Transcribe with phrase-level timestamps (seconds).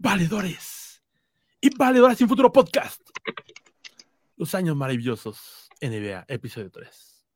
[0.00, 1.02] valedores
[1.60, 3.00] y valedoras sin futuro podcast.
[4.36, 7.26] Los años maravillosos NBA, episodio 3.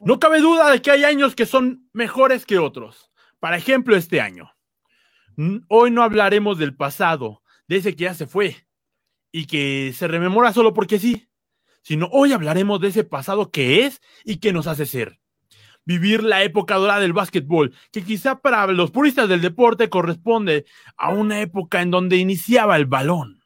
[0.00, 3.12] No cabe duda de que hay años que son mejores que otros.
[3.38, 4.50] Por ejemplo, este año.
[5.68, 8.66] Hoy no hablaremos del pasado, de ese que ya se fue
[9.30, 11.28] y que se rememora solo porque sí,
[11.82, 15.20] sino hoy hablaremos de ese pasado que es y que nos hace ser
[15.84, 20.64] vivir la época dorada del básquetbol, que quizá para los puristas del deporte corresponde
[20.96, 23.42] a una época en donde iniciaba el balón.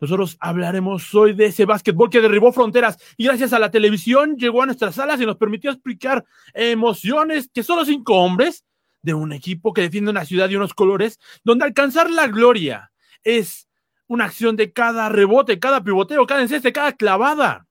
[0.00, 4.62] Nosotros hablaremos hoy de ese básquetbol que derribó fronteras y gracias a la televisión llegó
[4.62, 8.64] a nuestras salas y nos permitió explicar emociones que solo cinco hombres
[9.00, 13.68] de un equipo que defiende una ciudad y unos colores, donde alcanzar la gloria es
[14.06, 17.65] una acción de cada rebote, cada pivoteo, cada enceste, cada clavada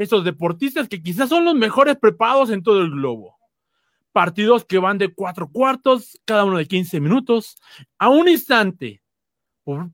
[0.00, 3.36] estos deportistas que quizás son los mejores preparados en todo el globo.
[4.12, 7.56] Partidos que van de cuatro cuartos, cada uno de 15 minutos,
[7.98, 9.02] a un instante,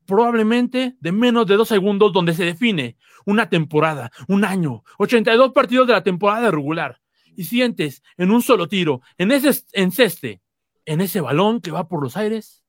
[0.05, 5.87] probablemente de menos de dos segundos, donde se define una temporada, un año, 82 partidos
[5.87, 7.01] de la temporada regular.
[7.35, 10.41] Y sientes en un solo tiro, en ese enceste,
[10.85, 12.63] en ese balón que va por los aires,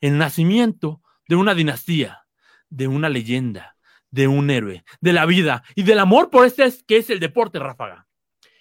[0.00, 2.26] el nacimiento de una dinastía,
[2.68, 3.76] de una leyenda,
[4.12, 7.58] de un héroe, de la vida y del amor por este que es el deporte
[7.58, 8.06] ráfaga.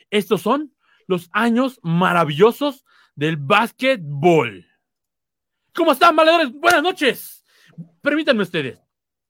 [0.09, 0.73] Estos son
[1.07, 2.85] los años maravillosos
[3.15, 4.65] del básquetbol.
[5.75, 6.51] ¿Cómo están, valedores?
[6.53, 7.45] Buenas noches.
[8.01, 8.79] Permítanme ustedes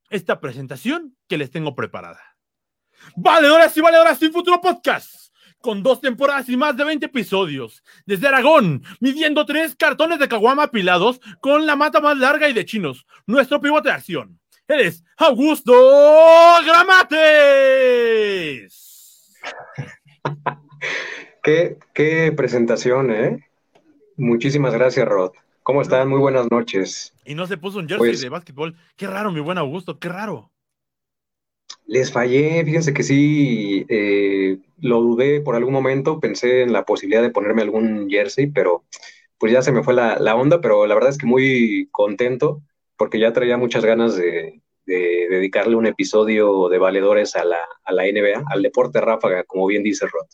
[0.08, 2.20] esta presentación que les tengo preparada.
[3.16, 8.28] Valedoras y valedoras sin futuro podcast, con dos temporadas y más de 20 episodios, desde
[8.28, 13.06] Aragón, midiendo tres cartones de caguama apilados con la mata más larga y de chinos,
[13.26, 14.41] nuestro pivote de acción
[14.80, 15.72] es Augusto
[16.64, 17.10] Gramates.
[21.42, 23.46] qué, qué presentación, ¿eh?
[24.16, 25.32] Muchísimas gracias, Rod.
[25.62, 26.08] ¿Cómo están?
[26.08, 27.12] Muy buenas noches.
[27.24, 28.76] Y no se puso un jersey pues de básquetbol.
[28.96, 30.50] Qué raro, mi buen Augusto, qué raro.
[31.86, 37.22] Les fallé, fíjense que sí, eh, lo dudé por algún momento, pensé en la posibilidad
[37.22, 38.84] de ponerme algún jersey, pero
[39.38, 42.62] pues ya se me fue la, la onda, pero la verdad es que muy contento
[42.96, 48.62] porque ya traía muchas ganas de, dedicarle un episodio de valedores a la, NBA, al
[48.62, 50.26] deporte ráfaga, como bien dice Rod.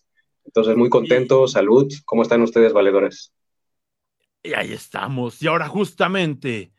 [0.45, 1.93] Entonces, muy contento, salud.
[2.05, 3.33] ¿Cómo están ustedes, valedores?
[4.43, 5.43] Y ahí estamos.
[5.43, 6.73] Y ahora justamente,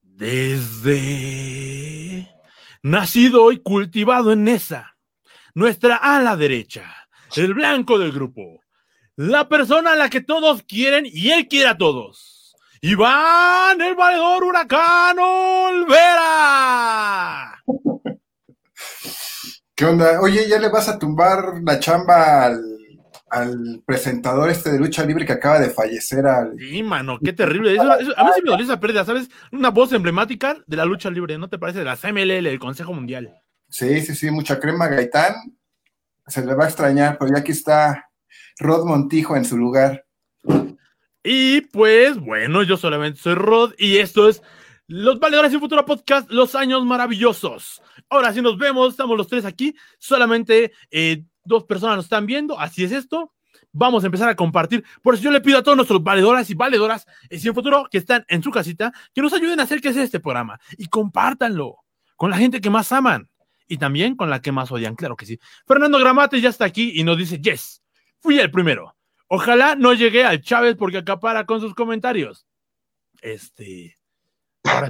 [0.00, 0.74] desde
[2.82, 4.96] nacido y cultivado en esa,
[5.54, 8.62] nuestra ala derecha, el blanco del grupo,
[9.16, 12.33] la persona a la que todos quieren y él quiere a todos
[12.86, 15.94] Iván, el valedor huracán Olvera.
[19.74, 20.20] ¿Qué onda?
[20.20, 25.32] Oye, ¿ya le vas a tumbar la chamba al, presentador este de lucha libre que
[25.32, 26.58] acaba de fallecer al...
[26.58, 27.74] Sí, mano, qué terrible.
[27.80, 29.30] a mí sí me dolió esa pérdida, ¿sabes?
[29.50, 31.78] Una voz emblemática de la lucha libre, ¿no te parece?
[31.78, 33.34] De la CMLL, el Consejo Mundial.
[33.70, 35.32] Sí, sí, sí, mucha crema Gaitán.
[36.26, 38.10] Se le va a extrañar, pero ya aquí está
[38.58, 40.04] Rod Montijo en su lugar.
[41.26, 44.42] Y pues bueno, yo solamente soy Rod y esto es
[44.86, 47.80] Los Valedores y Futuro Podcast, Los Años Maravillosos.
[48.10, 52.60] Ahora sí nos vemos, estamos los tres aquí, solamente eh, dos personas nos están viendo,
[52.60, 53.32] así es esto.
[53.72, 54.84] Vamos a empezar a compartir.
[55.00, 57.96] Por eso yo le pido a todos nuestros valedoras y valedoras y sin futuro que
[57.96, 61.78] están en su casita que nos ayuden a hacer que este programa y compártanlo
[62.16, 63.30] con la gente que más aman
[63.66, 65.40] y también con la que más odian, claro que sí.
[65.66, 67.82] Fernando Gramate ya está aquí y nos dice, yes,
[68.20, 68.94] fui el primero.
[69.34, 72.46] Ojalá no llegue al Chávez porque acapara con sus comentarios.
[73.20, 73.96] Este.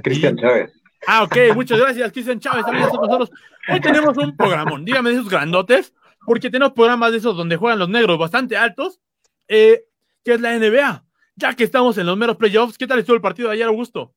[0.03, 0.71] Cristian Chávez.
[1.07, 2.63] Ah, ok, muchas gracias, Cristian Chávez.
[2.63, 3.31] También con nosotros.
[3.67, 4.85] Hoy tenemos un programón.
[4.85, 5.95] Dígame de esos grandotes,
[6.27, 9.01] porque tenemos programas de esos donde juegan los negros bastante altos,
[9.47, 9.85] eh,
[10.23, 11.03] que es la NBA.
[11.37, 14.13] Ya que estamos en los meros playoffs, ¿qué tal estuvo el partido de ayer, Augusto?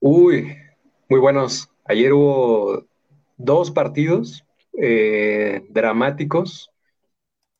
[0.00, 0.56] Uy,
[1.08, 1.70] muy buenos.
[1.84, 2.86] Ayer hubo
[3.36, 4.44] dos partidos
[4.76, 6.72] eh, dramáticos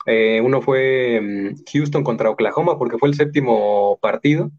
[0.07, 4.53] eh, uno fue mm, Houston contra Oklahoma porque fue el séptimo partido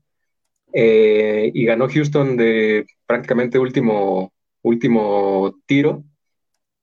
[0.73, 6.03] eh, y ganó Houston de prácticamente último, último tiro.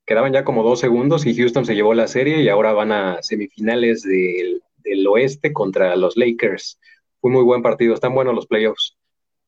[0.07, 3.23] Quedaban ya como dos segundos y Houston se llevó la serie y ahora van a
[3.23, 4.61] semifinales del,
[5.07, 6.79] oeste contra los Lakers.
[7.21, 8.97] Fue muy buen partido, están buenos los playoffs.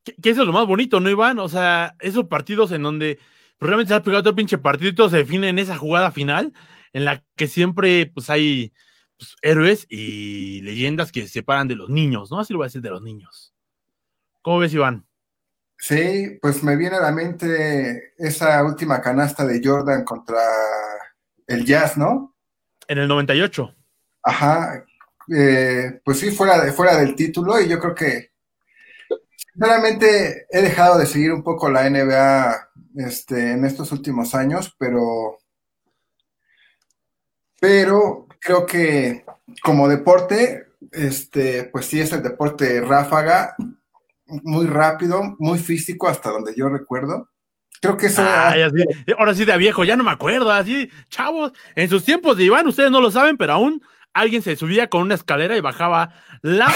[0.05, 1.39] Que, eso es lo más bonito, ¿no, Iván?
[1.39, 3.19] O sea, esos partidos en donde
[3.59, 6.11] realmente se ha pegado todo el pinche partido y todo se define en esa jugada
[6.11, 6.53] final,
[6.93, 8.73] en la que siempre pues hay
[9.19, 12.41] pues, héroes y leyendas que se separan de los niños, ¿no?
[12.41, 13.55] Así lo voy a decir de los niños.
[14.43, 15.07] ¿Cómo ves, Iván?
[15.79, 20.41] Sí, pues me viene a la mente esa última canasta de Jordan contra
[21.47, 22.35] el Jazz, ¿no?
[22.89, 23.75] En el 98.
[24.23, 24.85] Ajá,
[25.37, 28.31] eh, pues sí, fuera, de, fuera del título, y yo creo que
[29.57, 35.39] Sinceramente, he dejado de seguir un poco la NBA este, en estos últimos años, pero,
[37.59, 39.25] pero creo que
[39.63, 43.57] como deporte, este, pues sí es el deporte ráfaga,
[44.27, 47.29] muy rápido, muy físico hasta donde yo recuerdo.
[47.81, 48.23] Creo que eso.
[48.23, 50.51] ahora sí de viejo, ya no me acuerdo.
[50.51, 53.83] Así, chavos, en sus tiempos de Iván, ustedes no lo saben, pero aún
[54.15, 56.73] alguien se subía con una escalera y bajaba la,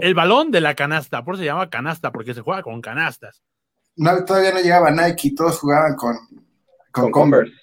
[0.00, 1.24] el balón de la canasta.
[1.24, 3.42] Por eso se llama canasta, porque se juega con canastas.
[3.96, 6.16] No, todavía no llegaba Nike, todos jugaban con,
[6.92, 7.54] con, Converse.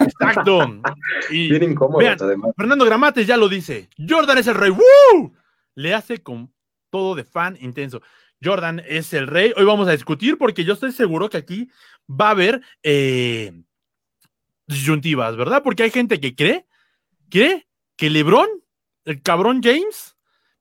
[0.00, 0.60] Exacto.
[1.30, 2.52] Y, Bien incómodo, además.
[2.56, 3.88] Fernando Gramates ya lo dice.
[4.08, 4.70] Jordan es el rey.
[4.70, 5.32] ¡Woo!
[5.76, 6.52] Le hace con
[6.90, 8.02] todo de fan intenso.
[8.42, 9.52] Jordan es el rey.
[9.56, 11.70] Hoy vamos a discutir porque yo estoy seguro que aquí
[12.08, 13.52] va a haber eh,
[14.66, 15.62] disyuntivas, ¿verdad?
[15.62, 16.66] Porque hay gente que cree,
[17.28, 18.48] cree que LeBron,
[19.04, 20.16] el cabrón James,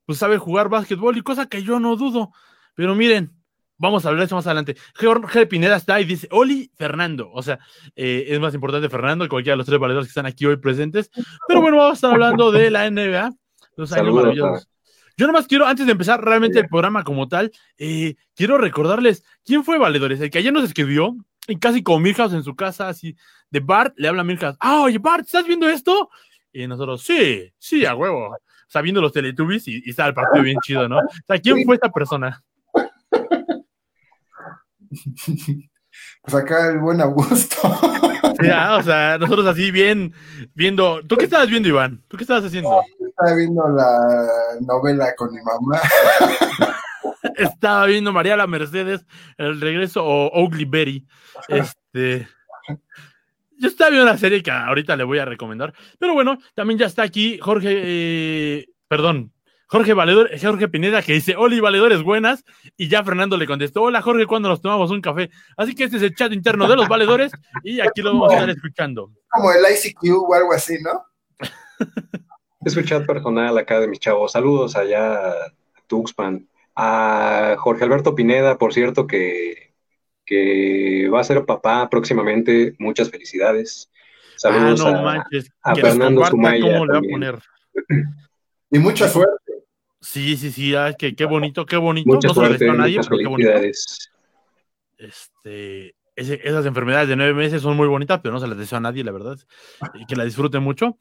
[0.05, 2.31] pues sabe jugar básquetbol y cosa que yo no dudo.
[2.75, 3.38] Pero miren,
[3.79, 4.75] vamos a hablar de eso más adelante.
[4.95, 7.31] Jorge Pineda está y dice, Oli Fernando.
[7.33, 7.57] O sea,
[7.95, 10.57] eh, es más importante Fernando que cualquiera de los tres valedores que están aquí hoy
[10.57, 11.09] presentes.
[11.47, 13.31] Pero bueno, vamos a estar hablando de la NBA.
[13.75, 14.69] Los años maravillosos.
[15.17, 19.65] Yo nomás quiero, antes de empezar realmente el programa como tal, eh, quiero recordarles quién
[19.65, 21.13] fue Valedores, el que ayer nos escribió,
[21.45, 23.17] y casi como Milhouse en su casa, así,
[23.49, 26.09] de Bart, le habla a Milhouse, ah, oye, Bart, ¿estás viendo esto?
[26.53, 28.37] Y nosotros, sí, sí, a huevo,
[28.69, 30.99] sabiendo los Teletubbies y, y está el partido bien chido, ¿no?
[30.99, 32.41] O sea, ¿quién fue esta persona?
[36.21, 37.57] Pues acá el buen Augusto.
[38.41, 40.13] Ya, o sea, nosotros así bien,
[40.53, 41.01] viendo.
[41.05, 42.01] ¿Tú qué estabas viendo, Iván?
[42.07, 42.81] ¿Tú qué estabas haciendo?
[43.05, 45.81] Estaba viendo la novela con mi mamá.
[47.35, 49.05] Estaba viendo María la Mercedes,
[49.37, 51.05] El regreso o Ugly Berry.
[51.49, 52.29] Este.
[53.57, 55.73] Yo estaba viendo una serie que ahorita le voy a recomendar.
[55.97, 57.69] Pero bueno, también ya está aquí Jorge.
[57.73, 59.33] Eh, perdón,
[59.71, 62.43] Jorge Valedor, Jorge Pineda que dice, Oli, valedores buenas,
[62.75, 65.29] y ya Fernando le contestó, hola Jorge, cuando nos tomamos un café?
[65.55, 67.31] Así que este es el chat interno de los valedores
[67.63, 69.11] y aquí lo vamos a estar escuchando.
[69.29, 71.05] Como el ICQ o algo así, ¿no?
[72.65, 74.31] es un chat personal acá de mis chavos.
[74.31, 75.53] Saludos allá a
[75.85, 76.47] Tuxpan.
[76.75, 79.73] A Jorge Alberto Pineda, por cierto, que,
[80.25, 82.73] que va a ser papá próximamente.
[82.79, 83.91] Muchas felicidades.
[84.37, 85.23] Saludos ah,
[85.61, 86.81] a, Fernando Sumaya.
[88.71, 89.48] Y mucha suerte.
[90.01, 92.19] Sí, sí, sí, qué, qué bonito, qué bonito.
[92.21, 93.51] no se le a nadie, pero qué bonito.
[94.97, 98.81] Este, esas enfermedades de nueve meses son muy bonitas, pero no se las deseo a
[98.81, 99.37] nadie, la verdad.
[99.93, 100.97] Y que la disfruten mucho.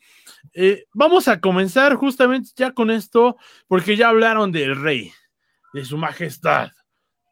[0.53, 3.37] Eh, vamos a comenzar justamente ya con esto,
[3.67, 5.13] porque ya hablaron del rey,
[5.75, 6.71] de su majestad,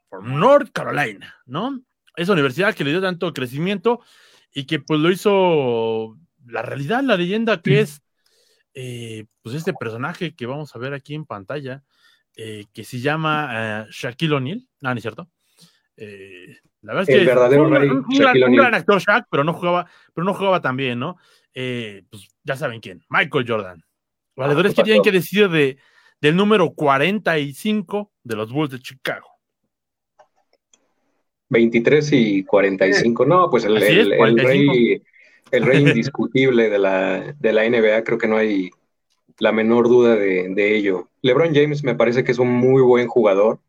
[0.09, 1.81] por North Carolina, ¿no?
[2.15, 4.01] Esa universidad que le dio tanto crecimiento
[4.53, 8.01] y que pues lo hizo la realidad, la leyenda que es
[8.79, 11.83] eh, pues este personaje que vamos a ver aquí en pantalla,
[12.35, 15.31] eh, que se llama eh, Shaquille O'Neal, no, no es cierto.
[15.95, 19.89] la verdad es que el verdadero un, rey, un, gran, actor Shaq, pero no jugaba,
[20.13, 21.17] pero no jugaba tan bien, ¿no?
[21.51, 23.83] pues ya saben quién, Michael Jordan.
[24.35, 25.79] Valedores que tienen que decir de,
[26.21, 29.27] del número 45 de los Bulls de Chicago.
[31.49, 35.01] 23 y 45, no, pues el, el rey
[35.51, 38.69] el rey indiscutible de la, de la NBA, creo que no hay
[39.39, 41.09] la menor duda de, ello.
[41.21, 43.59] LeBron James me parece que es un muy buen jugador,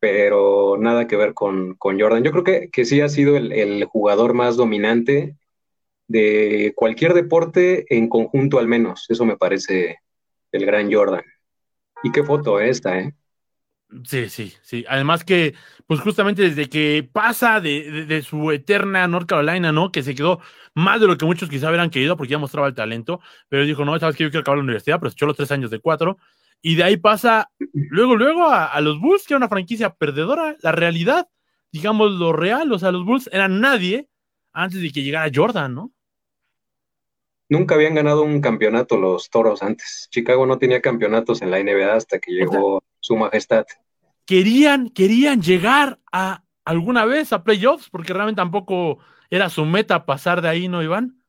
[0.00, 2.24] pero nada que ver con, Jordan.
[2.24, 5.36] Yo creo que, que, sí ha sido el, jugador más dominante
[6.08, 9.06] de cualquier deporte en conjunto al menos.
[9.08, 9.98] Eso me parece
[10.52, 11.24] el gran Jordan.
[12.02, 13.14] Y qué foto esta, ¿eh?
[14.04, 14.84] Sí, sí, sí.
[14.88, 15.54] Además que,
[15.86, 19.90] pues justamente desde que pasa de, su eterna North Carolina, ¿no?
[19.90, 20.40] Que se quedó
[20.74, 23.84] más de lo que muchos quizá hubieran querido porque ya mostraba el talento, pero dijo,
[23.84, 25.80] no, sabes que yo quiero acabar la universidad, pero se echó los tres años de
[25.80, 26.18] cuatro.
[26.62, 30.56] Y de ahí pasa luego, luego a, los Bulls, que era una franquicia perdedora.
[30.62, 31.28] La realidad,
[31.72, 34.08] digamos lo real, o sea, los Bulls eran nadie
[34.52, 35.92] antes de que llegara Jordan, ¿no?
[37.48, 40.06] Nunca habían ganado un campeonato los toros antes.
[40.10, 43.64] Chicago no tenía campeonatos en la NBA hasta que llegó su majestad.
[44.24, 50.40] Querían, querían llegar a alguna vez a playoffs, porque realmente tampoco era su meta pasar
[50.40, 51.20] de ahí, ¿no, Iván?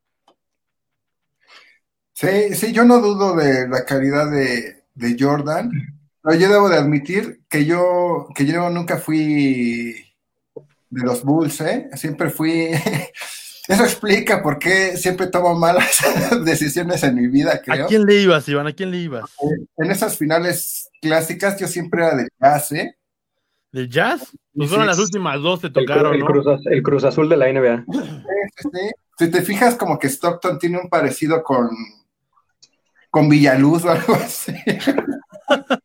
[2.13, 4.77] Sí, sí, yo no dudo de la calidad de,
[5.19, 5.71] Jordan,
[6.21, 9.95] pero yo debo de admitir que yo, que yo nunca fui
[10.89, 11.89] de los Bulls, ¿eh?
[11.95, 12.69] Siempre fui
[13.71, 15.99] Eso explica por qué siempre tomo malas
[16.45, 17.85] decisiones en mi vida, creo.
[17.85, 18.67] ¿A quién le ibas, Iván?
[18.67, 19.31] ¿A quién le ibas?
[19.77, 22.97] En esas finales clásicas yo siempre era del jazz, ¿eh?
[23.71, 24.35] ¿Del jazz?
[24.53, 26.25] Pues fueron las últimas dos te tocaron, el, ¿no?
[26.25, 27.85] Cruz, el Cruz Azul de la NBA.
[27.89, 27.99] Sí,
[28.57, 31.69] sí, Si te fijas, como que Stockton tiene un parecido con,
[33.09, 34.53] con Villaluz o algo así.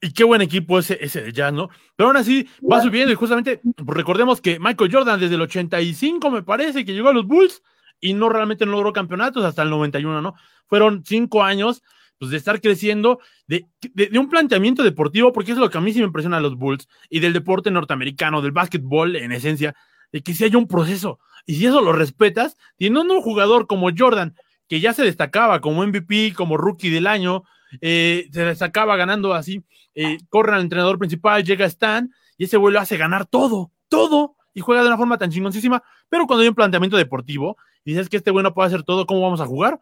[0.00, 1.70] Y qué buen equipo ese, ese de Jazz, ¿no?
[1.96, 6.42] Pero aún así va subiendo y justamente recordemos que Michael Jordan desde el 85 me
[6.42, 7.62] parece que llegó a los Bulls
[8.00, 10.34] y no realmente no logró campeonatos hasta el 91, ¿no?
[10.66, 11.82] Fueron cinco años
[12.18, 15.92] pues, de estar creciendo, de, de, un planteamiento deportivo, porque es lo que a mí
[15.92, 19.74] sí me impresiona a los Bulls, y del deporte norteamericano, del básquetbol en esencia,
[20.12, 21.18] de que si hay un proceso.
[21.44, 24.34] Y si eso lo respetas, teniendo un jugador como Jordan,
[24.68, 27.44] que ya se destacaba como MVP, como rookie del año,
[27.80, 32.80] eh, se destacaba ganando así, eh, corre al entrenador principal, llega Stan, y ese vuelo
[32.80, 36.54] hace ganar todo, todo, y juega de una forma tan chingoncísima, pero cuando hay un
[36.54, 39.80] planteamiento deportivo, y dices que este bueno puede hacer todo, ¿cómo vamos a jugar?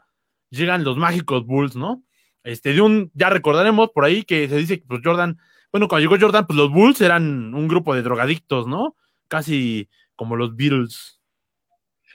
[0.51, 2.03] Llegan los mágicos Bulls, ¿no?
[2.43, 5.39] Este, de un, ya recordaremos por ahí que se dice que pues Jordan,
[5.73, 8.97] bueno, cuando llegó Jordan, pues los Bulls eran un grupo de drogadictos, ¿no?
[9.29, 11.21] Casi como los Beatles.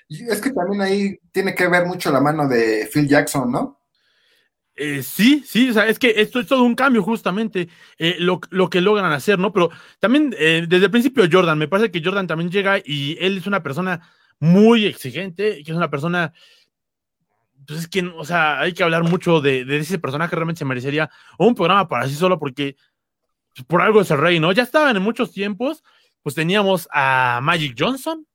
[0.08, 3.79] Es que también ahí tiene que ver mucho la mano de Phil Jackson, ¿no?
[4.82, 7.68] Eh, sí, sí, o sea, es que esto es todo un cambio justamente,
[7.98, 9.52] eh, lo, que logran hacer, ¿no?
[9.52, 13.40] Pero también eh, desde el principio Jordan, me parece que Jordan también llega y él
[13.40, 14.10] es una persona
[14.40, 16.32] muy exigente, que es una persona,
[17.68, 21.10] pues es que, o sea, hay que hablar mucho de, ese personaje, realmente se merecería
[21.38, 22.78] un programa para sí solo porque
[23.54, 24.54] pues, por algo es el rey, ¿no?
[24.54, 25.84] Ya estaban en muchos tiempos,
[26.24, 28.26] pues teníamos a Magic Johnson,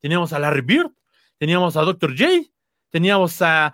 [0.00, 0.90] teníamos a Larry Bird,
[1.38, 2.10] teníamos a Dr.
[2.10, 2.42] J,
[2.90, 3.72] teníamos a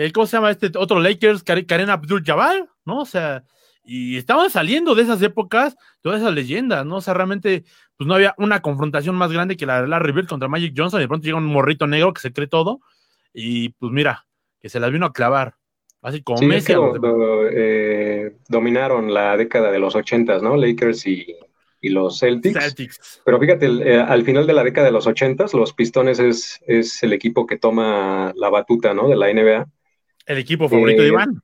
[0.00, 1.42] eh, ¿cómo se llama este otro Lakers?
[1.42, 3.00] Karen Abdul Jabbar, ¿no?
[3.00, 3.44] O sea,
[3.84, 6.96] y estaban saliendo de esas épocas todas esas leyendas, ¿no?
[6.96, 7.64] O sea, realmente,
[7.98, 11.00] pues no había una confrontación más grande que la de Larry Bird contra Magic Johnson,
[11.00, 12.80] y de pronto llega un morrito negro que se cree todo,
[13.34, 14.26] y pues mira,
[14.58, 15.56] que se las vino a clavar.
[16.00, 16.72] Así como Messi.
[17.52, 20.56] Eh, dominaron la década de los ochentas, ¿no?
[20.56, 21.36] Lakers y,
[21.82, 23.20] los Celtics.
[23.22, 27.02] Pero fíjate, eh, al final de la década de los ochentas, los Pistones es, es
[27.02, 29.08] el equipo que toma la batuta, ¿no?
[29.08, 29.66] De la NBA
[30.30, 31.42] el equipo favorito de eh, Iván.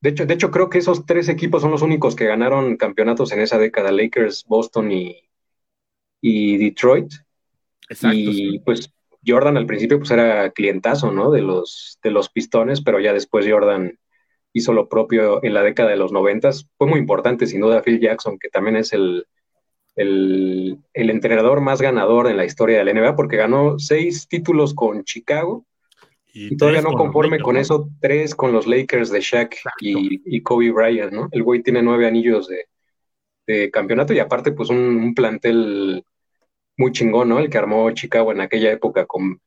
[0.00, 3.32] De hecho, de hecho, creo que esos tres equipos son los únicos que ganaron campeonatos
[3.32, 5.16] en esa década, Lakers, Boston y,
[6.20, 7.12] y Detroit.
[7.88, 8.16] Exacto.
[8.16, 8.92] Y pues
[9.26, 11.30] Jordan al principio pues era clientazo, ¿no?
[11.30, 13.98] De los, de los pistones, pero ya después Jordan
[14.52, 16.68] hizo lo propio en la década de los noventas.
[16.78, 19.26] Fue muy importante, sin duda, Phil Jackson, que también es el,
[19.96, 24.74] el, el entrenador más ganador en la historia de la NBA, porque ganó seis títulos
[24.74, 25.64] con Chicago,
[26.32, 31.12] y, todavía no conforme con eso, tres con los Lakers de Shaq y, Kobe Bryant,
[31.12, 31.28] ¿no?
[31.30, 36.04] El güey tiene nueve anillos de, campeonato y aparte, pues un, plantel
[36.78, 37.38] muy chingón, ¿no?
[37.38, 39.40] El que armó Chicago en aquella época con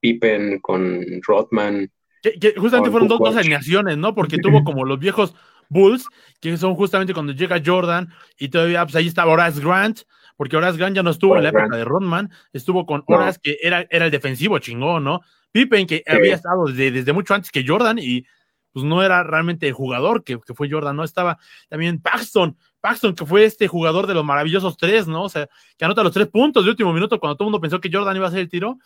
[0.00, 1.90] Pippen, con Rodman.
[2.22, 4.14] Que, justamente fueron dos, dos alineaciones, ¿no?
[4.14, 5.34] Porque tuvo como los viejos
[5.68, 6.06] Bulls,
[6.40, 10.00] que son justamente cuando llega Jordan y todavía, pues ahí estaba Horace Grant,
[10.38, 13.58] porque Horace Grant ya no estuvo en la época de Rodman, estuvo con Horace, que
[13.60, 15.20] era, era el defensivo chingón, ¿no?
[15.50, 18.24] Pippen, que había estado desde, mucho antes que Jordan y
[18.72, 21.02] pues no era realmente el jugador que, fue Jordan, ¿no?
[21.02, 25.24] Estaba también Paxton, Paxton, que fue este jugador de los maravillosos tres, ¿no?
[25.24, 27.80] O sea, que anota los tres puntos de último minuto cuando todo el mundo pensó
[27.80, 28.78] que Jordan iba a hacer el tiro.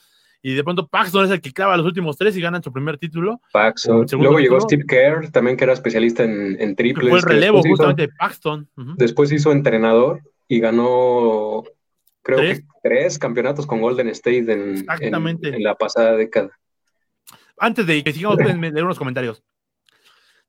[0.45, 2.97] Y de pronto Paxton es el que clava los últimos tres y gana su primer
[2.97, 3.43] título.
[3.53, 4.07] Paxton.
[4.13, 7.11] Luego llegó Steve Kerr, también que era especialista en, en triples.
[7.11, 8.69] Fue el relevo justamente de Paxton.
[8.97, 11.65] Después hizo entrenador y ganó
[12.21, 16.51] creo que tres campeonatos con Golden State en, en, la pasada década.
[17.57, 19.43] Antes de que sigamos, pueden leer unos comentarios.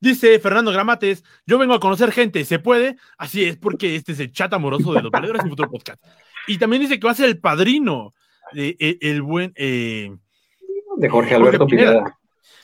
[0.02, 2.98] Dice Fernando Gramates, yo vengo a conocer gente, ¿se puede?
[3.18, 6.04] Así es, porque este es el chat amoroso de los valedores y futuro podcast.
[6.48, 8.14] Y también dice que va a ser el padrino
[8.52, 9.54] de, e, el, buen...
[9.56, 10.14] Eh,
[10.98, 12.20] de Jorge Alberto Pineda.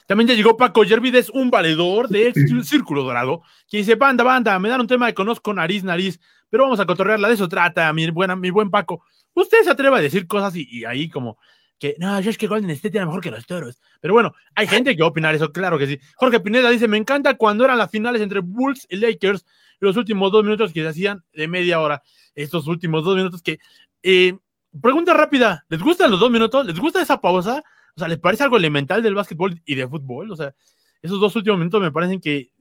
[0.09, 2.33] También ya llegó Paco Yervides, un valedor del
[2.65, 6.63] Círculo Dorado, que dice, banda, banda, me dan un tema de conozco nariz, nariz, pero
[6.63, 9.03] vamos a cotorrearla, de eso trata, mi, buena, mi buen Paco.
[9.35, 11.37] Usted se atreve a decir cosas y, ahí como
[11.77, 13.79] que, no, yo es que Golden State era mejor que los toros.
[14.01, 15.99] Pero bueno, hay gente que va a opinar eso, claro que sí.
[16.15, 19.45] Jorge Pineda dice, me encanta cuando eran las finales entre Bulls y Lakers,
[19.79, 22.01] los últimos dos minutos que se hacían de media hora,
[22.33, 23.59] estos últimos dos minutos que...
[24.01, 24.35] Eh,
[24.81, 26.65] pregunta rápida, ¿les gustan los dos minutos?
[26.65, 27.63] ¿Les gusta esa pausa?
[27.99, 30.31] O sea, ¿les parece algo elemental del básquetbol y de fútbol?
[30.31, 30.55] O sea,
[31.01, 32.53] esos dos últimos minutos me parecen que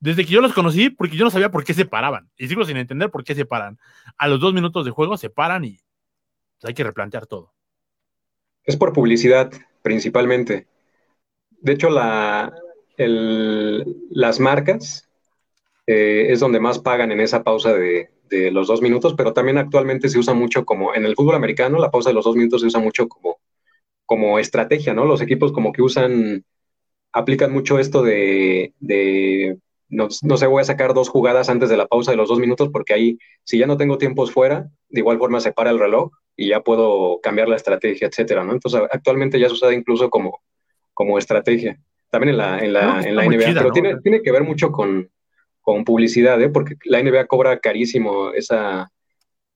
[0.00, 2.64] desde que yo los conocí, porque yo no sabía por qué se paraban, y sigo
[2.64, 3.78] sin entender por qué se paran.
[4.18, 5.78] A los dos minutos de juego se paran y
[6.64, 7.54] hay que replantear todo.
[8.64, 10.66] Es por publicidad, principalmente.
[11.60, 12.52] De hecho, la,
[12.98, 15.08] las marcas
[15.86, 18.10] eh, es donde más pagan en esa pausa de,
[18.52, 21.90] los dos minutos, pero también actualmente se usa mucho como, en el fútbol americano, la
[21.90, 23.40] pausa de los dos minutos se usa mucho como,
[24.10, 25.04] como estrategia, ¿no?
[25.04, 26.44] Los equipos como que usan
[27.12, 28.74] aplican mucho esto de,
[29.88, 32.40] no, no, sé, voy a sacar dos jugadas antes de la pausa de los dos
[32.40, 35.78] minutos porque ahí, si ya no tengo tiempos fuera, de igual forma se para el
[35.78, 38.52] reloj y ya puedo cambiar la estrategia, etcétera, ¿no?
[38.52, 40.40] Entonces, actualmente ya se usa incluso como,
[40.92, 41.78] como estrategia,
[42.10, 45.08] también en la, en la, en la NBA, pero tiene, tiene que ver mucho con,
[45.60, 46.48] con publicidad, ¿eh?
[46.48, 48.90] porque la NBA cobra carísimo esa,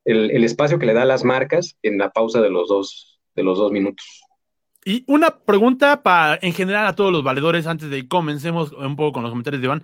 [0.04, 3.42] el, espacio que le da a las marcas en la pausa de los dos, de
[3.42, 4.23] los dos minutos.
[4.84, 8.96] Y una pregunta para, en general a todos los valedores antes de que comencemos un
[8.96, 9.82] poco con los comentarios de Iván,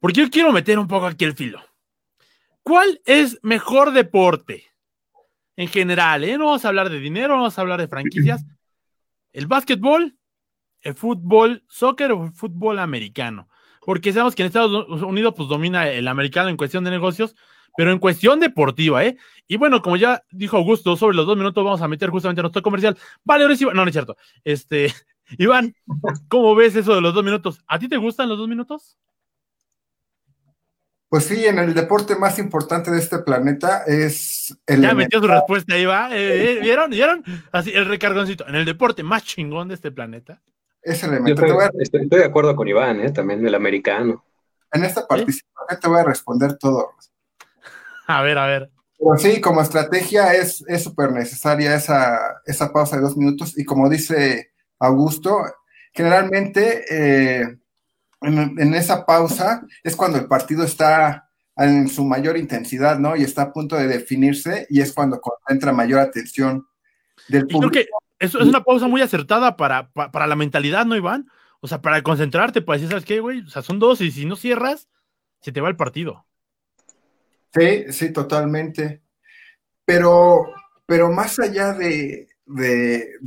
[0.00, 1.62] porque yo quiero meter un poco aquí el filo.
[2.62, 4.64] ¿Cuál es mejor deporte?
[5.56, 6.36] En general, ¿eh?
[6.36, 8.44] No vamos a hablar de dinero, no vamos a hablar de franquicias.
[9.32, 10.16] ¿El básquetbol,
[10.80, 13.48] el fútbol, soccer o el fútbol americano?
[13.82, 17.36] Porque sabemos que en Estados Unidos pues domina el americano en cuestión de negocios,
[17.76, 19.16] pero en cuestión deportiva, ¿eh?
[19.46, 22.62] Y bueno, como ya dijo Augusto, sobre los dos minutos vamos a meter justamente nuestro
[22.62, 22.96] comercial.
[23.24, 24.16] Vale, ahora sí, no, no es cierto.
[24.44, 24.94] Este,
[25.38, 25.74] Iván,
[26.28, 27.60] ¿cómo ves eso de los dos minutos?
[27.66, 28.96] ¿A ti te gustan los dos minutos?
[31.10, 34.82] Pues sí, en el deporte más importante de este planeta es el.
[34.82, 36.16] Ya metió su respuesta ahí, va.
[36.16, 36.90] Eh, eh, ¿Vieron?
[36.90, 37.24] ¿Vieron?
[37.50, 38.46] Así, el recargoncito.
[38.46, 40.40] En el deporte más chingón de este planeta.
[40.80, 41.44] Es elemento.
[41.44, 43.10] Estoy, estoy, de acuerdo con Iván, ¿eh?
[43.10, 44.24] también el americano.
[44.72, 46.92] En esta participación te voy a responder todo.
[48.18, 48.70] A ver, a ver.
[48.98, 53.88] Pero sí, como estrategia es súper necesaria esa, esa pausa de dos minutos y como
[53.88, 55.42] dice Augusto,
[55.92, 57.58] generalmente eh,
[58.22, 63.16] en, esa pausa es cuando el partido está en su mayor intensidad, ¿no?
[63.16, 66.66] Y está a punto de definirse y es cuando concentra mayor atención
[67.28, 67.72] del público.
[67.72, 71.28] creo que eso es una pausa muy acertada para, para, la mentalidad, ¿no, Iván?
[71.60, 73.40] O sea, para concentrarte, para decir, ¿sabes qué, güey?
[73.40, 74.88] O sea, son dos y si no cierras,
[75.40, 76.26] se te va el partido.
[77.52, 79.02] Sí, sí, totalmente.
[79.84, 80.46] Pero,
[80.86, 82.28] pero más allá de,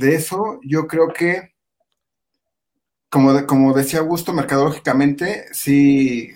[0.00, 1.54] eso, yo creo que,
[3.10, 6.32] como, como decía Augusto, mercadológicamente, sí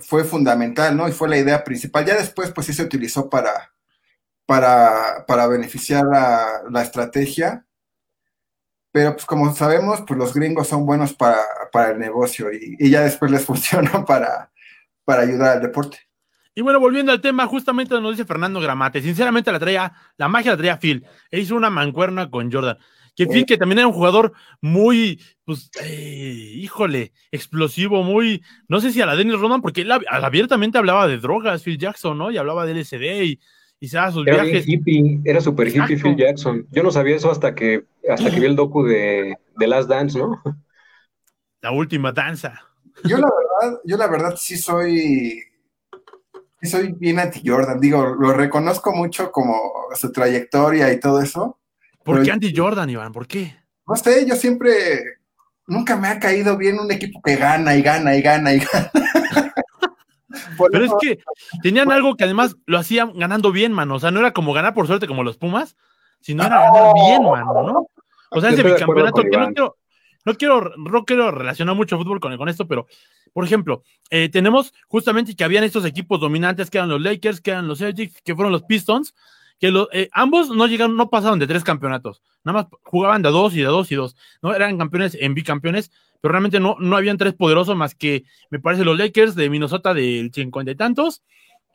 [0.00, 1.08] fue fundamental, ¿no?
[1.08, 2.04] Y fue la idea principal.
[2.06, 3.72] Ya después, pues sí se utilizó para,
[4.46, 7.66] para, para beneficiar la, la estrategia.
[8.92, 11.38] Pero pues como sabemos, pues los gringos son buenos para,
[11.72, 14.50] para el negocio y, y, ya después les funciona para,
[15.04, 16.07] para ayudar al deporte.
[16.58, 20.50] Y bueno, volviendo al tema, justamente nos dice Fernando Gramate, sinceramente la traía, la magia
[20.50, 22.76] la traía Phil, e hizo una mancuerna con Jordan.
[23.14, 28.90] Que Phil, que también era un jugador muy, pues, eh, híjole, explosivo, muy, no sé
[28.90, 32.32] si a la Dennis Rodman, porque él abiertamente hablaba de drogas, Phil Jackson, ¿no?
[32.32, 33.40] Y hablaba de LSD y,
[33.78, 34.66] y se daba sus era viajes.
[34.66, 36.66] hippie, era súper hippie Phil Jackson.
[36.72, 40.18] Yo no sabía eso hasta que, hasta que vi el docu de, de Last Dance,
[40.18, 40.42] ¿no?
[41.62, 42.60] La última danza.
[43.04, 45.44] Yo la verdad, yo la verdad sí soy
[46.62, 49.60] soy bien anti-Jordan, digo, lo reconozco mucho como
[49.94, 51.58] su trayectoria y todo eso.
[52.02, 53.12] ¿Por qué anti-Jordan, Iván?
[53.12, 53.56] ¿Por qué?
[53.86, 55.02] No sé, yo siempre,
[55.66, 58.90] nunca me ha caído bien un equipo que gana y gana y gana y gana.
[60.72, 61.18] Pero es que
[61.62, 63.94] tenían algo que además lo hacían ganando bien, mano.
[63.94, 65.76] O sea, no era como ganar por suerte como los Pumas,
[66.20, 67.88] sino era ganar bien, mano, ¿no?
[68.30, 69.76] O sea, ese bicampeonato que no quiero,
[70.28, 72.86] no quiero, no quiero relacionar mucho fútbol con, con esto, pero
[73.32, 77.52] por ejemplo, eh, tenemos justamente que habían estos equipos dominantes que eran los Lakers, que
[77.52, 79.14] eran los Celtics, que fueron los Pistons,
[79.58, 83.54] que eh, ambos no llegaron, no pasaron de tres campeonatos, nada más jugaban de dos
[83.54, 87.16] y de dos y dos, no eran campeones en bicampeones, pero realmente no, no habían
[87.16, 91.22] tres poderosos más que, me parece, los Lakers de Minnesota del cincuenta y tantos,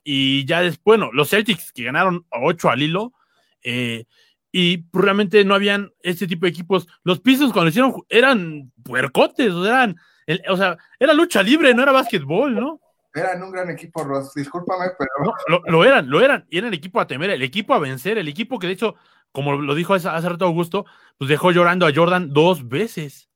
[0.03, 3.13] y ya después, bueno, los Celtics que ganaron ocho al hilo,
[3.63, 4.05] eh,
[4.53, 6.87] y realmente no habían este tipo de equipos.
[7.03, 9.97] Los Pistons cuando hicieron eran puercotes, o eran
[10.49, 12.79] o sea, era lucha libre, no era básquetbol, ¿no?
[13.13, 15.33] Eran un gran equipo, Ross, discúlpame, pero.
[15.49, 18.17] No, lo, eran, lo eran, y era el equipo a temer, el equipo a vencer,
[18.17, 18.95] el equipo que de hecho,
[19.31, 20.85] como lo dijo hace, rato Augusto,
[21.17, 23.29] pues dejó llorando a Jordan dos veces.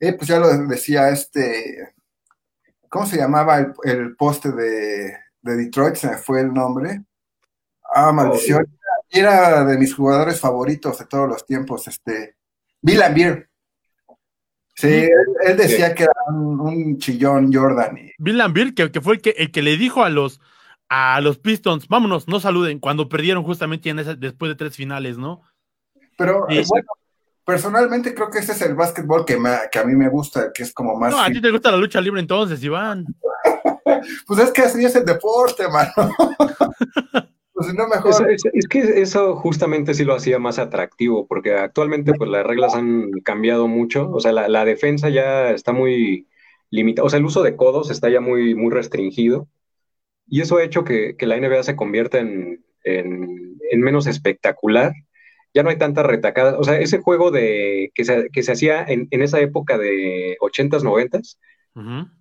[0.00, 1.94] Eh, pues ya lo decía este.
[2.88, 5.96] ¿Cómo se llamaba el, poste de, Detroit?
[5.96, 7.02] Se me fue el nombre.
[7.92, 8.66] Ah, maldición.
[9.14, 12.36] Era de mis jugadores favoritos de todos los tiempos, este.
[12.82, 13.48] Bill Beer.
[14.74, 17.96] Sí, él, decía que era un, chillón Jordan.
[18.18, 20.40] Bill Lambert, que, fue el que, el que le dijo a los,
[20.88, 25.16] a los Pistons, vámonos, no saluden, cuando perdieron justamente en esa, después de tres finales,
[25.16, 25.42] ¿no?
[26.18, 26.88] Pero bueno,
[27.44, 29.38] personalmente creo que ese es el básquetbol que,
[29.70, 31.12] que a mí me gusta, que es como más...
[31.12, 33.06] No, a ti te gusta la lucha libre entonces, Iván.
[34.26, 36.14] pues es que así es el deporte, mano.
[37.54, 38.20] Pues
[38.52, 43.12] es, que eso justamente sí lo hacía más atractivo, porque actualmente pues las reglas han
[43.22, 46.26] cambiado mucho, o sea, la, defensa ya está muy
[46.70, 49.48] limitada, o sea, el uso de codos está ya muy, muy restringido,
[50.26, 52.64] y eso ha hecho que, la NBA se convierta en,
[53.76, 54.92] menos espectacular,
[55.54, 58.82] ya no hay tantas retacadas, o sea, ese juego de, que, se, que se hacía
[58.82, 61.38] en, en esa época de 80s, 90s,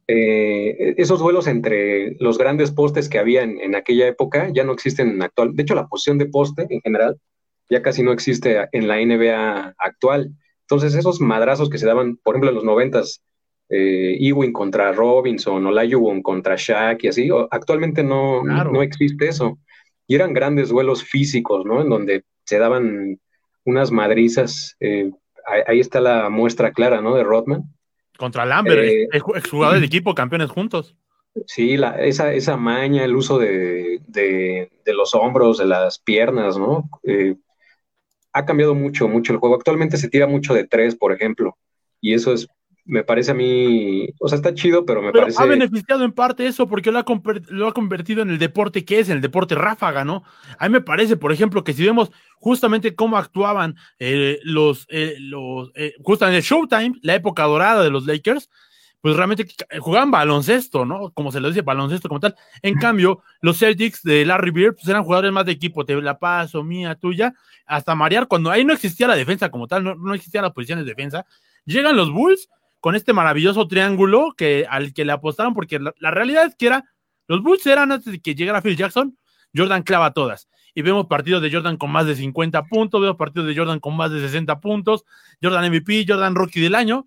[0.07, 5.09] eh, esos duelos entre los grandes postes que había en, aquella época ya no existen
[5.09, 5.55] en actual.
[5.55, 7.17] De hecho, la posición de poste en general
[7.69, 10.31] ya casi no existe en la NBA actual.
[10.61, 13.21] Entonces, esos madrazos que se daban, por ejemplo, en los noventas,
[13.69, 17.29] eh, Ewing contra Robinson, Olajuwon contra Shaq y así.
[17.51, 19.59] Actualmente no, no existe eso.
[20.07, 21.81] Y eran grandes duelos físicos, ¿no?
[21.81, 23.19] En donde se daban
[23.65, 24.75] unas madrizas.
[24.79, 25.11] Eh,
[25.67, 27.15] ahí está la muestra clara, ¿no?
[27.15, 27.63] De Rodman.
[28.17, 30.95] Contra Lambert, eh, exjugador del equipo, campeones juntos.
[31.47, 36.89] Sí, la, esa, esa maña, el uso de, de, los hombros, de las piernas, ¿no?
[37.03, 37.35] Eh,
[38.31, 39.55] ha cambiado mucho, mucho el juego.
[39.55, 41.57] Actualmente se tira mucho de tres, por ejemplo,
[42.01, 42.47] y eso es
[42.85, 45.41] me parece a mí, o sea, está chido, pero me parece...
[45.41, 47.05] Ha beneficiado en parte eso porque lo ha,
[47.49, 50.23] lo ha convertido en el deporte que es, en el deporte ráfaga, ¿no?
[50.57, 55.15] A mí me parece, por ejemplo, que si vemos justamente cómo actuaban eh, los, eh,
[55.17, 58.49] los eh, justo en el Showtime, la época dorada de los Lakers,
[58.99, 59.45] pues realmente
[59.79, 61.11] jugaban baloncesto, ¿no?
[61.11, 62.35] Como se lo dice, baloncesto como tal.
[62.61, 66.19] En cambio, los Celtics de Larry Bird, pues eran jugadores más de equipo, te la
[66.19, 67.33] paso, mía, tuya,
[67.65, 70.79] hasta marear, cuando ahí no existía la defensa como tal, no, no existía la posición
[70.79, 71.25] de defensa.
[71.65, 72.49] Llegan los Bulls
[72.83, 76.83] con este maravilloso triángulo que, al que le apostaron, porque la, realidad es que era,
[77.29, 79.17] los Bulls eran antes de que llegara Phil Jackson,
[79.55, 80.49] Jordan clava todas.
[80.75, 83.95] Y vemos partidos de Jordan con más de 50 puntos, vemos partidos de Jordan con
[83.95, 85.05] más de 60 puntos,
[85.41, 87.05] Jordan MVP, Jordan Rookie del año,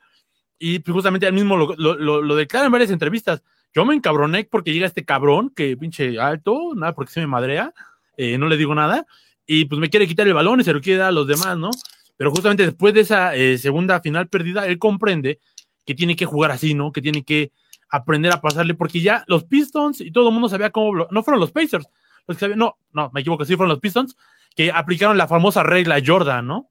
[0.58, 3.42] y pues justamente él mismo lo, declara en varias entrevistas.
[3.74, 7.74] Yo me encabroné porque llega este cabrón, que pinche alto, nada, porque se me madrea,
[8.16, 9.06] eh, no le digo nada,
[9.46, 11.58] y pues me quiere quitar el balón y se lo quiere dar a los demás,
[11.58, 11.70] ¿no?
[12.16, 15.38] Pero justamente después de esa eh, segunda final perdida, él comprende
[15.86, 16.92] que tiene que jugar así, ¿no?
[16.92, 17.52] Que tiene que
[17.88, 21.40] aprender a pasarle, porque ya los Pistons y todo el mundo sabía cómo, no fueron
[21.40, 21.88] los Pacers,
[22.26, 24.16] los que sabían, no, no, me equivoco, sí fueron los Pistons,
[24.54, 26.70] que aplicaron la famosa regla Jordan, ¿no?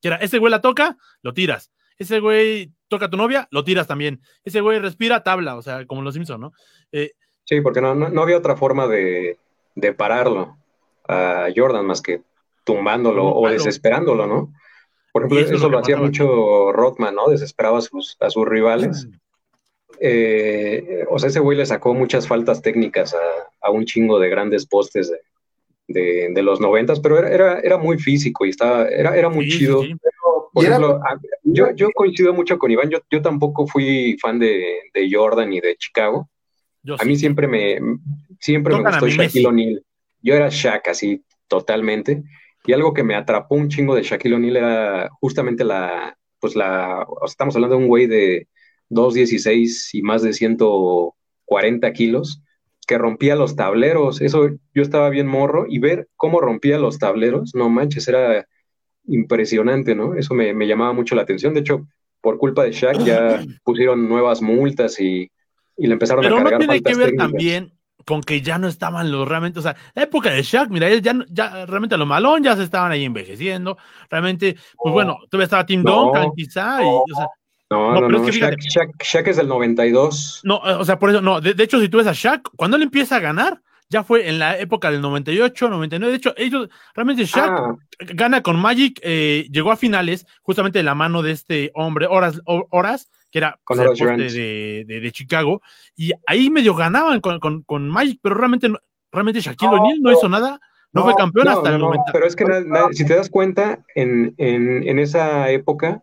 [0.00, 3.62] Que era, ese güey la toca, lo tiras, ese güey toca a tu novia, lo
[3.62, 6.52] tiras también, ese güey respira, tabla, o sea, como los Simpson, ¿no?
[6.90, 7.12] Eh,
[7.44, 9.36] sí, porque no, no, había otra forma de,
[9.74, 10.56] de pararlo
[11.06, 12.22] a Jordan más que
[12.64, 14.54] tumbándolo o desesperándolo, ¿no?
[15.12, 17.28] Por ejemplo, eso, lo, hacía mucho Rothman, ¿no?
[17.28, 19.08] Desesperaba a sus, a sus rivales.
[19.98, 23.14] Eh, o sea, ese güey le sacó muchas faltas técnicas
[23.60, 25.12] a, un chingo de grandes postes
[25.88, 29.82] de, los noventas, pero era, era, muy físico y estaba, era, era muy chido.
[30.52, 31.00] Por ejemplo,
[31.44, 35.76] yo, yo coincido mucho con Iván, yo, yo tampoco fui fan de, Jordan y de
[35.76, 36.28] Chicago.
[36.98, 37.78] a mí siempre me,
[38.40, 39.84] siempre me gustó Shaquille O'Neal.
[40.22, 42.22] Yo era Shaq así totalmente.
[42.66, 47.06] Y algo que me atrapó un chingo de Shaquille O'Neal era justamente la, pues la,
[47.24, 48.48] estamos hablando de un güey de
[48.90, 52.42] 2.16 y más de 140 kilos,
[52.86, 54.20] que rompía los tableros.
[54.20, 58.46] Eso yo estaba bien morro y ver cómo rompía los tableros, no manches, era
[59.06, 60.14] impresionante, ¿no?
[60.14, 61.54] Eso me, llamaba mucho la atención.
[61.54, 61.86] De hecho,
[62.20, 65.30] por culpa de Shaq ya pusieron nuevas multas y,
[65.76, 67.72] y le empezaron a cargar no tiene que ver también
[68.06, 71.14] con que ya no estaban los realmente, o sea, la época de Shaq, mira, ya,
[71.28, 75.82] ya realmente los malón ya se estaban ahí envejeciendo, realmente, pues bueno, todavía estaba Tim
[75.82, 77.28] Duncan quizá, y, o sea,
[77.70, 78.56] no, no, no, no Shaq,
[79.00, 80.40] Shaq, es del 92.
[80.42, 82.82] No, o sea, por eso, no, de, hecho, si tú ves a Shaq, cuando él
[82.82, 86.10] empieza a ganar, ya fue en la época del 98, 99.
[86.10, 87.76] De hecho, ellos, realmente Shaq ah.
[88.14, 92.40] gana con Magic, eh, llegó a finales justamente de la mano de este hombre, Horas,
[92.44, 95.62] Horas que era de, de, Chicago,
[95.96, 98.68] y ahí medio ganaban con, con, Magic, pero realmente,
[99.12, 100.60] realmente Shaquille O'Neal no hizo nada,
[100.92, 102.04] no, fue campeón hasta el momento.
[102.12, 102.44] Pero es que
[102.92, 106.02] si te das cuenta, en, en, en esa época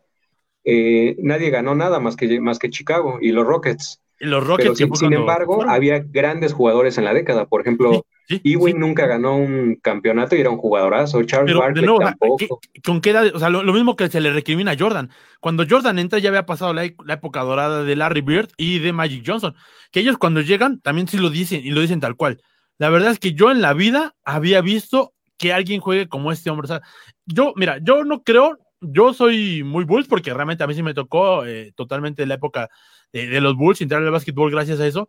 [0.69, 4.01] eh, nadie ganó nada más que, más que Chicago y los Rockets.
[4.19, 7.45] los Rockets sin, embargo, había grandes jugadores en la década.
[7.45, 11.23] Por ejemplo, Ewing nunca ganó un campeonato y era un jugadorazo.
[11.23, 12.59] Charles Barkley tampoco.
[12.83, 13.33] ¿Con qué edad?
[13.33, 15.09] O sea, lo, mismo que se le recrimina a Jordan.
[15.39, 19.23] Cuando Jordan entra ya había pasado la, época dorada de Larry Bird y de Magic
[19.25, 19.55] Johnson.
[19.91, 22.41] Que ellos cuando llegan también sí lo dicen y lo dicen tal cual.
[22.77, 26.49] La verdad es que yo en la vida había visto que alguien juegue como este
[26.49, 26.65] hombre.
[26.65, 26.81] O sea,
[27.25, 30.93] yo, mira, yo no creo, yo soy muy Bulls porque realmente a mí sí me
[30.93, 32.69] tocó eh, totalmente la época
[33.13, 35.07] de, los Bulls, entrar al básquetbol gracias a eso.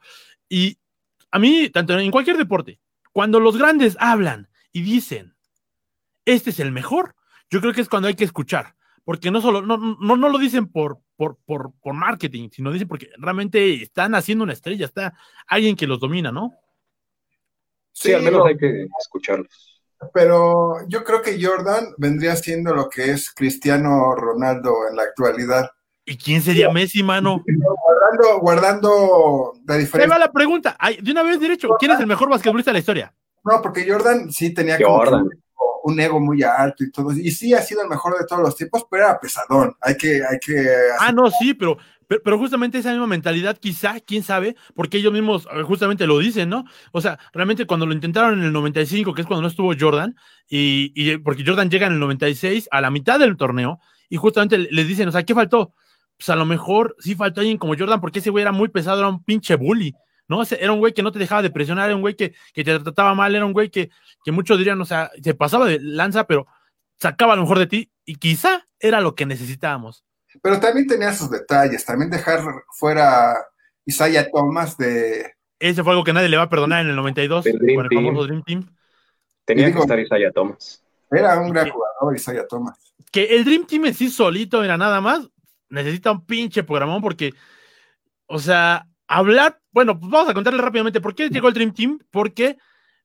[0.48, 0.78] Y
[1.30, 2.78] a mí, tanto en cualquier deporte,
[3.18, 5.34] cuando los grandes hablan y dicen,
[6.24, 7.16] este es el mejor,
[7.50, 8.76] yo creo que es cuando hay que escuchar.
[9.02, 12.86] Porque no solo, no, no, no lo dicen por, por, por, por marketing, sino dicen
[12.86, 16.54] porque realmente están haciendo una estrella, está alguien que los domina, ¿no?
[17.90, 19.48] Sí, al menos hay que escucharlos.
[20.14, 25.68] Pero yo creo que Jordan vendría siendo lo que es Cristiano Ronaldo en la actualidad.
[26.08, 27.44] ¿Y quién sería Messi, mano?
[27.46, 30.04] Guardando, guardando la diferencia.
[30.04, 30.76] Ahí va la pregunta.
[31.02, 33.14] de una vez derecho, ¿quién es el mejor basquetbolista de la historia?
[33.44, 34.78] No, porque Jordan sí tenía
[35.84, 37.12] un ego muy alto y todo.
[37.12, 39.76] Y sí ha sido el mejor de todos los tiempos, pero era pesadón.
[39.82, 40.66] Hay que, hay que.
[40.98, 41.76] Ah, no, sí, pero
[42.08, 46.64] pero, justamente esa misma mentalidad, quizá, quién sabe, porque ellos mismos justamente lo dicen, ¿no?
[46.90, 50.16] O sea, realmente cuando lo intentaron en el 95, que es cuando no estuvo Jordan,
[50.48, 54.56] y, y porque Jordan llega en el 96 a la mitad del torneo, y justamente
[54.56, 55.74] les dicen, o sea, ¿qué faltó?
[56.18, 58.98] Pues a lo mejor sí faltó alguien como Jordan, porque ese güey era muy pesado,
[58.98, 59.94] era un pinche bully,
[60.26, 60.42] ¿no?
[60.42, 63.14] Era un güey que no te dejaba de presionar, era un güey que, te trataba
[63.14, 63.90] mal, era un güey que,
[64.24, 66.46] que muchos dirían, o sea, se pasaba de lanza, pero
[66.98, 70.04] sacaba lo mejor de ti y quizá era lo que necesitábamos.
[70.42, 73.36] Pero también tenía sus detalles, también dejar fuera
[73.84, 75.34] Isaiah Thomas de...
[75.60, 78.24] Ese fue algo que nadie le va a perdonar en el 92 con el famoso
[78.24, 78.76] Dream Team.
[79.44, 80.84] Tenía que estar Isaiah Thomas.
[81.10, 82.78] Era un gran jugador Isaiah Thomas.
[83.10, 85.28] Que el Dream Team en sí solito era nada más,
[85.68, 87.34] necesita un pinche programón porque,
[88.26, 91.98] o sea, hablar, bueno, pues vamos a contarle rápidamente por qué llegó el Dream Team,
[92.10, 92.58] porque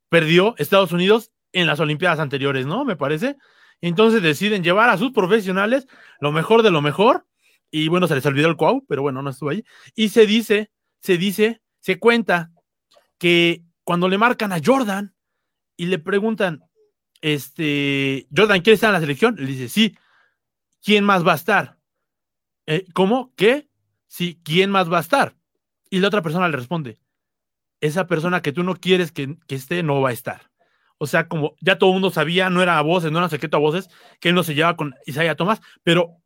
[0.09, 2.85] perdió Estados Unidos en las Olimpiadas anteriores, ¿no?
[2.85, 3.37] Me parece.
[3.81, 5.87] Entonces deciden llevar a sus profesionales
[6.19, 7.25] lo mejor de lo mejor.
[7.71, 9.63] Y bueno, se les olvidó el cuau, pero bueno, no estuvo ahí.
[9.95, 12.51] Y se dice, se dice, se cuenta
[13.17, 15.15] que cuando le marcan a Jordan
[15.75, 16.61] y le preguntan,
[17.21, 19.35] este, Jordan, ¿quiere estar en la selección?
[19.37, 19.97] Le dice, sí.
[20.83, 21.77] ¿Quién más va a estar?
[22.65, 23.33] Eh, ¿Cómo?
[23.35, 23.67] ¿Qué?
[24.07, 25.35] Sí, ¿quién más va a estar?
[25.89, 26.99] Y la otra persona le responde,
[27.81, 30.51] esa persona que tú no quieres que, que esté no va a estar.
[30.97, 33.57] O sea, como ya todo el mundo sabía, no era a voces, no era secreto
[33.57, 36.21] a voces, que él no se llevaba con Isaiah Thomas, pero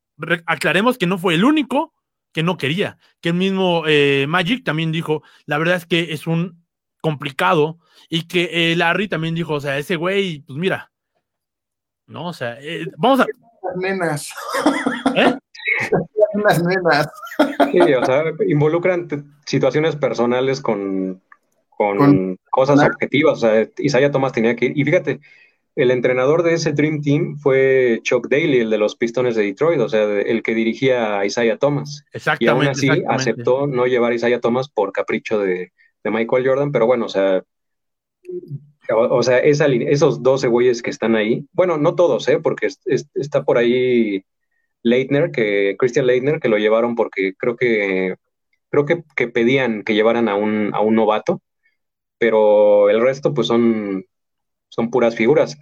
[0.46, 1.94] aclaremos que no fue el único
[2.32, 6.28] que no quería, que el mismo eh, Magic también dijo, la verdad es que es
[6.28, 6.64] un
[7.02, 10.92] complicado, y que eh, Larry también dijo, o sea, ese güey, pues mira,
[12.06, 13.26] no, o sea, eh, vamos a...
[13.76, 14.32] Nenas.
[15.16, 15.36] ¿Eh?
[16.44, 17.10] Las nenas.
[17.72, 19.08] Sí, o sea, involucran
[19.46, 21.22] situaciones personales con,
[21.70, 23.44] con, cosas objetivas.
[23.44, 24.78] O sea, Isaiah Thomas tenía que ir.
[24.78, 25.20] Y fíjate,
[25.78, 29.80] el entrenador de ese Dream Team fue Chuck Daly, el de los Pistones de Detroit,
[29.80, 32.04] o sea, el que dirigía a Isaiah Thomas.
[32.12, 32.46] Exactamente.
[32.46, 35.72] Y aún así aceptó no llevar a Isaiah Thomas por capricho de,
[36.04, 37.44] Michael Jordan, pero bueno, o sea,
[38.90, 42.40] o, sea, esa, esos 12 güeyes que están ahí, bueno, no todos, ¿eh?
[42.40, 44.24] porque está por ahí
[44.84, 48.16] Leitner, que Christian Leitner, que lo llevaron porque creo que
[48.70, 51.42] creo que, que pedían que llevaran a un, a un novato
[52.18, 54.06] pero el resto pues son,
[54.70, 55.58] son puras figuras.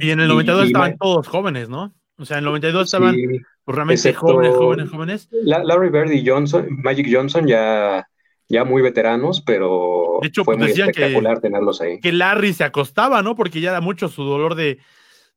[0.00, 1.94] y en el 92 estaban todos jóvenes, ¿no?
[2.18, 3.16] O sea, en el 92 estaban
[3.64, 5.28] pues, realmente jóvenes, jóvenes, jóvenes.
[5.30, 8.06] Larry Bird y Johnson, Magic Johnson ya,
[8.48, 11.98] ya muy veteranos, pero de hecho, fue muy espectacular tenerlos ahí.
[12.00, 13.34] Que Larry se acostaba, ¿no?
[13.36, 14.78] Porque ya era mucho su dolor de,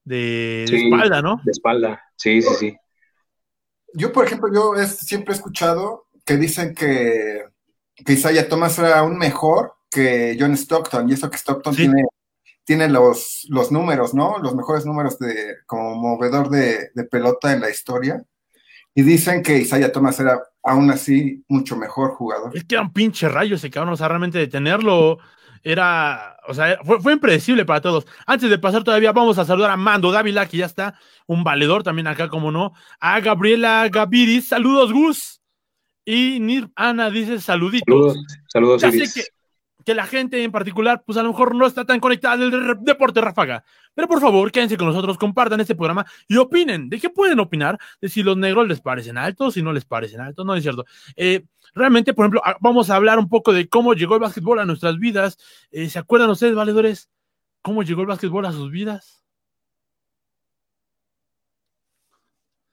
[0.03, 1.39] de, espalda, ¿no?
[1.45, 2.77] De espalda, sí, sí, sí.
[3.93, 7.43] Yo, por ejemplo, yo siempre he escuchado que dicen que,
[7.95, 12.03] que Isaiah Thomas era un mejor que John Stockton, y eso que Stockton tiene,
[12.63, 14.37] tiene los, los números, ¿no?
[14.39, 18.23] Los mejores números de, como movedor de, pelota en la historia.
[18.95, 22.55] Y dicen que Isaiah Thomas era aún así mucho mejor jugador.
[22.55, 25.17] Es que era un pinche rayo ese cabrón, o sea, realmente detenerlo
[25.63, 28.05] era, o sea, fue, impredecible para todos.
[28.25, 31.83] Antes de pasar todavía, vamos a saludar a Mando Dávila, que ya está, un valedor
[31.83, 32.73] también acá, como no.
[32.99, 35.41] A Gabriela Gaviris, saludos Gus.
[36.05, 38.15] Y Nir Ana dice saluditos.
[38.47, 39.23] Saludos, saludos que
[39.87, 43.63] la gente en particular, pues a lo mejor no está tan conectada del deporte ráfaga.
[43.93, 46.89] Pero por favor, quédense con nosotros, compartan este programa y opinen.
[46.89, 47.77] ¿De qué pueden opinar?
[48.01, 50.85] De si los negros les parecen altos, si no les parecen altos, no es cierto.
[51.15, 51.43] Eh,
[51.75, 54.97] realmente, por ejemplo, vamos a hablar un poco de cómo llegó el básquetbol a nuestras
[54.97, 55.37] vidas.
[55.71, 57.09] Eh, ¿Se acuerdan ustedes, valedores,
[57.61, 59.23] cómo llegó el básquetbol a sus vidas?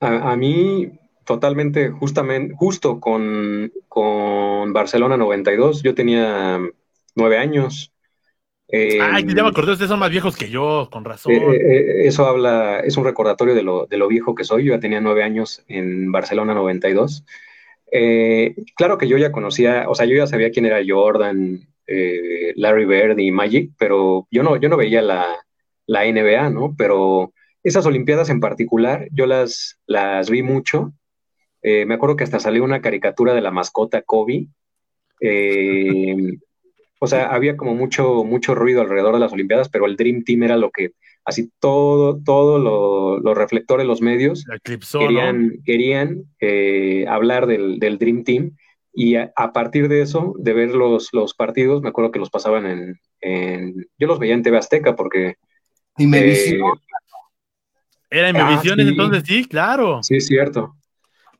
[0.02, 0.90] A, mí,
[1.26, 6.58] totalmente, justamente, justo con, con Barcelona 92, yo tenía
[7.20, 7.92] nueve años.
[8.72, 11.32] Ay, ya me acordé, ustedes son más viejos que yo, con razón.
[11.32, 14.64] Eh, eh, eso habla, es un recordatorio de lo, de lo, viejo que soy.
[14.64, 17.24] Yo ya tenía nueve años en Barcelona 92.
[17.92, 21.66] Eh, claro que yo ya conocía, o sea, yo ya sabía quién era Jordan,
[22.54, 25.26] Larry Bird y Magic, pero yo no, yo no veía la,
[25.86, 26.76] la, NBA, ¿no?
[26.78, 27.32] Pero
[27.64, 30.92] esas Olimpiadas en particular, yo las, las vi mucho.
[31.62, 34.46] me acuerdo que hasta salió una caricatura de la mascota Kobe.
[37.02, 40.42] O sea, había como mucho, mucho ruido alrededor de las Olimpiadas, pero el Dream Team
[40.42, 40.92] era lo que,
[41.24, 48.56] así todo, todos los reflectores, los medios, querían, querían eh, hablar del, Dream Team.
[48.92, 52.98] Y a, partir de eso, de ver los, los partidos, me acuerdo que los pasaban
[53.22, 55.36] en, Yo los veía en TV Azteca porque...
[55.96, 56.60] ¿Y me eh,
[58.10, 60.02] Era en ah, entonces, sí, claro.
[60.02, 60.74] Sí, es cierto.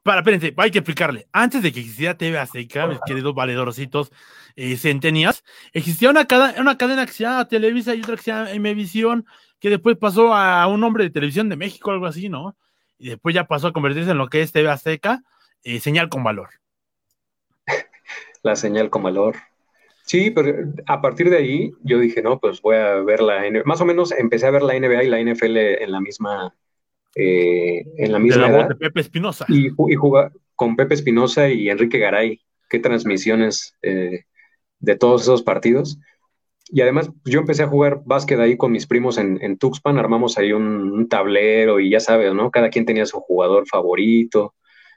[0.03, 1.27] Para, espérense, hay que explicarle.
[1.33, 4.11] Antes de que existiera TV Azteca, mis queridos valedorcitos,
[4.57, 6.27] eh, centenias, existía una,
[6.59, 9.27] una cadena que se llama Televisa y otra que se llama Mvisión,
[9.59, 12.57] que después pasó a un hombre de televisión de México, algo así, ¿no?
[12.99, 15.23] Y después ya pasó a convertirse en lo que es TV Azteca,
[15.63, 16.49] eh, señal con valor.
[18.43, 19.37] La señal con valor.
[20.11, 23.63] Sí, pero a partir de ahí yo dije, no, pues voy a ver la NBA.
[23.65, 26.53] Más o menos empecé a ver la NBA y la NFL en la misma,
[27.15, 28.69] eh, en la misma edad.
[28.71, 29.47] de Pepe Espinosa.
[29.49, 32.41] Y, y jugar con Pepe Espinosa y Enrique Garay.
[32.69, 34.25] Qué transmisiones eh,
[34.81, 35.99] de todos esos partidos.
[36.73, 40.53] Y además, yo empecé a jugar básquet ahí con mis primos en, Tuxpan, armamos ahí
[40.53, 42.51] un, tablero y ya sabes, ¿no?
[42.51, 44.55] Cada quien tenía su jugador favorito.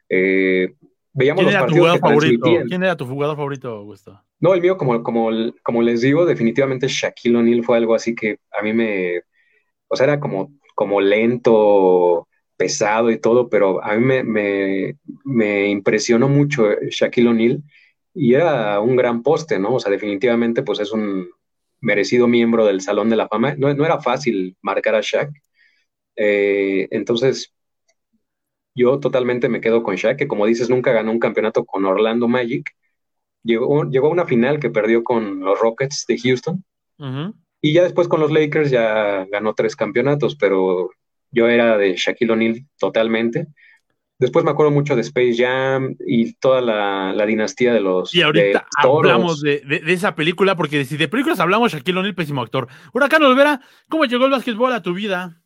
[0.07, 0.73] Eh,
[1.13, 2.47] veíamos los partidos favorito?
[2.67, 4.21] ¿Quién era tu jugador favorito, Augusto?
[4.39, 5.29] No, el mío, como, como,
[5.63, 9.21] como les digo, definitivamente Shaquille O'Neal fue algo así que a mí me,
[9.87, 15.69] o sea, era como, como lento, pesado y todo, pero a mí me, me, me
[15.69, 17.63] impresionó mucho Shaquille O'Neal
[18.13, 19.75] y era un gran poste, ¿no?
[19.75, 21.29] O sea, definitivamente pues es un
[21.81, 23.55] merecido miembro del Salón de la Fama.
[23.55, 25.31] No, no era fácil marcar a Shaq.
[26.15, 27.53] Eh, entonces,
[28.75, 32.27] yo totalmente me quedo con Shaq, que como dices, nunca ganó un campeonato con Orlando
[32.27, 32.71] Magic.
[33.43, 36.63] Llegó, llegó a una final que perdió con los Rockets de Houston.
[37.61, 40.89] Y ya después con los Lakers ya ganó tres campeonatos, pero
[41.31, 43.47] yo era de Shaquille O'Neal totalmente.
[44.23, 48.15] Después me acuerdo mucho de Space Jam y toda la, dinastía de los.
[48.15, 52.69] Y ahorita hablamos de, esa película, porque si de películas hablamos, Shaquille O'Neal, pésimo actor.
[52.93, 53.59] Huracán Olvera,
[53.89, 55.41] ¿cómo llegó el básquetbol a tu vida?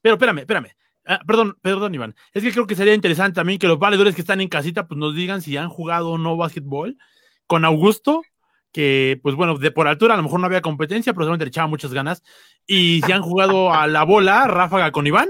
[0.00, 0.68] Pero espérame, espérame.
[1.04, 2.14] Ah, perdón, perdón, Iván.
[2.32, 4.96] Es que creo que sería interesante también que los valedores que están en casita pues
[4.96, 6.96] nos digan si han jugado o no básquetbol.
[7.46, 8.22] Con Augusto,
[8.72, 11.50] que pues bueno, de por altura a lo mejor no había competencia, pero solamente le
[11.50, 12.22] echaba muchas ganas.
[12.66, 15.28] Y si han jugado a la bola, ráfaga con Iván,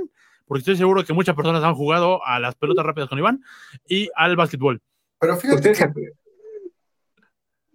[0.54, 3.42] porque estoy seguro que muchas personas han jugado a las pelotas rápidas con Iván
[3.88, 4.80] y al básquetbol.
[5.18, 5.90] Pero fíjate que...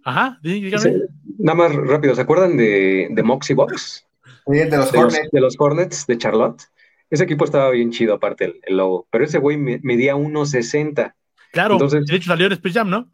[0.02, 1.02] Ajá, dígame.
[1.36, 4.06] nada más rápido, ¿se acuerdan de, de Moxie Box?
[4.46, 5.28] Sí, de los Hornets.
[5.30, 6.62] de los Hornets de Charlotte.
[7.10, 9.06] Ese equipo estaba bien chido, aparte el, el logo.
[9.10, 11.12] Pero ese güey medía 1.60.
[11.52, 13.10] Claro, Entonces, de hecho salió en Space Jam, ¿no?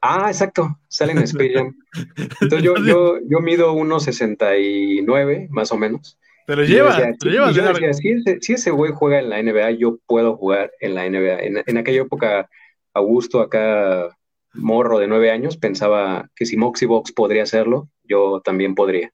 [0.00, 1.76] ah, exacto, sale en Space Jam.
[2.16, 6.18] Entonces yo, yo, yo mido 1.69, más o menos.
[6.46, 7.52] Pero lleva, lleva.
[7.92, 11.62] si, ese, güey juega en la NBA, yo puedo jugar en la NBA.
[11.66, 12.48] En, aquella época,
[12.94, 14.16] Augusto, acá
[14.54, 19.12] morro de nueve años, pensaba que si Moxie Box podría hacerlo, yo también podría.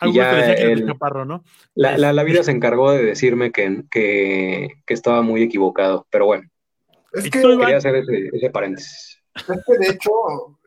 [0.00, 1.44] Y ya el, chaparro, ¿no?
[1.74, 6.48] la, la, vida se encargó de decirme que, que, que, estaba muy equivocado, pero bueno.
[7.12, 9.13] Es que quería hacer ese, ese paréntesis.
[9.34, 10.10] Es que de hecho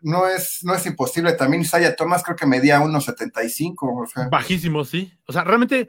[0.02, 1.34] no es, no es imposible.
[1.34, 3.76] También Isaiah Thomas creo que medía 1.75.
[3.80, 4.28] O sea.
[4.30, 5.14] Bajísimo, sí.
[5.26, 5.88] O sea, realmente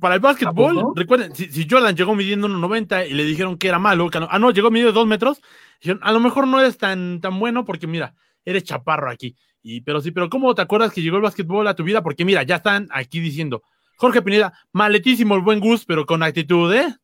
[0.00, 4.08] para, el básquetbol, recuerden, si, Jordan llegó midiendo 1.90 y le dijeron que era malo,
[4.28, 5.42] ah, no, llegó midiendo 2 metros,
[5.80, 8.14] dijeron, a lo mejor no es tan, tan bueno porque mira,
[8.44, 9.36] eres chaparro aquí.
[9.62, 12.02] Y, pero sí, pero ¿cómo te acuerdas que llegó el básquetbol a tu vida?
[12.02, 13.62] Porque mira, ya están aquí diciendo,
[13.96, 16.96] Jorge Pineda, maletísimo el buen Gus, pero con actitud, ¿eh?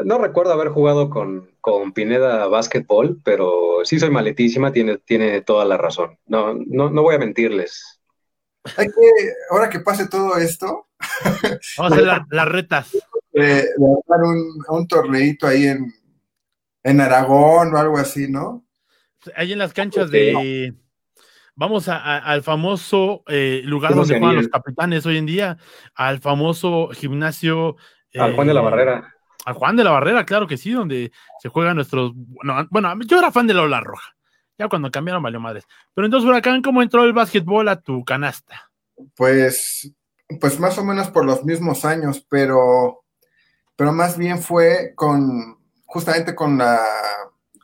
[0.05, 5.64] No, recuerdo haber jugado con, con Pineda básquetbol, pero sí soy maletísima, tiene, tiene toda
[5.64, 6.18] la razón.
[6.27, 8.00] No, no, no voy a mentirles.
[8.77, 10.88] Hay que, ahora que pase todo esto,
[11.77, 12.96] vamos a hacer las retas.
[13.35, 15.92] Eh, un, un torneito ahí en,
[16.85, 18.64] en Aragón o algo así, ¿no?
[19.37, 20.74] Ahí en las canchas de.
[21.57, 25.57] Vamos al famoso eh, lugar donde juegan los capitanes hoy en día,
[25.94, 27.77] al famoso gimnasio
[28.18, 29.14] al Juan de la eh, Barrera.
[29.44, 32.12] Al Juan de la Barrera, claro que sí, donde se juegan nuestros.
[32.70, 34.14] Bueno, yo era fan de la Ola Roja.
[34.57, 35.66] Ya cuando cambiaron valió madres.
[35.94, 38.70] Pero entonces, Huracán, ¿cómo entró el básquetbol a tu canasta?
[39.16, 39.92] Pues,
[40.40, 43.05] pues más o menos por los mismos años, pero,
[43.77, 46.81] pero más bien fue con justamente con la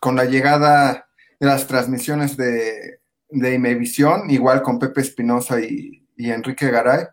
[0.00, 1.08] con la llegada
[1.38, 7.04] de las transmisiones de, de Imevisión, igual con Pepe Espinosa y, y Enrique Garay.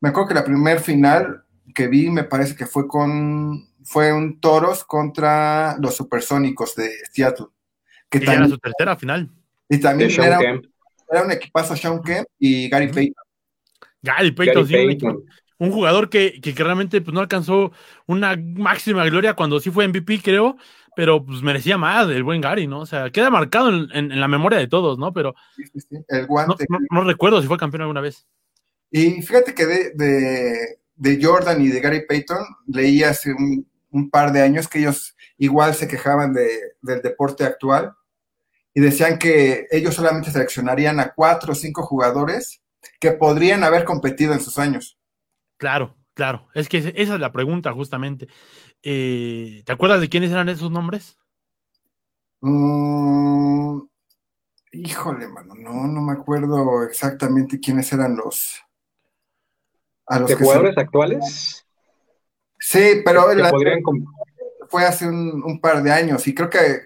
[0.00, 1.45] Me acuerdo que la primer final
[1.76, 7.46] que vi me parece que fue con fue un Toros contra los Supersónicos de Seattle.
[8.08, 9.30] Que también, era su tercera final.
[9.68, 13.24] Y también era, era, un equipazo Sean Kemp y Gary Payton.
[14.02, 14.98] Gary Payton, sí,
[15.58, 17.72] Un, jugador que, que, realmente pues, no alcanzó
[18.06, 20.56] una máxima gloria cuando sí fue MVP, creo,
[20.96, 22.80] pero pues merecía más el buen Gary, ¿no?
[22.80, 25.12] O sea, queda marcado en, la memoria de todos, ¿no?
[25.12, 26.64] Pero sí, sí, el guante.
[26.90, 28.26] No, recuerdo si fue campeón alguna vez.
[28.90, 30.78] Y fíjate que de de
[31.20, 33.66] Jordan y de Gary Payton, leí hace un,
[34.10, 37.94] par de años que ellos igual se quejaban del deporte actual
[38.74, 42.62] y decían que ellos solamente seleccionarían a cuatro o cinco jugadores
[43.00, 44.98] que podrían haber competido en sus años.
[45.56, 46.48] Claro, claro.
[46.54, 48.28] Es que esa es la pregunta justamente.
[48.82, 51.16] Eh, ¿Te acuerdas de quiénes eran esos nombres?
[52.42, 53.80] Mm,
[54.72, 58.62] híjole, mano, no, no me acuerdo exactamente quiénes eran los,
[60.08, 61.66] ¿De jugadores actuales?
[62.58, 63.26] Sí, pero
[64.68, 66.80] fue hace un, par de años y creo que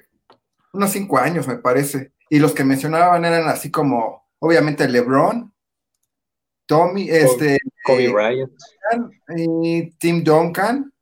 [0.73, 2.13] unos cinco años me parece.
[2.29, 5.53] Y los que mencionaban eran así como, obviamente, LeBron,
[6.67, 8.53] Tommy, este, Kobe Bryant.
[9.37, 10.93] Y Tim Duncan.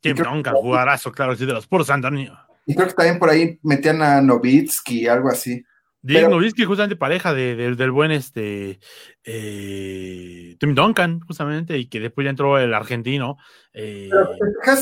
[0.00, 2.36] Tim Duncan, jugadorazo, claro, sí, de los puros Antonio.
[2.66, 5.64] Y creo que también por ahí metían a Novitsky, algo así.
[6.02, 8.80] Dick Novitsky, justamente pareja de, del buen este
[9.24, 13.36] eh, Tim Duncan, justamente, y que después ya entró el argentino.
[13.72, 14.10] Eh,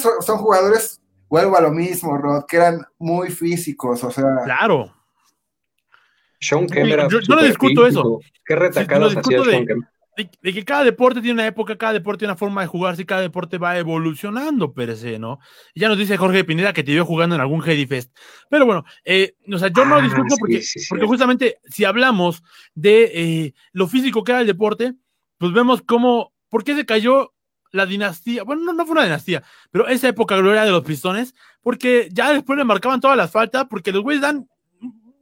[0.00, 4.24] son, son, jugadores, vuelvo a lo mismo, Rod, que eran muy físicos, o sea.
[4.44, 4.94] Claro.
[6.40, 8.20] Sean Kemp yo, no discuto eso.
[8.46, 9.84] Qué retacadas hacía Sean Kemp
[10.24, 13.04] de, que cada deporte tiene una época, cada deporte tiene una forma de jugarse y
[13.04, 15.38] cada deporte va evolucionando per se, ¿no?
[15.74, 18.16] Y ya nos dice Jorge Pineda que te vio jugando en algún Heady Fest.
[18.48, 22.42] Pero bueno, eh, o sea, yo no ah, discuto porque, porque justamente si hablamos
[22.74, 24.94] de eh, lo físico que era el deporte,
[25.38, 27.34] pues vemos cómo, ¿por qué se cayó
[27.72, 28.42] la dinastía?
[28.44, 32.32] Bueno, no, no fue una dinastía, pero esa época gloria de los pistones, porque ya
[32.32, 34.48] después le marcaban todas las faltas, porque los güeyes dan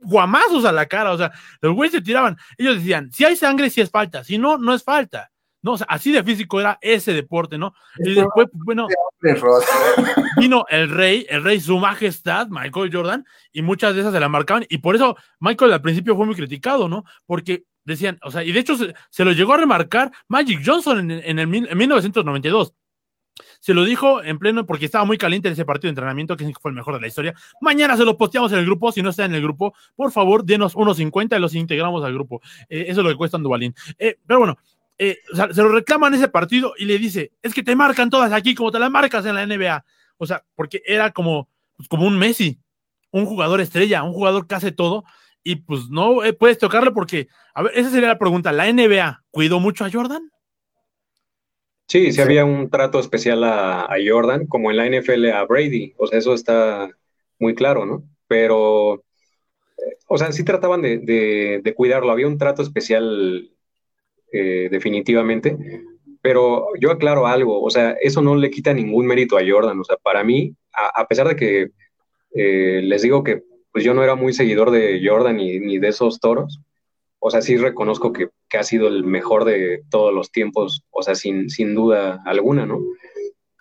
[0.01, 3.71] guamazos a la cara, o sea, los güeyes se tiraban, ellos decían, si hay sangre,
[3.71, 5.31] si es falta, si no, no es falta.
[5.61, 7.75] No, o sea, así de físico era ese deporte, ¿no?
[7.99, 8.87] Y después, pues, bueno,
[10.37, 14.29] vino el rey, el rey, su majestad, Michael Jordan, y muchas de esas se la
[14.29, 17.05] marcaban, y por eso Michael al principio fue muy criticado, ¿no?
[17.27, 21.39] Porque decían, o sea, y de hecho se, lo llegó a remarcar Magic Johnson en,
[21.39, 22.73] el, en 1992.
[23.61, 26.53] Se lo dijo en pleno porque estaba muy caliente en ese partido de entrenamiento, que
[26.61, 27.35] fue el mejor de la historia.
[27.61, 28.93] Mañana se lo posteamos en el grupo.
[28.93, 32.15] Si no está en el grupo, por favor, denos unos 50 y los integramos al
[32.15, 32.41] grupo.
[32.69, 33.75] Eh, eso es lo que cuesta Duvalín.
[33.99, 34.57] Eh, pero bueno,
[34.99, 38.55] eh, se lo reclaman ese partido y le dice: Es que te marcan todas aquí
[38.55, 39.85] como te las marcas en la NBA.
[40.17, 42.59] O sea, porque era como, pues, como un Messi,
[43.11, 45.05] un jugador estrella, un jugador que hace todo.
[45.45, 48.53] Y pues no puedes tocarlo porque, a ver, esa sería la pregunta.
[48.53, 50.31] ¿La NBA cuidó mucho a Jordan?
[51.89, 56.07] Sí, sí, había un trato especial a, Jordan, como en la NFL a Brady, o
[56.07, 56.91] sea, eso está
[57.39, 58.05] muy claro, ¿no?
[58.27, 58.97] Pero,
[59.79, 63.51] eh, o sea, sí trataban de, cuidarlo, había un trato especial
[64.33, 65.57] eh, definitivamente,
[66.21, 69.85] pero yo aclaro algo, o sea, eso no le quita ningún mérito a Jordan, o
[69.85, 71.71] sea, para mí, a, pesar de que
[72.35, 76.21] eh, les digo que pues yo no era muy seguidor de Jordan ni de esos
[76.21, 76.61] toros,
[77.21, 81.15] o sea, sí reconozco que, ha sido el mejor de todos los tiempos, o sea,
[81.15, 82.81] sin, sin duda alguna, ¿no?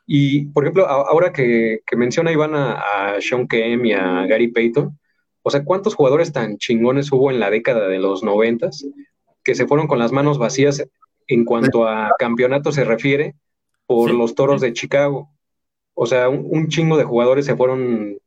[0.05, 4.97] Y, por ejemplo, ahora que, menciona Iván a, a, Sean Kemp y a Gary Payton,
[5.41, 8.85] o sea, ¿cuántos jugadores tan chingones hubo en la década de los noventas
[9.43, 10.85] que se fueron con las manos vacías
[11.27, 13.35] en cuanto a campeonato se refiere
[13.85, 15.29] por los toros de Chicago?
[15.93, 18.17] O sea, un, chingo de jugadores se fueron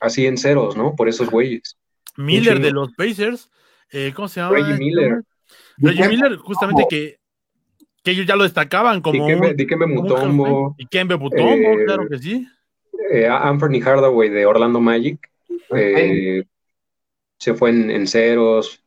[0.00, 0.94] así en ceros, ¿no?
[0.96, 1.76] Por esos güeyes.
[2.16, 3.50] Miller de los Pacers
[3.90, 4.56] eh, ¿cómo se llama?
[4.56, 5.22] Reggie Miller.
[5.78, 7.18] Reggie Miller, justamente que,
[8.02, 9.26] que ellos ya lo destacaban como.
[9.54, 10.74] Dikembe Mutombo.
[10.78, 12.46] Dikembe Mutombo, eh, claro que sí.
[13.12, 15.30] Eh, Anthony Hardaway de Orlando Magic.
[15.74, 16.44] Eh,
[17.38, 18.82] se fue en, ceros.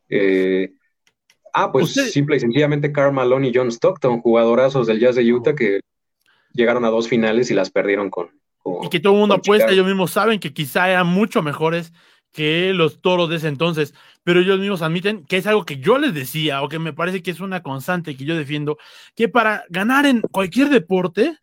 [1.52, 5.54] ah, pues simple y sencillamente Carl Malone y John Stockton, jugadorazos del Jazz de Utah
[5.54, 5.80] que
[6.52, 8.30] llegaron a dos finales y las perdieron con.
[8.82, 11.92] y que todo el mundo apuesta, ellos mismos saben que quizá eran mucho mejores
[12.32, 15.98] que los toros de ese entonces, pero ellos mismos admiten que es algo que yo
[15.98, 18.78] les decía o que me parece que es una constante que yo defiendo,
[19.16, 21.38] que para ganar en cualquier deporte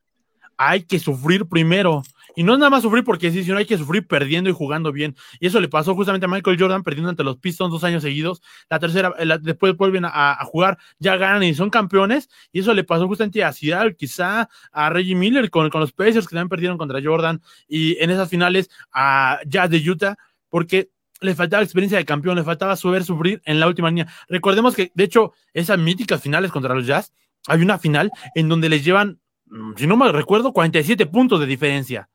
[0.57, 2.03] hay que sufrir primero.
[2.37, 4.91] Y no es nada más sufrir porque sí, sino hay que sufrir perdiendo y jugando
[4.91, 5.15] bien.
[5.39, 8.41] Y eso le pasó justamente a Michael Jordan perdiendo ante los Pistons dos años seguidos.
[8.69, 12.29] La tercera, después vuelven a, jugar, ya ganan y son campeones.
[12.51, 16.27] Y eso le pasó justamente a Seattle, quizá a Reggie Miller con, con los Pacers
[16.27, 17.41] que también perdieron contra Jordan.
[17.69, 20.17] Y en esas finales a Jazz de Utah
[20.49, 20.89] porque
[21.21, 24.07] le faltaba experiencia de campeón, le faltaba saber sufrir en la última línea.
[24.27, 27.13] Recordemos que, de hecho, esas míticas finales contra los Jazz,
[27.47, 31.45] hay una final en donde les llevan, mm, si no me recuerdo, 47 puntos de
[31.45, 32.09] diferencia.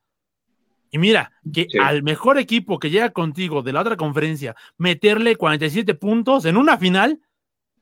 [0.91, 5.95] Y mira, que al mejor equipo que llega contigo de la otra conferencia, meterle 47
[5.95, 7.21] puntos en una final,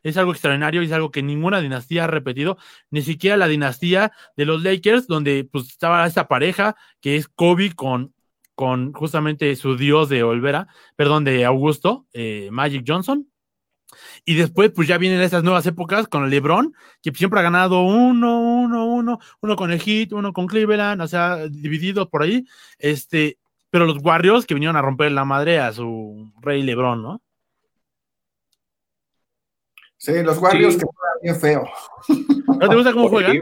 [0.03, 2.59] es algo extraordinario y es algo que ninguna dinastía ha repetido,
[2.91, 7.75] ni siquiera la dinastía de los Lakers, donde pues estaba esta pareja que es Kobe
[7.75, 8.15] con
[8.59, 13.31] con justamente su dios de Olvera, perdón, de Augusto, eh, Magic Johnson.
[14.25, 17.83] Y después, pues ya vienen esas nuevas épocas con el LeBron, que siempre ha ganado
[17.83, 22.45] uno, uno, uno, uno con el Heat, uno con Cleveland, o sea, divididos por ahí.
[22.81, 23.39] Este,
[23.71, 27.23] pero los Warriors que vinieron a romper la madre a su rey LeBron, ¿no?
[29.99, 31.69] Sí, los Warriors que juegan bien feo.
[32.59, 33.39] ¿No te gusta cómo juegan?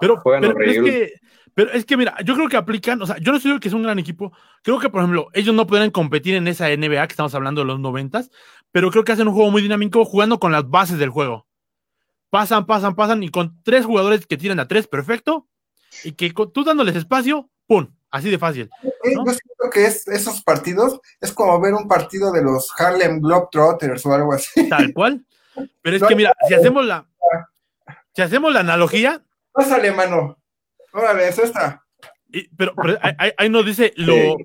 [0.00, 1.12] Pero, pero es que
[1.58, 3.74] pero es que mira, yo creo que aplican, o sea, yo no estoy que es
[3.74, 4.32] un gran equipo.
[4.62, 7.66] Creo que, por ejemplo, ellos no podrían competir en esa NBA que estamos hablando de
[7.66, 8.30] los noventas,
[8.70, 11.48] pero creo que hacen un juego muy dinámico jugando con las bases del juego.
[12.30, 15.48] Pasan, pasan, pasan, y con tres jugadores que tiran a tres, perfecto.
[16.04, 17.88] Y que tú dándoles espacio, ¡pum!
[18.12, 18.70] Así de fácil.
[18.84, 24.06] Yo siento que es, esos partidos es como ver un partido de los Harlem Globetrotters
[24.06, 24.68] o algo así.
[24.68, 25.26] Tal cual.
[25.82, 27.04] Pero es que mira, si hacemos la,
[28.14, 29.24] si hacemos la analogía.
[29.50, 30.38] Pásale, mano.
[30.92, 31.84] Órale, es esta.
[32.56, 32.74] pero,
[33.36, 34.36] ahí, nos dice lo,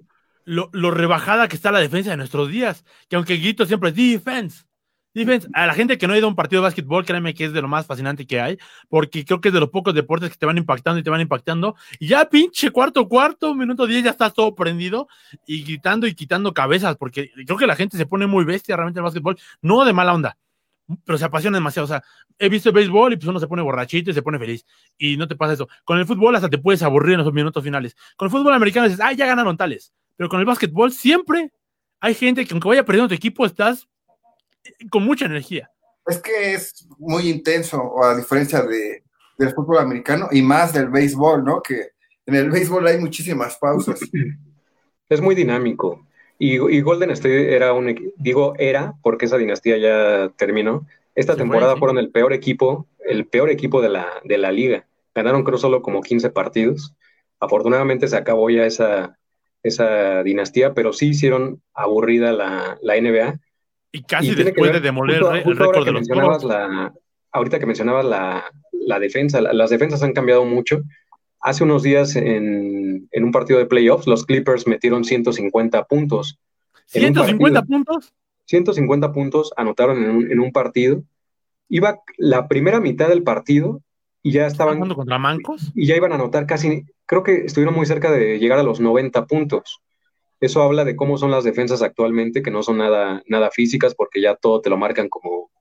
[0.45, 2.85] lo, lo, rebajada que está la defensa de nuestros días.
[3.09, 4.65] Que aunque grito siempre es defense,
[5.13, 7.45] Defense, a la gente que no ha ido a un partido de básquetbol, créeme que
[7.45, 8.57] es de lo más fascinante que hay,
[8.89, 11.21] porque creo que es de los pocos deportes que te van impactando y te van
[11.21, 11.75] impactando.
[11.99, 15.07] Y ya pinche cuarto, cuarto, minuto diez, ya estás todo prendido
[15.45, 18.99] y gritando y quitando cabezas, porque creo que la gente se pone muy bestia realmente
[18.99, 20.37] en el básquetbol, no de mala onda,
[21.05, 21.85] pero se apasiona demasiado.
[21.85, 22.03] O sea,
[22.37, 24.65] he visto el béisbol y pues uno se pone borrachito y se pone feliz.
[24.97, 25.67] Y no te pasa eso.
[25.83, 27.95] Con el fútbol hasta te puedes aburrir en esos minutos finales.
[28.15, 29.93] Con el fútbol americano dices, ah, ya ganaron tales.
[30.15, 31.51] Pero con el básquetbol siempre
[31.99, 33.87] hay gente que aunque vaya perdiendo tu equipo, estás
[34.89, 35.69] con mucha energía.
[36.05, 39.03] Es que es muy intenso, a diferencia de,
[39.37, 41.61] del fútbol americano y más del béisbol, ¿no?
[41.61, 41.91] Que
[42.25, 43.99] en el béisbol hay muchísimas pausas.
[45.09, 46.07] Es muy dinámico.
[46.45, 50.85] Y, Golden State era un digo era, porque esa dinastía ya terminó.
[51.15, 54.85] Esta temporada fueron el peor equipo, el peor equipo de la, de la liga.
[55.15, 56.95] Ganaron creo solo como 15 partidos.
[57.39, 59.17] Afortunadamente se acabó ya esa,
[59.61, 63.39] esa dinastía, pero sí hicieron aburrida la, la NBA
[63.93, 66.91] y casi después de demoler el récord de los la,
[67.31, 70.81] Ahorita que mencionabas la, la defensa, las defensas han cambiado mucho.
[71.39, 76.39] Hace unos días en, en, un partido de playoffs, los Clippers metieron 150 puntos.
[76.91, 78.13] ¿150 puntos?
[78.45, 81.03] 150 puntos anotaron en un, en un, partido.
[81.69, 83.81] Iba la primera mitad del partido
[84.21, 84.79] y ya estaban.
[84.79, 85.71] contra Mancos?
[85.75, 86.85] Y ya iban a anotar casi.
[87.05, 89.81] Creo que estuvieron muy cerca de llegar a los 90 puntos.
[90.39, 94.21] Eso habla de cómo son las defensas actualmente, que no son nada, nada físicas porque
[94.21, 95.51] ya todo te lo marcan como,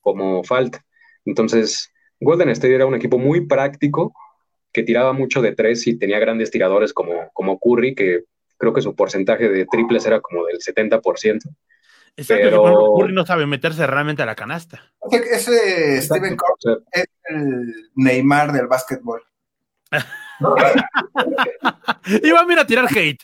[0.00, 0.84] como falta.
[1.24, 4.14] Entonces, Golden State era un equipo muy práctico,
[4.72, 8.24] que tiraba mucho de tres y tenía grandes tiradores como, como Curry, que
[8.56, 11.40] creo que su porcentaje de triples era como del 70%.
[12.14, 14.92] Exacto, pero Curry no sabe meterse realmente a la canasta.
[15.10, 19.22] Ese Steven Curry es el Neymar del básquetbol.
[22.22, 23.22] Iba a a tirar hate.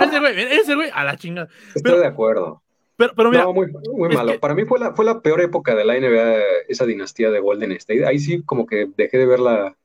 [0.00, 1.48] Ese güey, ese güey, a la chingada.
[1.74, 2.62] Estoy de acuerdo.
[2.96, 3.46] Pero, pero mira.
[3.48, 4.38] muy, muy malo.
[4.40, 7.72] Para mí fue la, fue la peor época de la NBA, esa dinastía de Golden
[7.72, 8.06] State.
[8.06, 9.76] Ahí sí, como que dejé de verla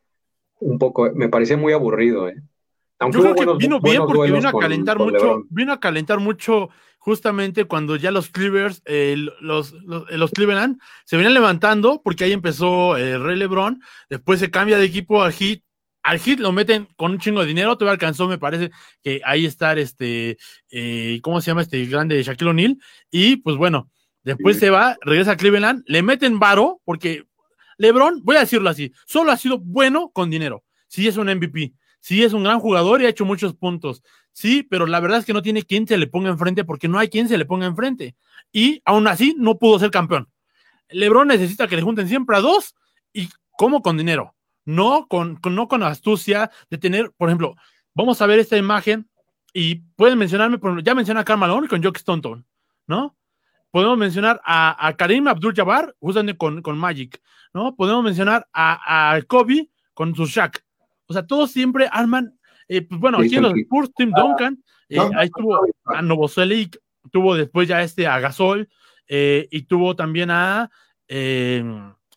[0.61, 1.11] un poco.
[1.13, 2.41] Me parecía muy aburrido, ¿eh?
[2.99, 5.43] Aunque Yo creo que vino bien porque vino a calentar mucho.
[5.49, 11.17] Vino a calentar mucho justamente cuando ya los Cleavers, eh, los, los, los, Cleveland, se
[11.17, 13.81] venían levantando porque ahí empezó el eh, Rey LeBron.
[14.09, 15.61] Después se cambia de equipo al Heat
[16.03, 18.71] al hit lo meten con un chingo de dinero, todavía alcanzó, me parece,
[19.03, 20.37] que ahí está este,
[20.71, 22.77] eh, ¿cómo se llama este grande Shaquille O'Neal?
[23.11, 23.89] Y pues bueno,
[24.23, 27.25] después se va, regresa a Cleveland, le meten varo, porque
[27.81, 30.63] LeBron, voy a decirlo así, solo ha sido bueno con dinero.
[30.87, 34.03] Sí es un MVP, sí es un gran jugador y ha hecho muchos puntos.
[34.33, 36.99] Sí, pero la verdad es que no tiene quien se le ponga enfrente porque no
[36.99, 38.15] hay quien se le ponga enfrente.
[38.51, 40.29] Y aún así no pudo ser campeón.
[40.89, 42.75] LeBron necesita que le junten siempre a dos
[43.13, 47.55] y como con dinero no con, no con astucia de tener, por ejemplo,
[47.93, 49.09] vamos a ver esta imagen
[49.53, 52.45] y pueden mencionarme, ya menciona a Carl con Jock Stonton,
[52.87, 53.15] ¿no?
[53.71, 57.21] Podemos mencionar a, Karim Abdul-Jabbar justamente con, con Magic,
[57.53, 57.75] ¿no?
[57.75, 60.63] Podemos mencionar a, Kobe con su Shaq.
[61.07, 64.99] O sea, todos siempre arman, eh, pues bueno, aquí en los Spurs, Tim Duncan, eh,
[65.15, 66.77] ahí tuvo a Novoselic,
[67.11, 68.69] tuvo después ya este a Gasol,
[69.07, 70.69] eh, y tuvo también a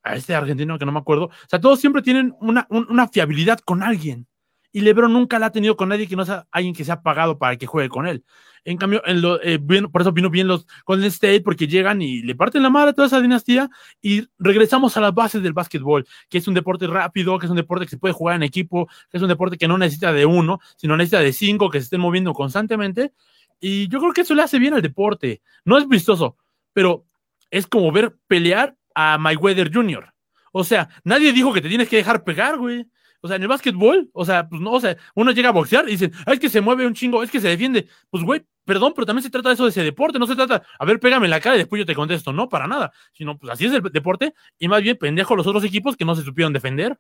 [0.05, 1.25] a este argentino que no me acuerdo.
[1.25, 4.29] O sea, todos siempre tienen una, una fiabilidad con alguien.
[4.71, 7.01] Y Lebron nunca la ha tenido con nadie que no sea alguien que se ha
[7.01, 8.25] pagado para que juegue con él.
[8.65, 9.59] En cambio, en lo, eh,
[9.93, 12.93] por eso vino bien los Golden State, porque llegan y le parten la madre a
[12.95, 13.69] toda esa dinastía
[14.01, 17.57] y regresamos a las bases del básquetbol, que es un deporte rápido, que es un
[17.57, 20.25] deporte que se puede jugar en equipo, que es un deporte que no necesita de
[20.25, 23.13] uno, sino necesita de cinco que se estén moviendo constantemente.
[23.61, 25.43] Y yo creo que eso le hace bien al deporte.
[25.65, 26.37] No es vistoso,
[26.73, 27.07] pero
[27.51, 30.13] es como ver pelear a Mayweather Jr.
[30.53, 32.87] O sea, nadie dijo que te tienes que dejar pegar, güey.
[33.21, 35.89] O sea, en el básquetbol, o sea, pues no, o sea, uno llega a boxear
[35.89, 37.89] y dicen, es que se mueve un chingo, es que se defiende.
[38.11, 40.63] Pues, güey, perdón, pero también se trata de eso de ese deporte, no se trata,
[40.79, 42.93] a ver, pégame en la cara y después yo te contesto, no, para nada.
[43.13, 46.15] Sino, pues así es el deporte y más bien pendejo los otros equipos que no
[46.15, 46.99] se supieron defender.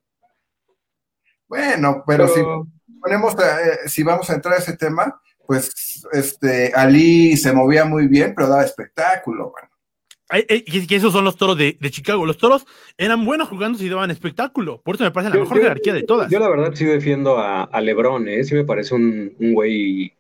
[1.47, 2.41] Bueno, pero, si
[3.01, 8.09] ponemos, eh, si vamos a entrar a ese tema, pues, este, Ali se movía muy
[8.09, 9.75] bien, pero daba espectáculo, bueno
[10.43, 12.27] que esos son los toros de, Chicago.
[12.27, 14.81] Los toros eran buenos jugando y daban espectáculo.
[14.83, 16.31] Por eso me parece la mejor jerarquía de todas.
[16.31, 18.45] Yo, la verdad, sí defiendo a, a Lebron, ¿eh?
[18.45, 20.15] Sí me parece un, güey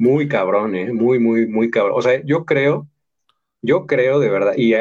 [0.00, 0.92] muy cabrón, ¿eh?
[0.94, 1.92] Muy, muy, muy cabrón.
[1.98, 2.88] O sea, yo creo,
[3.62, 4.74] yo creo de verdad, y,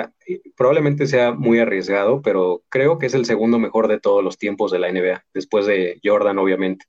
[0.56, 4.72] probablemente sea muy arriesgado, pero creo que es el segundo mejor de todos los tiempos
[4.72, 6.86] de la NBA, después de Jordan, obviamente.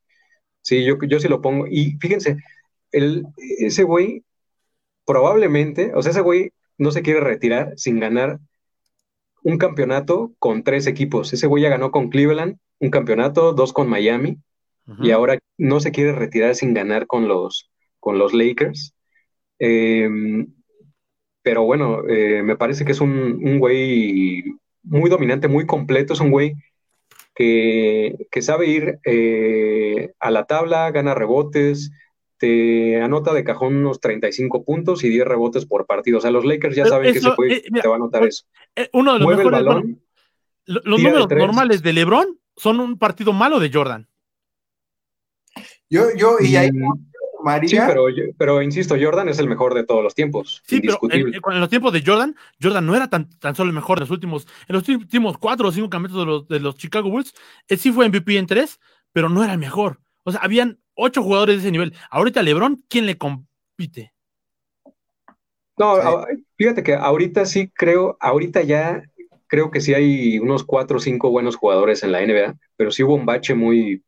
[0.62, 1.66] Sí, yo, yo sí lo pongo.
[1.68, 2.36] Y fíjense,
[2.92, 4.24] el, ese güey
[5.04, 8.38] probablemente, o sea, ese güey no se quiere retirar sin ganar
[9.42, 11.32] un campeonato con tres equipos.
[11.32, 14.38] Ese güey ya ganó con Cleveland, un campeonato, dos con Miami,
[15.02, 17.69] y ahora no se quiere retirar sin ganar con los,
[18.01, 18.94] con los Lakers.
[19.59, 20.48] Em,
[21.42, 24.44] pero bueno, eh, me parece que es un, un, güey
[24.82, 26.55] muy dominante, muy completo, es un güey
[27.34, 31.92] que, que sabe ir eh, a la tabla, gana rebotes,
[32.38, 36.18] te anota de cajón unos 35 puntos y 10 rebotes por partido.
[36.18, 38.44] O sea, los Lakers ya saben que se puede, eh, te va a anotar eso.
[38.92, 40.03] uno de los Mueve mejores, el balón,
[40.64, 44.09] los números normales de LeBron son un partido malo de Jordan.
[45.88, 46.70] Yo, yo, y ahí
[47.43, 47.68] María.
[47.68, 48.05] Sí, pero,
[48.36, 50.62] pero insisto, Jordan es el mejor de todos los tiempos.
[50.66, 53.99] Sí, pero en, los tiempos de Jordan, Jordan no era tan, tan solo el mejor
[53.99, 57.11] en los últimos, en los últimos cuatro o cinco campeonatos de los, de los Chicago
[57.11, 57.34] Bulls.
[57.68, 58.80] Él sí fue MVP en tres,
[59.12, 60.01] pero no era el mejor.
[60.24, 61.95] O sea, habían ocho jugadores de ese nivel.
[62.11, 64.12] Ahorita LeBron, ¿quién le compite?
[65.78, 65.97] No,
[66.57, 69.03] fíjate que ahorita sí creo, ahorita ya
[69.47, 73.03] creo que sí hay unos cuatro o cinco buenos jugadores en la NBA, pero sí
[73.03, 74.03] hubo un bache muy,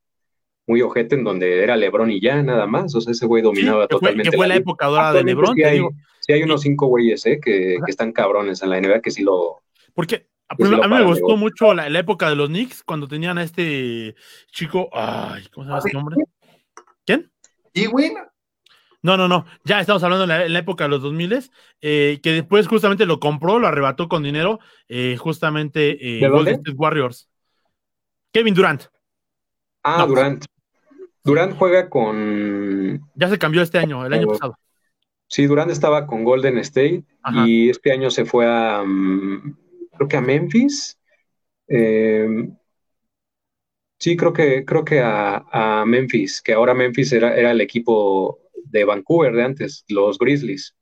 [0.66, 2.94] muy ojete en donde era LeBron y ya, nada más.
[2.94, 4.30] O sea, ese güey dominaba totalmente.
[4.30, 5.54] Que fue la, época dorada de LeBron.
[5.54, 9.62] Sí hay, unos cinco güeyes eh, que, están cabrones en la NBA que sí lo.
[9.94, 14.14] Porque a mí me gustó mucho la, época de los Knicks cuando tenían a este
[14.50, 14.88] chico.
[14.92, 16.16] Ay, ¿cómo se llama ese nombre?
[17.04, 17.30] ¿Quién?
[17.74, 18.18] Ewing.
[19.02, 19.44] No, no, no.
[19.64, 21.50] Ya estamos hablando en la, época de los 2000
[21.80, 26.76] eh, que después justamente lo compró, lo arrebató con dinero, eh, justamente eh, Golden State
[26.76, 27.28] Warriors.
[28.32, 28.84] Kevin Durant.
[29.82, 30.44] Ah, Durant.
[31.24, 33.00] Durant juega con.
[33.14, 34.56] Ya se cambió este año, el año pasado.
[35.28, 37.04] Sí, Durant estaba con Golden State
[37.46, 38.82] y este año se fue a.
[38.84, 39.56] Mm,
[39.96, 40.98] creo que a Memphis.
[41.68, 42.54] Em,
[43.98, 48.84] sí, creo que, creo que a, Memphis, que ahora Memphis era, era el equipo de
[48.84, 50.74] Vancouver de antes, los Grizzlies.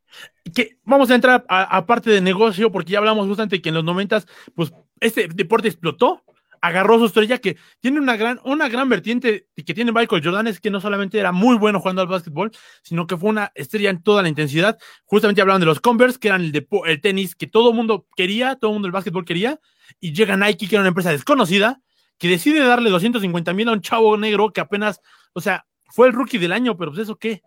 [0.55, 3.85] Que vamos a entrar a, parte de negocio, porque ya hablamos justamente que en los
[3.85, 6.25] noventas, pues este deporte explotó
[6.61, 10.61] agarró su estrella, que tiene una gran, una gran vertiente que tiene Michael Jordan, es
[10.61, 12.51] que no solamente era muy bueno jugando al básquetbol,
[12.83, 14.79] sino que fue una estrella en toda la intensidad.
[15.05, 18.57] Justamente hablaban de los Converse, que eran el, el tenis que todo el mundo quería,
[18.57, 19.59] todo el mundo el básquetbol quería,
[20.01, 21.81] y llega Nike, que era una empresa desconocida,
[22.19, 25.01] que decide darle 250 mil a un chavo negro que apenas,
[25.33, 27.43] o sea, fue el rookie del año, pero pues eso qué,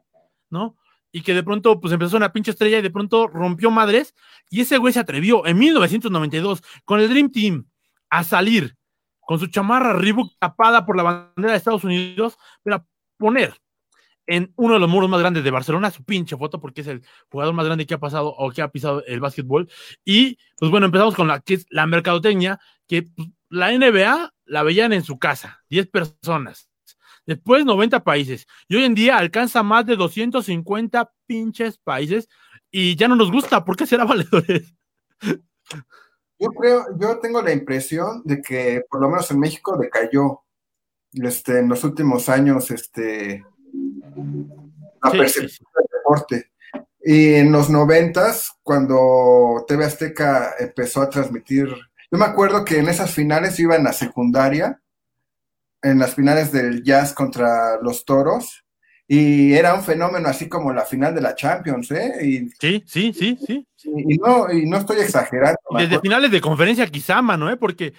[0.50, 0.76] ¿no?
[1.16, 4.16] y que de pronto pues empezó una pinche estrella y de pronto rompió madres
[4.50, 7.68] y ese güey se atrevió en 1992 con el Dream Team
[8.10, 8.76] a salir
[9.26, 12.86] con su chamarra Reebok tapada por la bandera de Estados Unidos, para
[13.18, 13.56] poner
[14.26, 17.02] en uno de los muros más grandes de Barcelona su pinche foto, porque es el
[17.30, 19.70] jugador más grande que ha pasado o que ha pisado el básquetbol.
[20.06, 24.64] Y pues bueno, empezamos con la, que es la mercadotecnia, que pues, la NBA la
[24.64, 26.70] veían en su casa, 10 personas.
[27.26, 28.48] Después 90 países.
[28.68, 32.28] Y hoy en día alcanza más de 250 pinches países
[32.70, 33.64] y ya no nos gusta.
[33.64, 34.74] ¿Por qué será valedores?
[36.44, 40.42] Yo creo, yo tengo la impresión de que por lo menos en México decayó
[41.14, 43.46] este, en los últimos años este,
[45.02, 46.52] la percepción del deporte.
[47.02, 51.68] Y en los noventas, cuando TV Azteca empezó a transmitir,
[52.12, 54.82] yo me acuerdo que en esas finales iba en la secundaria,
[55.82, 58.63] en las finales del Jazz contra los Toros,
[59.08, 62.14] y era un fenómeno así como la final de la Champions, ¿eh?
[62.22, 63.66] Y, sí, sí, sí, sí.
[63.86, 65.58] Y no, y no estoy exagerando.
[65.78, 67.58] Desde finales de conferencia quizá, mano, ¿eh?
[67.58, 67.94] Porque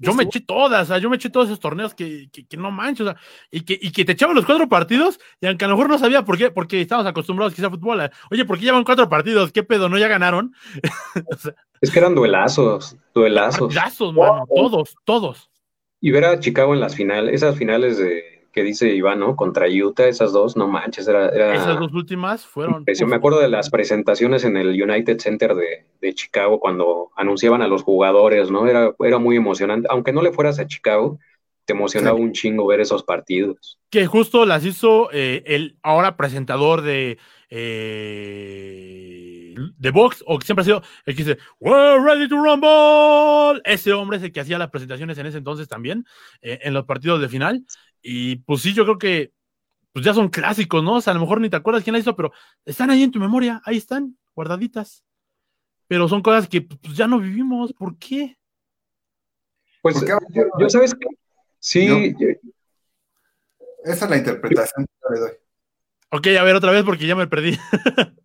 [0.00, 2.70] yo me eché todas, o sea, yo me eché todos esos torneos que, que, no
[2.70, 3.20] manches, o sea,
[3.50, 5.98] y que, y que te echaban los cuatro partidos, y aunque a lo mejor no
[5.98, 9.52] sabía por qué, porque estábamos acostumbrados quizá a fútbol, oye, ¿por qué llevan cuatro partidos?
[9.52, 9.88] ¿Qué pedo?
[9.88, 10.54] ¿No ya ganaron?
[11.80, 13.72] es que eran duelazos, duelazos.
[13.72, 15.50] Duelazos, mano, todos, todos.
[16.00, 19.36] Y ver a Chicago en las finales, esas finales de que dice Iván, ¿no?
[19.36, 21.28] Contra Utah, esas dos, no manches, era...
[21.54, 22.86] esas dos últimas fueron...
[22.86, 27.68] Yo me acuerdo de las presentaciones en el United Center de, Chicago cuando anunciaban a
[27.68, 28.66] los jugadores, ¿no?
[28.66, 31.18] Era, era muy emocionante, aunque no le fueras a Chicago,
[31.66, 33.78] te emocionaba un chingo ver esos partidos.
[33.90, 37.18] Que justo las hizo eh, el ahora presentador de...
[37.50, 39.06] Eh,
[39.78, 43.60] de box, o que siempre ha sido el que dice, We're ready to rumble.
[43.64, 46.04] Ese hombre es el que hacía las presentaciones en ese entonces también,
[46.40, 47.64] eh, en los partidos de final.
[48.02, 49.32] Y pues sí, yo creo que
[49.92, 50.96] pues ya son clásicos, ¿no?
[50.96, 52.30] O sea, a lo mejor ni te acuerdas quién la hizo, pero
[52.66, 55.06] están ahí en tu memoria, ahí están, guardaditas.
[55.88, 58.36] Pero son cosas que pues, ya no vivimos, ¿por qué?
[59.80, 59.96] Pues
[60.58, 61.06] yo, sabes que
[61.58, 62.14] sí.
[63.84, 65.30] esa es la interpretación que le doy.
[66.10, 67.58] Ok, a ver otra vez porque ya me perdí.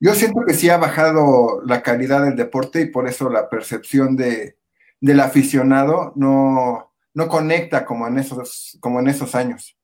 [0.00, 4.16] yo siento que sí ha bajado la calidad del deporte y por eso la percepción
[4.16, 4.58] de,
[5.00, 9.76] del aficionado no, no conecta como en esos, como en esos años.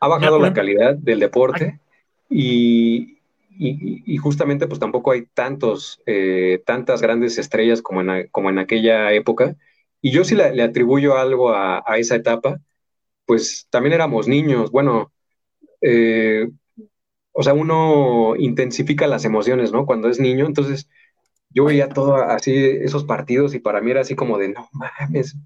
[0.00, 1.80] Ha bajado la calidad del deporte
[2.28, 3.18] y,
[3.58, 9.12] y, justamente pues tampoco hay tantos, eh, tantas grandes estrellas como en, como en aquella
[9.12, 9.56] época.
[10.02, 12.60] Y yo sí le, atribuyo algo a, esa etapa,
[13.24, 15.12] pues también éramos niños, bueno,
[15.80, 16.48] eh,
[17.32, 19.86] o sea, uno intensifica las emociones, ¿no?
[19.86, 20.88] Cuando es niño, entonces
[21.50, 25.36] yo veía todo así, esos partidos, y para mí era así como de, no mames,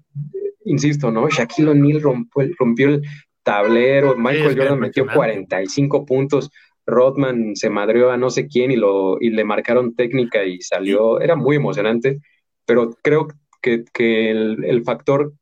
[0.65, 1.29] insisto, ¿no?
[1.29, 3.01] Shaquille O'Neal rompió, rompió el
[3.43, 6.51] tablero, Michael Jordan metió 45 puntos,
[6.85, 11.19] Rodman se madreó a no sé quién y, lo, y le marcaron técnica y salió,
[11.19, 12.19] era muy emocionante,
[12.65, 13.27] pero creo
[13.61, 13.83] que,
[14.31, 15.33] el, factor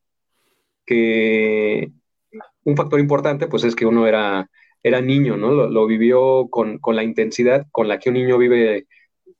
[0.85, 1.91] que,
[2.63, 4.49] un factor importante pues es que uno era,
[4.83, 5.51] era niño, ¿no?
[5.51, 8.87] Lo, vivió con, la intensidad con la que un niño vive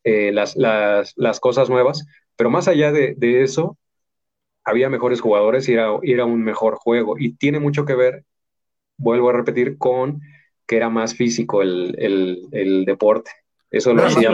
[0.04, 2.06] eh, las, las, cosas nuevas,
[2.36, 3.78] pero más allá de, eso,
[4.70, 7.16] había mejores jugadores y era, y era un mejor juego.
[7.18, 8.26] Y tiene mucho que ver,
[8.98, 10.22] vuelvo a repetir, con
[10.70, 13.32] que era más físico el, deporte.
[13.72, 14.32] Eso lo hacía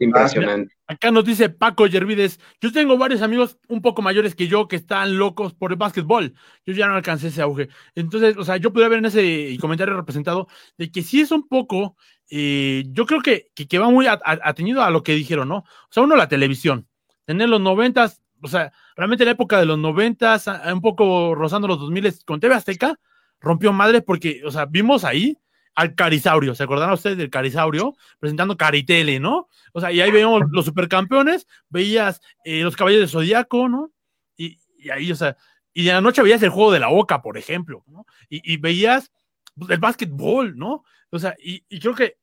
[0.00, 0.74] impresionante.
[0.86, 4.76] Acá nos dice Paco Yervides, yo tengo varios amigos un poco mayores que yo que
[4.76, 6.34] están locos por el básquetbol.
[6.64, 7.68] Yo ya no alcancé ese auge.
[7.94, 11.46] Entonces, o sea, yo pude ver en ese comentario representado de que sí es un
[11.48, 11.96] poco,
[12.30, 15.58] eh, yo creo que, que, va muy atenido a lo que dijeron, ¿no?
[15.58, 16.88] O sea, uno la televisión,
[17.24, 21.80] tener los noventas, o sea, realmente la época de los noventas, un poco rozando los
[21.80, 22.98] dos miles con TV Azteca,
[23.40, 25.38] rompió madre porque, o sea, vimos ahí
[25.76, 26.54] al Carisaurio.
[26.54, 27.94] ¿Se acordaron ustedes del Carisaurio?
[28.18, 29.48] Presentando Caritele, ¿no?
[29.72, 33.92] O sea, y ahí veíamos los supercampeones, veías eh, los caballos de Zodíaco, ¿no?
[34.36, 34.58] Y,
[34.90, 35.36] ahí, o sea,
[35.74, 38.06] y en la noche veías el juego de la boca, por ejemplo, ¿no?
[38.28, 39.12] Y, veías
[39.54, 40.84] pues, el básquetbol, ¿no?
[41.10, 42.16] O sea, y, creo que,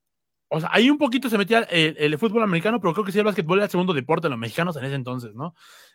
[0.49, 3.25] o sea, ahí un poquito se metía el, fútbol americano, pero creo que sí el
[3.25, 5.53] básquetbol era el segundo deporte de los mexicanos en ese entonces, ¿no?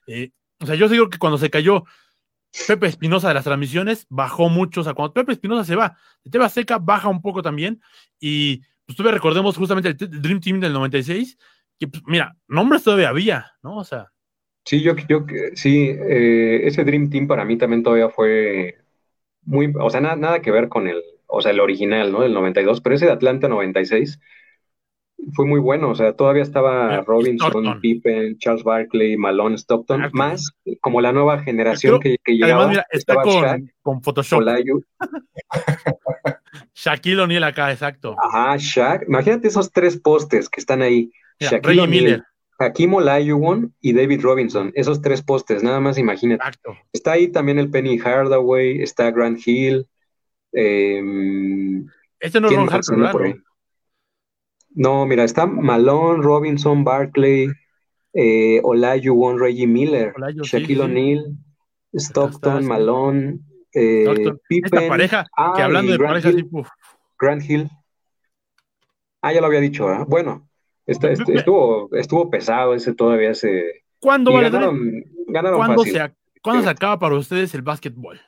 [0.08, 0.30] Eh,
[0.60, 1.84] o sea, yo digo que cuando se cayó
[2.66, 4.80] Pepe Espinosa de las transmisiones bajó mucho.
[4.80, 7.80] O sea, cuando Pepe Espinosa se va de Teba Seca, baja un poco también.
[8.18, 11.38] Y pues todavía recordemos justamente el, Dream Team del 96,
[11.78, 13.76] que pues, mira, nombres todavía había, ¿no?
[13.76, 14.10] O sea.
[14.64, 18.76] Sí, yo, yo sí, eh, ese Dream Team para mí también todavía fue
[19.42, 22.20] muy, o sea, nada, nada que ver con el, o sea, el original, ¿no?
[22.20, 24.20] Del 92, pero ese de Atlanta 96
[25.34, 30.50] fue muy bueno, o sea, todavía estaba Robinson, Pippen, Charles Barkley, Malone, Stockton, más
[30.80, 32.64] como la nueva generación que, que llegaba.
[32.64, 34.42] Además, mira, está con, con, Photoshop.
[36.74, 38.16] Shaquille O'Neal acá, exacto.
[38.22, 39.04] Ajá, Shaq.
[39.08, 41.10] Imagínate esos tres postes que están ahí.
[41.40, 42.24] Shaquille O'Neal,
[42.58, 44.72] Hakim Olajuwon y David Robinson.
[44.74, 46.42] Esos tres postes, nada más imagínate.
[46.42, 46.76] Exacto.
[46.92, 49.86] Está ahí también el Penny Hardaway, está Grant Hill.
[50.52, 51.02] Eh,
[52.20, 53.36] este no es Ron Harper,
[54.70, 57.48] no, mira, está Malone, Robinson, Barkley,
[58.12, 61.36] eh, Olajuwon, Reggie Miller, Shaquille O'Neal,
[61.92, 63.40] Stockton, Malone,
[63.72, 64.78] eh, Pippen.
[64.78, 66.66] Esta pareja, que hablando de parejas tipo...
[67.18, 67.68] Grant Hill.
[69.20, 70.04] Ah, ya lo había dicho, ¿eh?
[70.06, 70.48] Bueno,
[70.86, 73.82] este, estuvo, estuvo pesado ese todavía ese.
[73.98, 78.20] ¿Cuándo ganaron, ganaron ¿cuándo Se, ¿Cuándo se acaba para ustedes el básquetbol?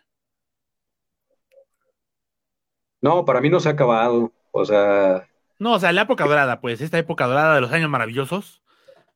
[3.00, 4.32] No, para mí no se ha acabado.
[4.50, 5.28] O sea,
[5.60, 8.62] no, o sea, la época dorada, pues, esta época dorada de los años maravillosos,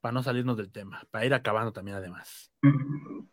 [0.03, 2.53] para no salirnos del tema, para ir acabando también además.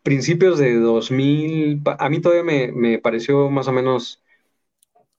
[0.01, 4.23] Principios de 2000, a mí todavía me, pareció más o menos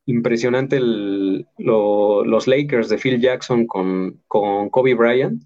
[0.06, 5.42] impresionante los Lakers de Phil Jackson con, con Kobe Bryant.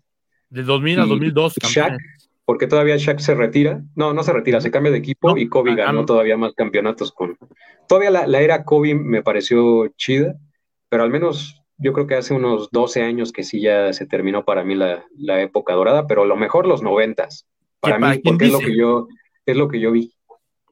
[0.48, 1.54] De 2000 a 2002.
[1.62, 1.98] Shaq,
[2.44, 3.82] porque todavía Shaq se retira.
[3.96, 7.36] No, no se retira, se cambia de equipo y Kobe ganó todavía más campeonatos con...
[7.88, 10.36] Todavía la, la, era Kobe me pareció chida,
[10.88, 14.44] pero al menos yo creo que hace unos 12 años que sí ya se terminó
[14.44, 15.04] para mí la,
[15.40, 17.46] época dorada, pero lo mejor los noventas.
[17.80, 19.08] Para mí, porque es lo que yo,
[19.44, 20.14] es lo que yo vi.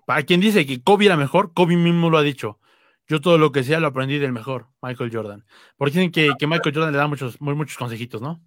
[0.06, 2.58] Para quien dice que Kobe era mejor, Kobe mismo lo ha dicho.
[3.06, 5.44] Yo todo lo que sea lo aprendí del mejor, Michael Jordan.
[5.76, 8.42] Porque dicen que, Michael Jordan le da muchos, muchos consejitos, ¿no?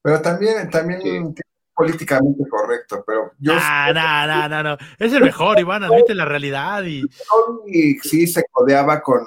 [0.00, 1.34] Pero también, también
[1.74, 3.52] políticamente correcto, pero yo...
[3.54, 4.78] Ah, no, no, no, no.
[4.98, 7.02] Es el mejor, Iván, admite la realidad y...
[7.66, 9.20] y sí se codeaba con,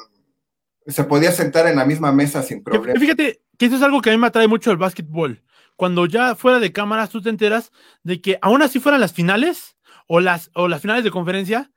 [0.87, 2.99] se podía sentar en la misma mesa sin problema.
[2.99, 5.43] Fíjate que eso es algo que a mí me atrae mucho el básquetbol.
[5.75, 7.71] Cuando ya fuera de cámaras tú te enteras
[8.03, 9.77] de que aún así fueran las finales
[10.07, 11.71] o las, o las finales de conferencia,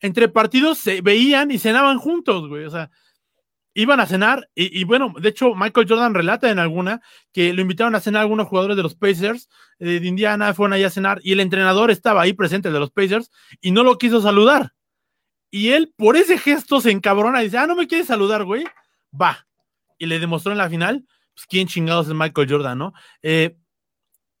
[0.00, 2.64] entre partidos se veían y cenaban juntos, güey.
[2.64, 2.90] O sea,
[3.74, 7.00] iban a cenar y, bueno, de hecho Michael Jordan relata en alguna
[7.32, 9.48] que lo invitaron a cenar algunos jugadores de los Pacers
[9.78, 12.90] eh, de Indiana, fueron allá a cenar y el entrenador estaba ahí presente de los
[12.90, 13.30] Pacers
[13.60, 14.72] y no lo quiso saludar.
[15.50, 18.64] Y él, por ese gesto, se encabrona y dice, ah, no me quieres saludar, güey.
[19.20, 19.46] Va.
[19.98, 22.92] Y le demostró en la final, pues, quién chingados es Michael Jordan, ¿no?
[23.22, 23.56] Eh,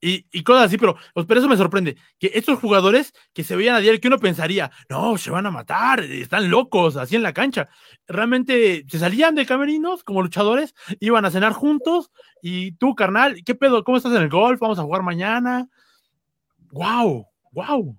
[0.02, 3.54] y, y, cosas así, pero, pues, pero eso me sorprende, que estos jugadores que se
[3.54, 7.22] veían a diario, que uno pensaría, no, se van a matar, están locos, así en
[7.22, 7.68] la cancha,
[8.06, 13.54] realmente se salían de camerinos como luchadores, iban a cenar juntos, y tú, carnal, ¿qué
[13.54, 13.84] pedo?
[13.84, 14.58] ¿Cómo estás en el golf?
[14.58, 15.68] ¿Vamos a jugar mañana?
[16.70, 17.26] ¡Wow!
[17.52, 17.98] ¡Wow!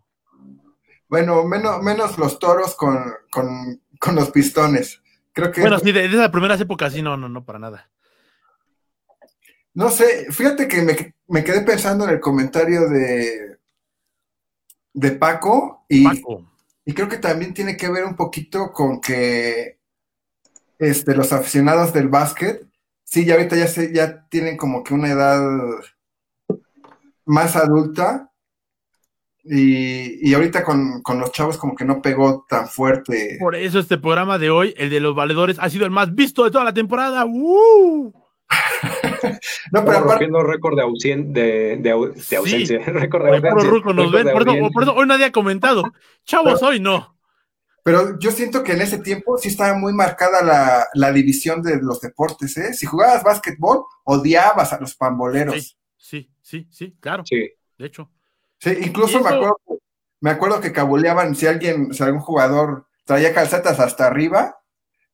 [1.12, 5.02] Bueno, menos, menos los toros con, con, con los pistones.
[5.34, 5.60] Creo que...
[5.60, 7.92] Bueno, sí, de, de esas primeras épocas, sí, no, no, no, para nada.
[9.74, 13.60] No sé, fíjate que me, me, quedé pensando en el comentario de,
[14.94, 16.50] de Paco y, Paco.
[16.86, 19.80] y creo que también tiene que ver un poquito con que
[20.80, 22.66] este, los aficionados del básquet,
[23.04, 25.42] sí, ya ahorita ya, se, ya tienen como que una edad
[27.26, 28.31] más adulta
[29.44, 33.38] y, y ahorita con, con, los chavos como que no pegó tan fuerte.
[33.40, 36.44] Por eso este programa de hoy, el de los valedores, ha sido el más visto
[36.44, 37.26] de toda la temporada.
[37.26, 38.14] ¡Uh!
[39.72, 42.66] no, pero rompiendo récord de, ausen de, de, de, ausencia.
[42.66, 42.78] Sí.
[42.92, 43.70] récord de ausencia.
[43.70, 44.30] Ruco nos ven.
[44.32, 45.84] Por, eso, por eso hoy nadie ha comentado.
[46.26, 47.18] Chavos, pero, hoy no.
[47.84, 51.82] Pero yo siento que en ese tiempo sí estaba muy marcada la, la división de
[51.82, 52.74] los deportes, ¿eh?
[52.76, 55.56] Si jugabas básquetbol, odiabas a los pamboleros.
[55.56, 57.24] Sí, sí, sí, sí claro.
[57.26, 57.50] Sí.
[57.78, 58.12] De hecho.
[58.62, 59.24] Sí, incluso eso...
[59.24, 59.58] me, acuerdo,
[60.22, 64.62] me acuerdo que cabuleaban si alguien, si algún jugador traía calcetas hasta arriba,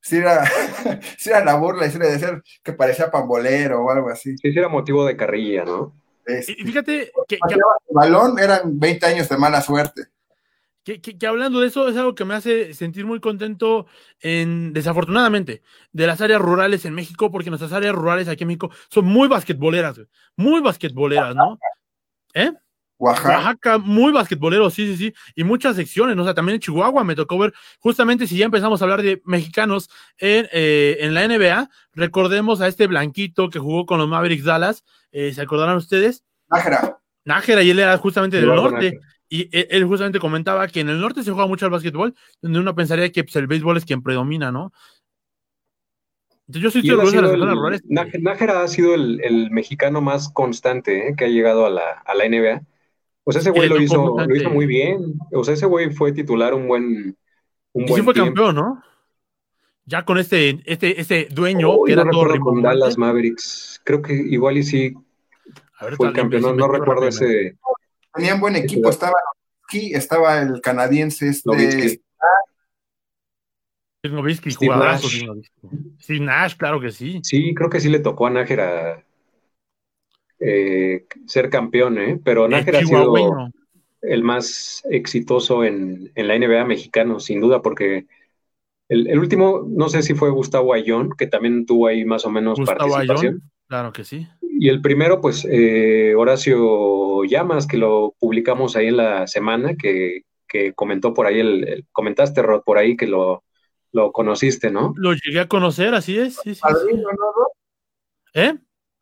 [0.01, 0.43] si era,
[1.17, 4.37] si era la burla y si era decir que parecía pambolero o algo así.
[4.37, 5.95] Sí, sí era motivo de carrilla, ¿no?
[6.25, 10.07] Este, y fíjate que, que, el balón eran 20 años de mala suerte.
[10.83, 13.87] Que, que, que, hablando de eso es algo que me hace sentir muy contento
[14.21, 18.71] en, desafortunadamente, de las áreas rurales en México, porque nuestras áreas rurales aquí en México
[18.89, 20.01] son muy basquetboleras,
[20.35, 21.59] muy basquetboleras, ¿no?
[22.33, 22.51] ¿Eh?
[22.97, 23.29] Oaxaca.
[23.29, 26.23] Oaxaca, muy basquetbolero, sí, sí, sí, y muchas secciones, ¿no?
[26.23, 29.21] o sea, también en Chihuahua me tocó ver, justamente si ya empezamos a hablar de
[29.25, 34.45] mexicanos en, eh, en la NBA, recordemos a este blanquito que jugó con los Mavericks
[34.45, 36.23] Dallas, eh, ¿se acordarán ustedes?
[36.49, 36.97] Nájera.
[37.23, 39.01] Nájera, y él era justamente del norte, Nájera.
[39.29, 42.73] y él justamente comentaba que en el norte se juega mucho al básquetbol, donde uno
[42.73, 44.71] pensaría que pues, el béisbol es quien predomina, ¿no?
[46.47, 47.81] Yo soy orgulloso de las zonas rurales.
[47.85, 51.15] Nájera ha sido el, el mexicano más constante ¿eh?
[51.17, 52.61] que ha llegado a la, a la NBA.
[53.29, 55.19] O sea, ese güey lo hizo, lo hizo muy bien.
[55.33, 57.17] O sea, ese güey fue titular un buen.
[57.73, 58.29] Un y buen sí fue tiempo.
[58.29, 58.81] campeón, ¿no?
[59.83, 63.81] Ya con este, este, este dueño oh, que era no todo recuerdo con Dallas Mavericks.
[63.83, 64.93] Creo que igual y sí
[65.81, 66.41] ver, fue el campeón.
[66.41, 67.57] No, no recuerdo ese.
[68.13, 68.89] Tenían buen equipo.
[68.89, 69.17] Estaba
[69.65, 71.49] aquí, estaba el canadiense este.
[71.49, 72.01] Nowitzki.
[74.03, 75.09] Nowitzki, jugadorazo.
[75.99, 77.19] Sí, Nash, claro que sí.
[77.23, 79.03] Sí, creo que sí le tocó a Nájera
[80.39, 82.19] eh, ser campeón, ¿eh?
[82.23, 83.51] pero Nájera ha sido
[84.01, 88.05] el más exitoso en, en, la NBA mexicano, sin duda, porque
[88.89, 92.29] el, el, último, no sé si fue Gustavo Ayón, que también tuvo ahí más o
[92.29, 93.35] menos Gustavo participación.
[93.35, 94.27] Ayón, claro que sí.
[94.41, 100.21] Y el primero, pues, eh, Horacio Llamas, que lo publicamos ahí en la semana, que,
[100.47, 103.43] que comentó por ahí, el, el, comentaste, Rod, por ahí que lo,
[103.91, 104.93] lo conociste, ¿no?
[104.95, 106.39] Lo llegué a conocer, así es.
[106.43, 107.11] Sí, sí, ¿no?
[108.33, 108.55] ¿Eh?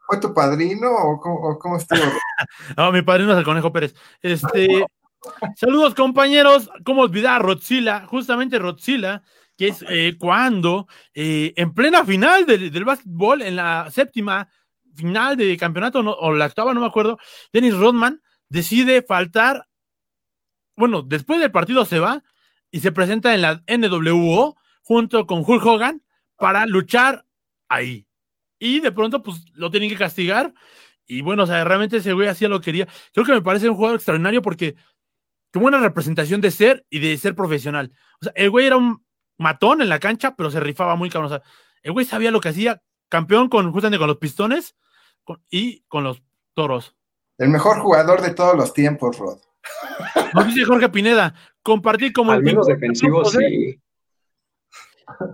[0.07, 1.99] ¿Fue tu padrino o cómo, o estuvo?
[2.77, 3.95] no, mi padrino es el Conejo Pérez.
[4.21, 4.85] Este,
[5.55, 8.05] saludos compañeros, ¿cómo olvidar Rotzilla?
[8.05, 9.23] Justamente Rotzilla,
[9.57, 14.47] que es eh, cuando eh, en plena final del, del básquetbol, en la séptima
[14.95, 17.17] final de campeonato, o la octava, no me acuerdo,
[17.51, 19.67] Dennis Rodman decide faltar,
[20.75, 22.23] bueno, después del partido se va
[22.71, 26.03] y se presenta en la NWO junto con Hulk Hogan
[26.37, 27.25] para luchar
[27.69, 28.05] ahí
[28.59, 30.53] y de pronto pues lo tienen que castigar
[31.07, 32.87] y bueno, o sea, realmente ese güey hacía lo que quería.
[33.13, 34.75] Creo que me parece un jugador extraordinario porque
[35.51, 37.91] tuvo una representación de ser y de ser profesional.
[38.21, 39.05] O sea, el güey era un
[39.37, 41.31] matón en la cancha, pero se rifaba muy cabrón.
[41.31, 41.43] O sea,
[41.83, 44.75] el güey sabía lo que hacía, campeón con justamente con los pistones
[45.23, 46.95] con, y con los toros.
[47.37, 49.39] El mejor jugador de todos los tiempos, Rod.
[50.33, 53.79] Nos dice Jorge Pineda, compartir como al menos defensivo sí.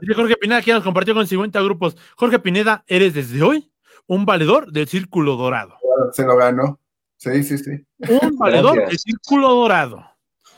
[0.01, 1.97] Dice Jorge Pineda que nos compartió con 50 grupos.
[2.15, 3.71] Jorge Pineda, eres desde hoy
[4.07, 5.75] un valedor del Círculo Dorado.
[6.11, 6.79] Se lo ganó.
[7.17, 7.71] Sí, sí, sí.
[7.99, 8.89] Un valedor Gracias.
[8.89, 10.03] del Círculo Dorado.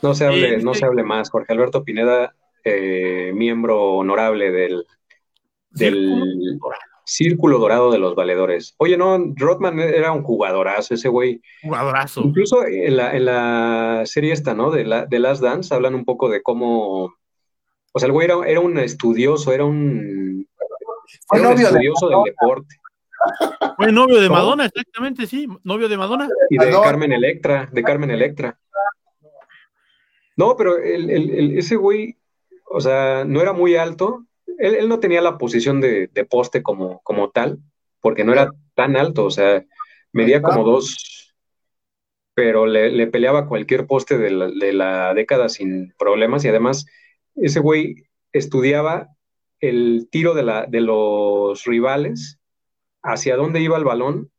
[0.02, 1.30] No se hable, eh, no se hable más.
[1.30, 2.34] Jorge Alberto Pineda,
[2.64, 4.84] eh, miembro honorable del,
[5.70, 6.94] del Círculo Dorado.
[7.04, 8.74] Círculo Dorado de los Valedores.
[8.78, 11.42] Oye, no, Rodman era un jugadorazo, ese güey.
[11.62, 12.22] Jugadorazo.
[12.22, 14.70] Incluso en la, en la serie esta, ¿no?
[14.70, 17.14] De, la, de Last Dance, hablan un poco de cómo
[17.96, 20.48] o sea, el güey era, era un estudioso, era un,
[21.28, 22.76] Fue era un novio de estudioso del deporte.
[23.76, 26.28] Fue novio de Madonna, exactamente, sí, novio de Madonna.
[26.50, 28.58] Y de Carmen Electra, de Carmen Electra.
[30.36, 32.16] No, pero el, el, el, ese güey,
[32.64, 34.26] o sea, no era muy alto.
[34.58, 37.60] Él, él no tenía la posición de, de, poste como, como tal,
[38.00, 39.64] porque no era tan alto, o sea,
[40.10, 41.32] medía como dos,
[42.34, 46.86] pero le, peleaba cualquier poste de la, de la, década sin problemas y además
[47.36, 49.08] ese güey estudiaba
[49.60, 52.38] el tiro de, la, de los rivales,
[53.02, 54.30] hacia dónde iba el balón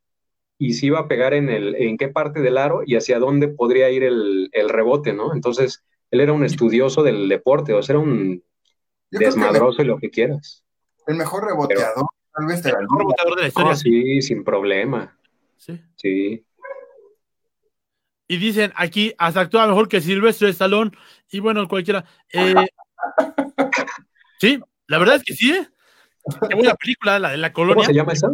[0.58, 3.48] y si iba a pegar en, el, en qué parte del aro y hacia dónde
[3.48, 5.34] podría ir el, el rebote, ¿no?
[5.34, 8.44] Entonces, él era un estudioso del deporte, o sea, era un
[9.12, 10.64] desmadroso y lo que quieras.
[11.08, 12.66] El mejor reboteador, tal vez.
[12.66, 13.76] El mejor reboteador de la historia.
[13.76, 15.18] sí, sin problema.
[15.58, 15.80] Sí.
[15.96, 16.46] Sí.
[18.28, 20.92] Y dicen aquí, hasta actúa mejor que Silvestre Stallone.
[21.32, 22.06] Y bueno, cualquiera.
[22.34, 22.56] Eh,
[24.40, 25.70] sí, la verdad es que sí, ¿eh?
[26.50, 27.76] Qué buena película, la de la colonia.
[27.76, 28.30] ¿Cómo se llama esa?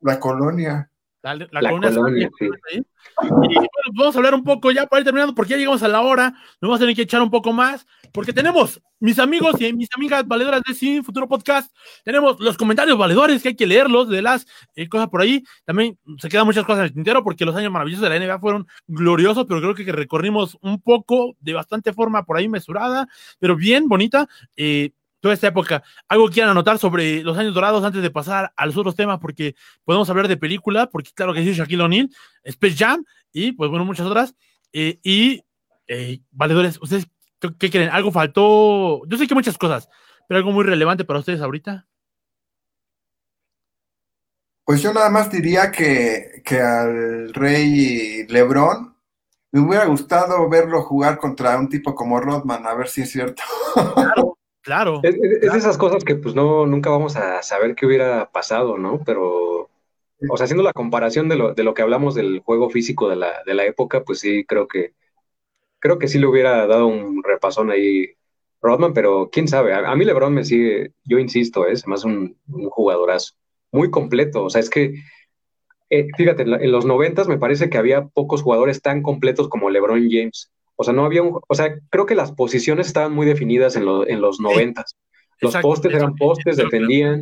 [0.00, 0.90] La colonia.
[1.22, 2.30] La, colonia.
[2.38, 5.88] Y bueno, vamos a hablar un poco ya para ir terminando, porque ya llegamos a
[5.88, 6.32] la hora.
[6.60, 9.88] Nos vamos a tener que echar un poco más, porque tenemos mis amigos y mis
[9.96, 11.74] amigas valedoras de Sin Futuro Podcast.
[12.04, 14.46] Tenemos los comentarios valedores que hay que leerlos de las
[14.76, 15.42] eh, cosas por ahí.
[15.64, 18.38] También se quedan muchas cosas en el tintero, porque los años maravillosos de la NBA
[18.38, 23.08] fueron gloriosos, pero creo que recorrimos un poco de bastante forma por ahí mesurada,
[23.38, 24.28] pero bien bonita.
[24.56, 24.90] Eh,
[25.24, 25.82] toda esta época.
[26.06, 29.18] ¿Algo quieran anotar sobre los años dorados antes de pasar a los otros temas?
[29.20, 32.10] Porque podemos hablar de película, porque claro que sí, Shaquille O'Neal,
[32.42, 33.02] Space Jam
[33.32, 34.34] y pues bueno, muchas otras.
[34.74, 35.42] Eh, y
[35.86, 37.06] eh, valedores, ¿ustedes
[37.58, 37.88] qué creen?
[37.88, 39.00] ¿Algo faltó?
[39.06, 39.88] Yo sé que muchas cosas,
[40.28, 41.86] pero algo muy relevante para ustedes ahorita.
[44.66, 48.94] Pues yo nada más diría que, que al rey Lebron
[49.52, 53.42] me hubiera gustado verlo jugar contra un tipo como Rodman, a ver si es cierto.
[53.94, 54.33] Claro,
[54.64, 55.00] Claro.
[55.02, 59.02] Es, de esas cosas que pues no, nunca vamos a saber qué hubiera pasado, ¿no?
[59.04, 59.68] Pero,
[60.30, 63.16] o sea, haciendo la comparación de lo, de lo que hablamos del juego físico de
[63.16, 64.94] la, de la época, pues sí, creo que,
[65.80, 68.16] creo que sí le hubiera dado un repasón ahí
[68.62, 72.70] Rodman, pero quién sabe, a, mí Lebron me sigue, yo insisto, es más un, un,
[72.70, 73.34] jugadorazo,
[73.70, 74.94] muy completo, o sea, es que,
[75.90, 80.08] eh, fíjate, en, los noventas me parece que había pocos jugadores tan completos como LeBron
[80.10, 80.50] James.
[80.76, 83.84] O sea, no había un, o sea, creo que las posiciones estaban muy definidas en,
[84.06, 84.96] en los noventas.
[85.40, 87.20] Los postes eran postes, defendían.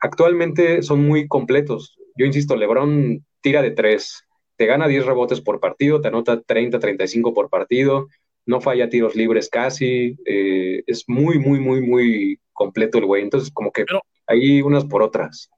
[0.00, 1.96] Actualmente son muy completos.
[2.16, 4.24] Yo insisto, LeBron tira de tres,
[4.56, 8.08] te gana 10 rebotes por partido, te anota 30, 35 por partido,
[8.46, 13.22] no falla tiros libres casi, eh, es muy, muy, muy, muy completo el güey.
[13.22, 13.84] Entonces, como que
[14.26, 15.50] hay unas por otras.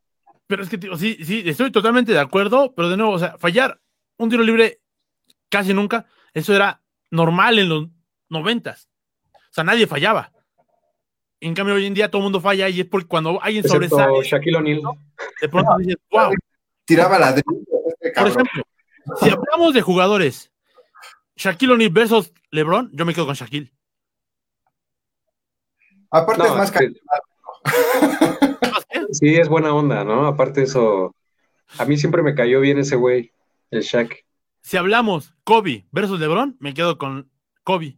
[0.46, 3.80] Pero es que, sí, sí, estoy totalmente de acuerdo, pero de nuevo, o sea, fallar
[4.18, 4.80] un tiro libre
[5.48, 6.81] casi nunca, eso era
[7.12, 7.88] normal en los
[8.28, 8.88] noventas.
[9.34, 10.32] O sea, nadie fallaba.
[11.40, 14.22] En cambio, hoy en día todo el mundo falla y es porque cuando alguien sobresale.
[14.22, 14.80] Shaquille O'Neal.
[15.40, 16.32] De pronto dices, wow.
[16.84, 17.42] Tiraba la de...
[17.42, 18.62] Por ejemplo,
[19.20, 20.50] si hablamos de jugadores,
[21.36, 23.72] Shaquille O'Neal versus LeBron, yo me quedo con Shaquille.
[26.10, 26.92] Aparte es más que...
[29.12, 30.26] Sí, es buena onda, ¿no?
[30.26, 31.14] Aparte eso,
[31.78, 33.32] a mí siempre me cayó bien ese güey,
[33.70, 34.24] el Shaq
[34.62, 37.28] si hablamos Kobe versus LeBron, me quedo con
[37.64, 37.96] Kobe.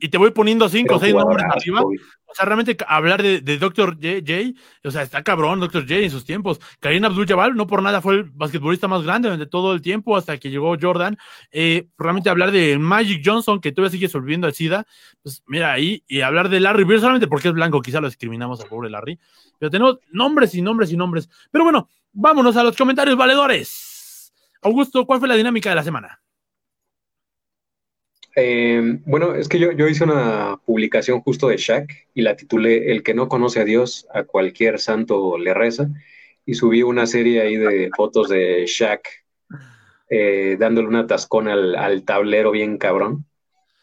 [0.00, 1.82] y, te voy poniendo cinco o seis nombres arriba.
[2.30, 3.94] O sea, realmente hablar de, Dr.
[3.94, 4.52] J,
[4.84, 5.82] o sea, está cabrón Dr.
[5.82, 6.60] J en sus tiempos.
[6.78, 10.36] Karim Abdul-Jabbar no por nada fue el basquetbolista más grande de todo el tiempo hasta
[10.36, 11.16] que llegó Jordan.
[11.50, 14.86] Eh, realmente hablar de Magic Johnson, que todavía sigue solviendo al SIDA,
[15.22, 18.60] pues mira ahí, y hablar de Larry Bird solamente porque es blanco, quizá lo discriminamos
[18.60, 19.18] al pobre Larry.
[19.58, 21.30] Pero tenemos nombres y nombres y nombres.
[21.50, 23.87] Pero bueno, vámonos a los comentarios valedores.
[24.62, 26.20] Augusto, ¿cuál fue la dinámica de la semana?
[28.40, 33.02] Eh, bueno, es que yo, hice una publicación justo de Shaq y la titulé El
[33.02, 35.88] que no conoce a Dios, a cualquier santo le reza.
[36.46, 39.02] Y subí una serie ahí de fotos de Shaq
[40.08, 43.26] eh, dándole una tascón al, tablero bien cabrón.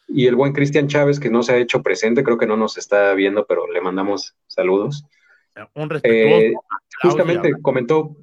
[0.07, 2.77] Y el buen Cristian Chávez, que no se ha hecho presente, creo que no nos
[2.77, 5.05] está viendo, pero le mandamos saludos.
[5.73, 6.35] Un respetuoso.
[6.35, 6.53] Eh,
[7.01, 8.15] justamente comentó,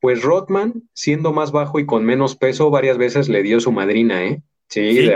[0.00, 4.24] pues Rodman, siendo más bajo y con menos peso, varias veces le dio su madrina,
[4.24, 4.42] ¿eh?
[4.68, 5.08] Sí,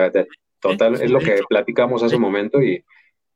[0.61, 2.85] total, es lo que platicamos hace un momento y,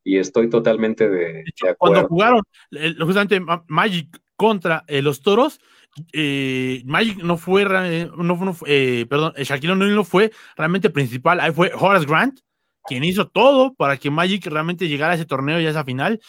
[0.05, 1.77] estoy totalmente de, acuerdo.
[1.79, 2.43] Cuando jugaron
[2.99, 5.61] justamente Magic contra eh, los toros,
[6.15, 11.73] eh, Magic no fue, no, eh, perdón, Shaquille O'Neal no fue realmente principal, ahí fue
[11.75, 12.41] Horace Grant,
[12.85, 16.21] quien hizo todo para que Magic realmente llegara a ese torneo y a esa final,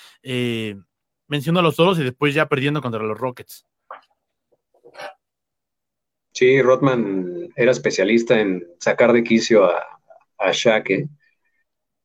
[1.27, 3.68] mencionó a los toros y después ya perdiendo contra los Rockets.
[6.39, 9.85] Sí, Rodman era especialista en sacar de quicio a,
[10.37, 11.09] a Shaq, ¿eh?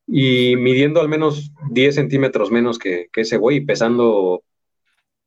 [0.09, 4.43] y midiendo al menos 10 centímetros menos que, ese güey, pesando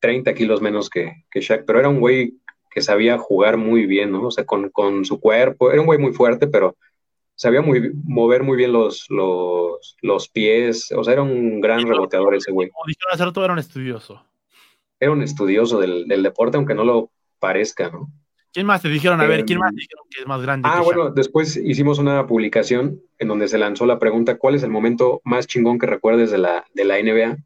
[0.01, 2.33] 30 kilos menos que, que Shaq, pero era un güey
[2.69, 4.27] que sabía jugar muy bien, ¿no?
[4.27, 6.75] O sea, con, su cuerpo, era un güey muy fuerte, pero
[7.33, 12.51] sabía muy, mover muy bien los, los, pies, o sea, era un gran reboteador ese
[12.51, 12.67] güey.
[12.71, 14.21] Como dijeron hacer todo, era un estudioso.
[14.99, 18.11] Era un estudioso del, del deporte, aunque no lo parezca, ¿no?
[18.57, 19.21] ¿Quién más te dijeron?
[19.21, 20.67] A ver, ¿quién Em, más te dijeron que es más grande?
[20.67, 24.71] Ah, bueno, después hicimos una publicación en donde se lanzó la pregunta, ¿cuál es el
[24.71, 27.37] momento más chingón que recuerdes de la, de la NBA?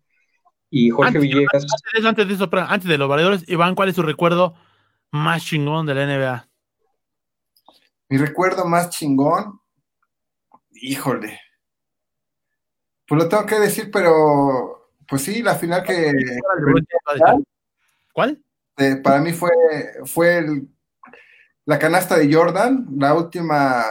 [0.70, 3.44] Y Jorge Antes, Villegas, antes de eso, antes de eso, espera, antes de los valedores,
[3.50, 4.56] Iván, ¿cuál es su recuerdo
[5.12, 6.48] más chingón de la NBA?
[8.08, 9.60] Mi recuerdo más chingón,
[10.72, 11.42] híjole.
[13.06, 16.14] Pues lo tengo que decir, pero pues sí, la final que
[18.14, 18.42] ¿Cuál?
[18.78, 19.50] eh, para mí fue,
[20.06, 20.70] fue el-
[21.66, 23.84] la canasta de Jordan, la última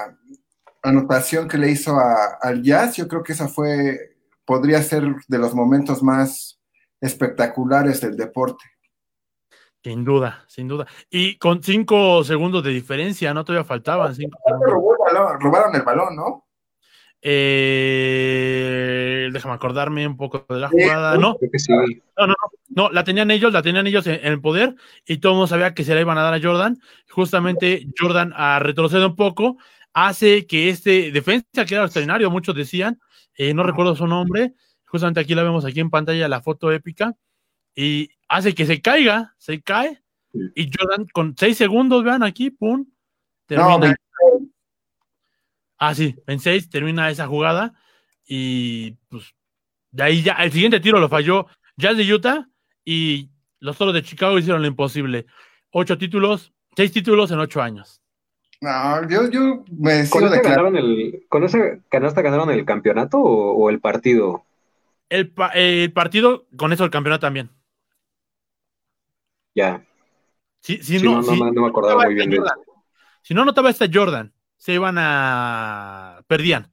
[0.83, 2.97] anotación que le hizo a- al Jazz.
[2.97, 6.61] Yo creo que esa fue, podría ser de los momentos más
[7.01, 8.65] espectaculares del deporte.
[9.83, 10.87] Sin duda, sin duda.
[11.09, 13.45] Y con cinco segundos de diferencia, ¿no?
[13.45, 14.39] Todavía faltaban cinco.
[14.61, 16.47] Robó el balón- robaron el balón, ¿no?
[17.23, 18.61] Eh,
[19.33, 21.17] déjame acordarme un poco de la jugada.
[21.19, 21.37] No,
[22.19, 22.35] no, no,
[22.69, 24.75] no, la tenían ellos, la tenían ellos en, en el poder
[25.07, 26.81] y todo el mundo sabía que se la iban a dar a Jordan.
[27.11, 29.59] Justamente Jordan a retroceder un poco
[29.93, 33.01] hace que este defensa, que era extraordinario, muchos decían,
[33.37, 34.55] eh, no recuerdo su nombre,
[34.87, 37.17] justamente aquí la vemos aquí en pantalla, la foto épica,
[37.75, 40.03] y hace que se caiga, se cae,
[40.33, 42.87] y Jordan con seis segundos, vean aquí, pum,
[43.47, 43.79] termina.
[43.79, 43.95] No,
[45.81, 47.75] Ah, sí, en seis termina esa jugada
[48.27, 49.35] y pues
[49.93, 52.49] de ahí ya el siguiente tiro lo falló Jazz de Utah
[52.85, 55.27] y los Toros de Chicago hicieron lo imposible.
[55.73, 58.03] Ocho títulos, seis títulos en ocho años.
[58.61, 60.43] no, yo, yo me ¿Con declarando.
[60.43, 61.59] ganaron el, ¿Con esa
[61.89, 64.45] canasta ganaron el campeonato o, o el partido?
[65.11, 67.51] El, pa- el partido, con eso el campeonato también.
[69.55, 69.85] Ya,
[70.61, 72.39] Si, si no, no, no si me- no me acordaba notaba muy bien esta de
[72.39, 72.59] Jordan,
[73.23, 76.23] Si no anotaba esta Jordan, se iban a.
[76.27, 76.71] perdían.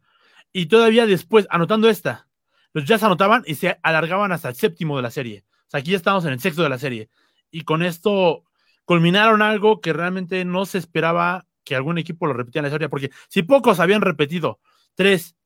[0.51, 2.27] Y todavía después, anotando esta,
[2.73, 5.45] los Jazz anotaban y se alargaban hasta el séptimo de la serie.
[5.67, 7.09] O sea, aquí ya estamos en el sexto de la serie.
[7.49, 8.43] Y con esto
[8.83, 12.89] culminaron algo que realmente no se esperaba que algún equipo lo repitiera en la historia,
[12.89, 14.59] porque si pocos habían repetido
[14.95, 15.37] tres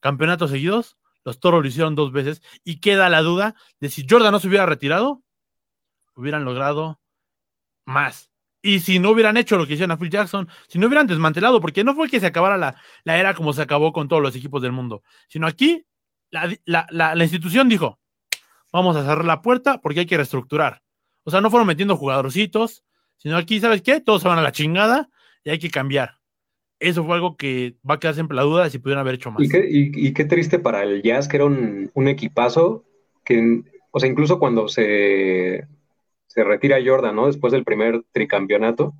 [0.00, 4.32] campeonatos seguidos, los toros lo hicieron dos veces, y queda la duda de si Jordan
[4.32, 5.22] no se hubiera retirado,
[6.14, 7.00] hubieran logrado
[7.84, 8.29] más.
[8.62, 11.60] Y si no hubieran hecho lo que hicieron a Phil Jackson, si no hubieran desmantelado,
[11.60, 14.36] porque no fue que se acabara la, la era como se acabó con todos los
[14.36, 15.86] equipos del mundo, sino aquí
[16.30, 17.98] la, la- la- institución dijo,
[18.72, 20.82] vamos a cerrar la puerta porque hay que reestructurar.
[21.24, 22.84] O sea, no fueron metiendo jugadorcitos,
[23.16, 24.00] sino aquí, ¿sabes qué?
[24.00, 25.08] Todos se van a la chingada
[25.42, 26.18] y hay que cambiar.
[26.78, 29.30] Eso fue algo que va a quedar siempre la duda de si pudieran haber hecho
[29.30, 29.42] más.
[29.42, 32.84] Y qué, y- y qué triste para el Jazz, que era un, un equipazo,
[33.24, 35.66] que, o sea, incluso cuando se,
[36.30, 37.26] se retira Jordan, ¿no?
[37.26, 38.94] Después del primer tricampeonato,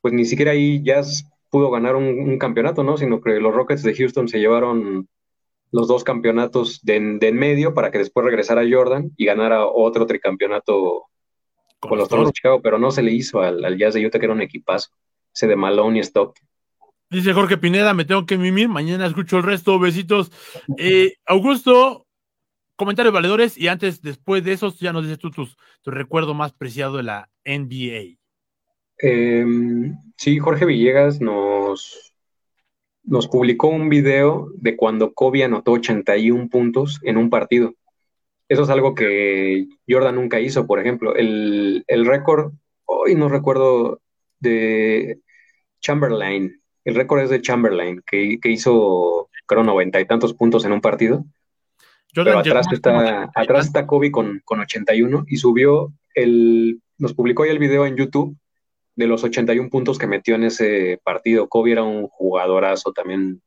[0.00, 2.96] pues ni siquiera ahí Jazz pudo ganar un, un campeonato, ¿no?
[2.96, 5.08] Sino que los Rockets de Houston se llevaron
[5.72, 9.66] los dos campeonatos de, en- de en medio para que después regresara Jordan y ganara
[9.66, 11.06] otro tricampeonato
[11.80, 14.20] con los Toros de Chicago, pero no se le hizo al, al Jazz de Utah,
[14.20, 14.90] que era un equipazo,
[15.34, 16.46] ese de Malone y Stockton.
[17.10, 20.30] Dice Jorge Pineda, me tengo que mimir, mañana escucho el resto, besitos.
[20.78, 22.01] Eh, Augusto,
[22.82, 26.52] comentarios valedores y antes, después de esos, ya nos dices tú tus, tu recuerdo más
[26.52, 28.18] preciado de la NBA.
[29.00, 29.46] Eh,
[30.16, 32.12] sí, Jorge Villegas nos,
[33.04, 37.74] nos publicó un video de cuando Kobe anotó 81 puntos en un partido.
[38.48, 41.14] Eso es algo que Jordan nunca hizo, por ejemplo.
[41.14, 42.52] El, el récord,
[42.84, 44.00] hoy no recuerdo,
[44.40, 45.20] de
[45.80, 46.60] Chamberlain.
[46.84, 50.80] El récord es de Chamberlain, que, que hizo, creo, noventa y tantos puntos en un
[50.80, 51.24] partido.
[52.14, 57.44] Pero Jordan atrás está, atrás está Kobe con, con 81 y subió el, nos publicó
[57.44, 58.36] ya el video en YouTube
[58.94, 61.48] de los 81 puntos que metió en ese partido.
[61.48, 63.40] Kobe era un jugadorazo también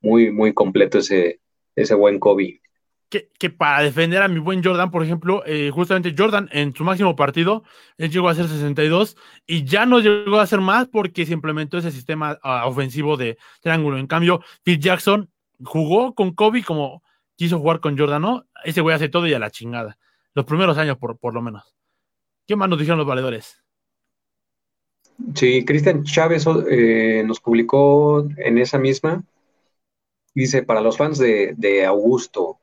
[0.00, 1.40] muy, muy completo ese,
[1.74, 2.60] ese buen Kobe.
[3.08, 6.84] que, que para defender a mi buen Jordan, por ejemplo, eh, justamente Jordan en su
[6.84, 7.64] máximo partido,
[7.96, 9.16] él llegó a ser 62
[9.46, 13.38] y ya no llegó a hacer más porque se implementó ese sistema ah, ofensivo de
[13.60, 13.98] triángulo.
[13.98, 15.28] En cambio, Phil Jackson
[15.64, 17.02] jugó con Kobe como
[17.38, 18.46] quiso jugar con Jordan, ¿no?
[18.64, 19.96] Ese güey hace todo y a la chingada.
[20.34, 21.72] Los primeros años, por, por lo menos.
[22.46, 23.62] ¿Qué más nos dijeron los valedores?
[25.36, 29.22] Sí, Cristian Chávez eh, nos publicó en esa misma.
[30.34, 32.58] Dice, para los fans de, de Augusto,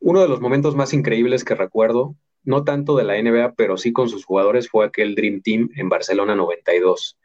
[0.00, 2.14] uno de los momentos más increíbles que recuerdo,
[2.44, 5.88] no tanto de la NBA, pero sí con sus jugadores, fue aquel Dream Team en
[5.88, 7.18] Barcelona 92.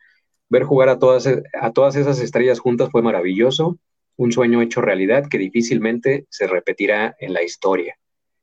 [0.47, 3.77] Ver jugar a todas, a todas esas estrellas juntas fue maravilloso,
[4.17, 7.97] un sueño hecho realidad que difícilmente se repetirá en la historia.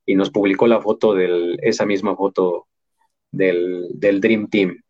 [0.07, 2.69] Y nos publicó la foto del, esa misma foto
[3.31, 4.81] del, del Dream Team.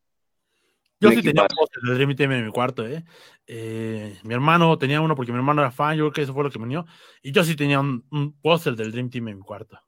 [1.01, 3.05] Yo sí tenía póster del Dream Team en mi cuarto, ¿eh?
[3.47, 6.45] Eh, Mi hermano tenía uno porque mi hermano era fan, yo creo que eso fue
[6.45, 6.87] lo que me unió.
[7.23, 9.79] Y yo sí tenía un, un póster del Dream Team en mi cuarto.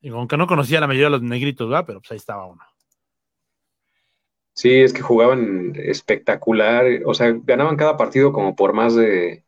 [0.00, 1.84] Y aunque no conocía a la mayoría de los negritos, ¿verdad?
[1.86, 2.62] Pero pues ahí estaba uno.
[4.54, 9.41] Sí, es que jugaban espectacular, o sea, ganaban cada partido como por más de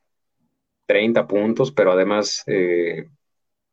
[0.87, 3.09] 30 puntos, pero además, eh,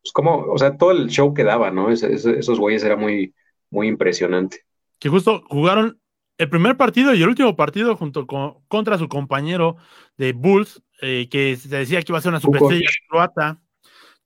[0.02, 1.90] pues como, o sea, todo el show que daba, ¿no?
[1.90, 3.34] esos güeyes era muy,
[3.70, 4.64] muy impresionante.
[4.98, 6.00] Que justo jugaron
[6.38, 9.76] el primer partido y el último partido junto con, contra su compañero
[10.16, 13.60] de Bulls, eh, que se decía que iba a ser una superestrella croata.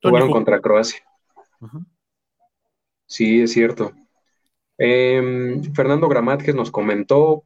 [0.03, 1.01] Jugaron contra Croacia.
[3.07, 3.93] Sí, es cierto.
[4.79, 7.43] Em, Fernando Gramátquez nos comentó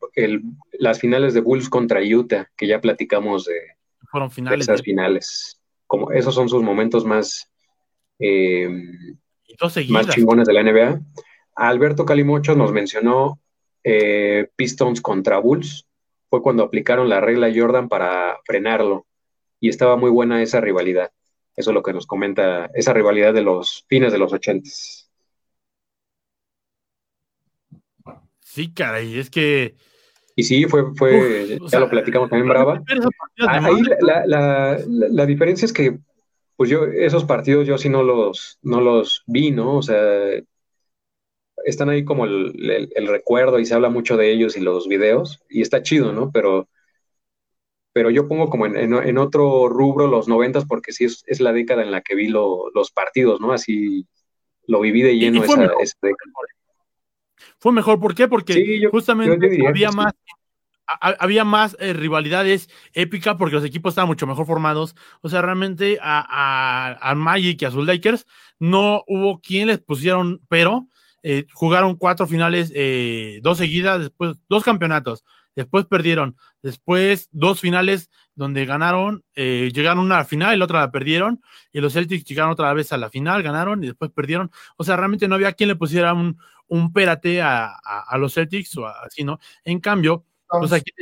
[0.73, 3.77] las finales de Bulls contra Utah, que ya platicamos de,
[4.11, 5.61] Fueron finales esas finales.
[5.87, 7.51] Como esos son sus momentos más,
[8.19, 9.17] em,
[9.89, 11.01] más chingones de la NBA.
[11.55, 13.41] Alberto Calimocho nos mencionó
[13.85, 15.87] eh, Pistons contra Bulls.
[16.29, 19.07] Fue cuando aplicaron la regla Jordan para frenarlo.
[19.61, 21.13] Y estaba muy buena esa rivalidad.
[21.55, 25.11] Eso es lo que nos comenta, esa rivalidad de los fines de los ochentas.
[28.41, 29.77] Sí, caray, es que.
[30.41, 32.83] Y sí, fue, fue ya lo platicamos también, Brava.
[33.47, 35.99] Ahí la, diferencia es que,
[36.57, 39.77] pues yo, esos partidos yo sí no los, no los vi, ¿no?
[39.77, 40.31] O sea,
[41.67, 45.61] están ahí como el, recuerdo y se habla mucho de ellos y los videos, y
[45.61, 46.31] está chido, ¿no?
[46.31, 46.71] Pero,
[47.93, 51.91] pero yo pongo como en, otro rubro los noventas porque sí es, la década en
[51.91, 53.53] la que vi los partidos, ¿no?
[53.53, 54.07] Así
[54.67, 56.33] lo viví de lleno esa, esa década
[57.59, 58.01] fue mejor.
[58.01, 58.29] ¿Por qué?
[58.29, 60.13] Porque justamente había, más,
[61.01, 64.95] había más eh, rivalidades épicas porque los equipos estaban mucho mejor formados.
[65.21, 68.27] O sea, realmente a, a, Magic y a sus Lakers
[68.59, 70.89] no hubo quien les pusieron, pero
[71.23, 75.25] eh, jugaron cuatro finales, eh, dos seguidas, después dos campeonatos,
[75.57, 80.81] después perdieron, después dos finales donde ganaron, llegaron una a la final y la otra
[80.81, 84.51] la perdieron, y los Celtics llegaron otra vez a la final, ganaron y después perdieron.
[84.77, 87.77] O sea, realmente no había quien le pusiera un, un pérate a,
[88.19, 89.39] los Celtics o así, ¿no?
[89.65, 90.93] En cambio, pues aquí,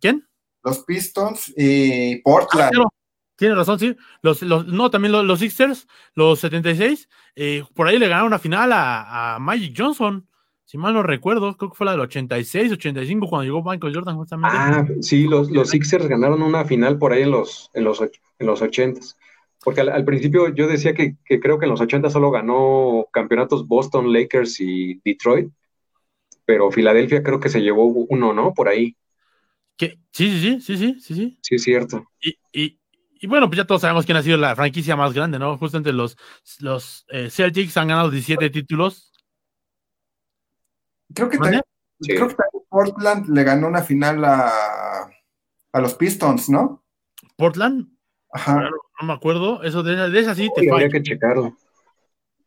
[0.00, 0.28] ¿quién?
[0.62, 2.72] Los Pistons y Portland.
[2.76, 2.88] Ah,
[3.36, 3.96] tiene razón, sí.
[4.20, 8.70] Los, no, también los, los Sixers, los 76, eh, por ahí le ganaron una final
[8.72, 10.27] a, Magic Johnson.
[10.68, 14.16] Si mal no recuerdo, creo que fue la del 86, 85, cuando llegó Michael Jordan
[14.18, 14.54] justamente.
[14.54, 18.46] Ah, sí, los, los Sixers ganaron una final por ahí en los, en los, en
[18.46, 19.16] los 80s.
[19.64, 24.12] Porque al, principio yo decía que, creo que en los 80 solo ganó campeonatos Boston,
[24.12, 25.50] Lakers y Detroit,
[26.44, 28.52] pero Filadelfia creo que se llevó uno, ¿no?
[28.52, 28.94] Por ahí.
[29.78, 31.38] Sí, sí, sí, sí, sí, sí, sí.
[31.40, 32.04] Sí, es cierto.
[32.52, 35.56] Y, bueno, pues ya todos sabemos quién ha sido la franquicia más grande, ¿no?
[35.56, 36.18] Justamente los,
[36.60, 39.07] los eh, Celtics han ganado 17 títulos.
[41.14, 41.62] Creo que, también,
[42.00, 42.36] creo que
[42.68, 45.10] Portland le ganó una final a,
[45.72, 46.82] a los Pistons, ¿no?
[47.36, 47.88] Portland.
[48.30, 48.68] Ajá
[49.00, 49.62] no me acuerdo.
[49.62, 51.56] Eso de, de esa sí te Habría que checarlo.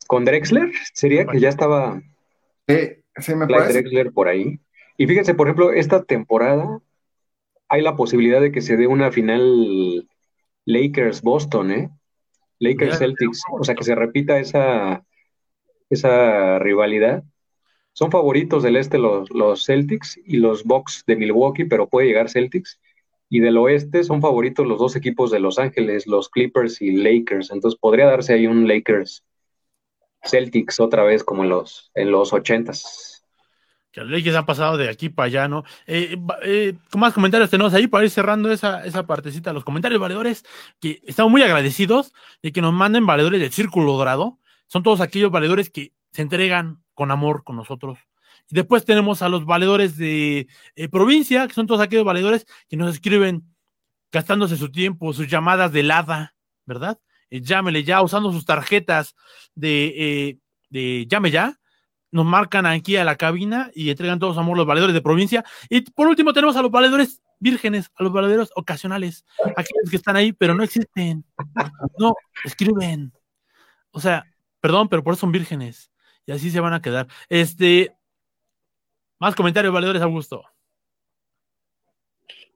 [0.07, 0.71] ¿Con Drexler?
[0.93, 2.01] Sería que ya estaba.
[2.67, 2.75] Sí,
[3.17, 3.81] sí me parece.
[3.81, 4.59] Drexler por ahí.
[4.97, 6.79] Y fíjense, por ejemplo, esta temporada
[7.69, 10.07] hay la posibilidad de que se dé una final
[10.65, 11.89] Lakers-Boston, ¿eh?
[12.59, 13.43] Lakers-Celtics.
[13.53, 15.05] O sea, que se repita esa,
[15.89, 17.23] esa rivalidad.
[17.93, 22.29] Son favoritos del este los, los Celtics y los Bucks de Milwaukee, pero puede llegar
[22.29, 22.79] Celtics.
[23.29, 27.51] Y del oeste son favoritos los dos equipos de Los Ángeles, los Clippers y Lakers.
[27.51, 29.23] Entonces podría darse ahí un Lakers
[30.23, 33.25] Celtics otra vez como en los, en los ochentas.
[33.91, 35.63] Que los Lakers han pasado de aquí para allá, ¿no?
[35.85, 39.51] Eh, eh, ¿Con más comentarios tenemos ahí para ir cerrando esa, esa partecita?
[39.51, 40.45] Los comentarios valedores,
[40.79, 44.39] que estamos muy agradecidos de que nos manden valedores del Círculo Dorado.
[44.67, 47.97] Son todos aquellos valedores que se entregan con amor con nosotros,
[48.47, 52.77] y después tenemos a los valedores de eh, provincia, que son todos aquellos valedores que
[52.77, 53.43] nos escriben
[54.11, 56.35] gastándose su tiempo, sus llamadas de LADA,
[56.67, 56.99] ¿verdad?
[57.31, 59.15] Eh, llámele ya, usando sus tarjetas
[59.55, 60.37] de, eh,
[60.69, 61.59] de llame ya,
[62.11, 65.43] nos marcan aquí a la cabina y entregan todos amor los valedores de provincia.
[65.67, 69.25] Y por último tenemos a los valedores vírgenes, a los valedores ocasionales,
[69.57, 71.25] aquellos que están ahí, pero no existen.
[71.97, 72.13] No,
[72.43, 73.11] escriben.
[73.89, 74.23] O sea,
[74.59, 75.90] perdón, pero por eso son vírgenes.
[76.25, 77.07] Y así se van a quedar.
[77.29, 77.95] Este,
[79.19, 80.43] más comentarios valedores, Augusto.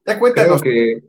[0.06, 0.62] Ya cuéntanos.
[0.62, 1.04] Creo que,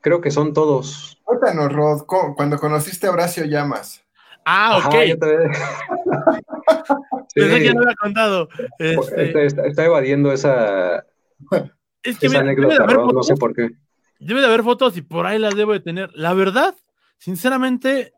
[0.00, 1.18] creo que son todos.
[1.24, 4.04] Cuéntanos, Rod, cuando conociste a Horacio Llamas.
[4.44, 4.94] Ah, ok.
[7.34, 8.48] Pensé que no había contado.
[8.78, 9.46] Este...
[9.46, 11.04] Está, evadiendo esa,
[12.02, 13.70] esa anécdota, no sé por qué.
[14.18, 16.10] Debe de haber fotos y por ahí las debo de tener.
[16.14, 16.74] La verdad,
[17.18, 18.12] sinceramente,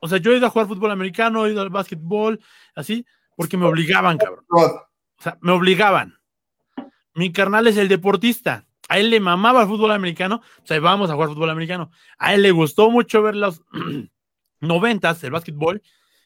[0.00, 2.40] o sea, yo he ido a jugar fútbol americano, he ido al básquetbol,
[2.74, 3.06] así,
[3.36, 4.44] porque me obligaban, cabrón.
[4.50, 6.18] O sea, me obligaban.
[7.14, 8.66] Mi carnal es el deportista.
[8.88, 10.40] A él le mamaba el fútbol americano.
[10.62, 11.90] O sea, vamos a jugar fútbol americano.
[12.18, 13.62] A él le gustó mucho ver los
[14.60, 15.82] noventas, el básquetbol.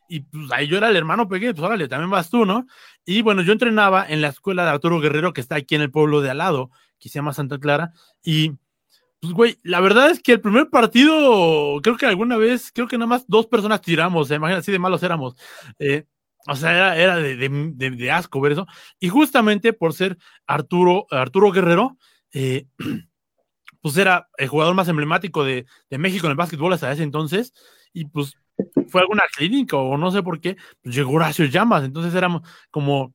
[0.09, 2.67] y pues ahí yo era el hermano pequeño, pues órale, también vas tú, ¿no?
[3.05, 5.91] Y bueno, yo entrenaba en la escuela de Arturo Guerrero, que está aquí en el
[5.91, 7.93] pueblo de al lado, que se llama Santa Clara,
[8.23, 8.53] y
[9.25, 12.99] pues güey, la verdad es que el primer partido, creo que alguna vez, creo que
[12.99, 14.35] nada más dos personas tiramos, ¿eh?
[14.35, 15.35] imagínate, así de malos éramos.
[15.79, 16.05] Eh,
[16.47, 18.67] o sea, era, de, de, de, asco ver eso.
[19.01, 21.97] Y justamente por ser Arturo, Arturo Guerrero,
[22.33, 22.67] eh,
[23.81, 27.55] pues era el jugador más emblemático de México en el básquetbol hasta ese entonces.
[27.95, 28.37] Y pues
[28.89, 33.15] fue alguna clínica o no sé por qué, pues llegó Horacio Llamas, entonces éramos como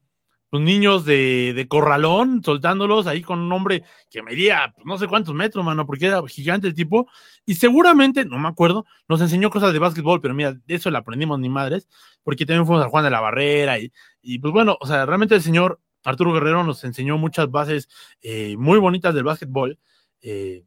[0.51, 5.07] los niños de, de, corralón, soltándolos ahí con un hombre que medía pues, no sé
[5.07, 7.07] cuántos metros, mano, porque era gigante el tipo,
[7.45, 10.97] y seguramente, no me acuerdo, nos enseñó cosas de básquetbol, pero mira, de eso le
[10.97, 11.87] aprendimos ni madres,
[12.23, 15.35] porque también fuimos a Juan de la Barrera, y, y pues bueno, o sea, realmente
[15.35, 17.89] el señor Arturo Guerrero nos enseñó muchas bases
[18.21, 19.77] eh, muy bonitas del básquetbol,
[20.21, 20.63] eh,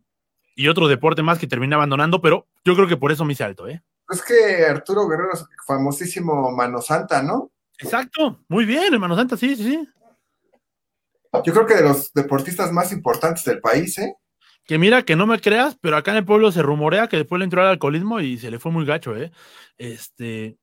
[0.54, 3.44] y otro deporte más que terminé abandonando, pero yo creo que por eso me hice
[3.44, 3.82] alto, ¿eh?
[4.10, 7.50] Es que Arturo Guerrero es famosísimo Mano Santa, ¿no?
[7.78, 9.89] Exacto, muy bien, hermano Santa, sí, sí, sí.
[11.44, 14.15] Yo creo que de los deportistas más importantes del país, ¿eh?
[14.65, 17.39] Que mira, que no me creas, pero acá en el pueblo se rumorea que después
[17.39, 19.32] le entró al alcoholismo y se le fue muy gacho, ¿eh?
[19.77, 20.59] Este,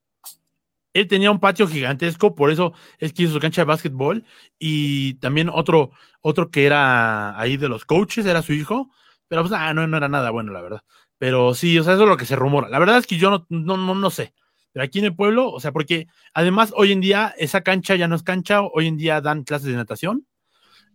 [0.93, 4.25] él tenía un patio gigantesco, por eso es que hizo su cancha de básquetbol
[4.57, 5.91] y también otro,
[6.21, 8.91] otro que era ahí de los coaches, era su hijo,
[9.27, 10.81] pero pues ah, no, no era nada bueno, la verdad.
[11.17, 12.69] Pero sí, o sea, eso es lo que se rumora.
[12.69, 14.33] La verdad es que yo no, no, no, no sé.
[14.71, 18.07] Pero aquí en el pueblo, o sea, porque además hoy en día esa cancha ya
[18.07, 20.25] no es cancha, hoy en día dan clases de natación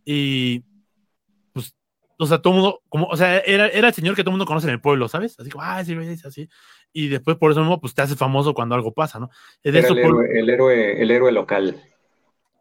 [0.05, 0.63] y
[1.53, 1.75] pues,
[2.19, 4.47] o sea, todo mundo, como, o sea, era, era el señor que todo el mundo
[4.47, 5.39] conoce en el pueblo, ¿sabes?
[5.39, 6.49] Así como, ah, sí, es así.
[6.93, 9.31] Y después por eso mismo, pues te hace famoso cuando algo pasa, ¿no?
[9.63, 11.83] el, héroe, el, héroe, el héroe local.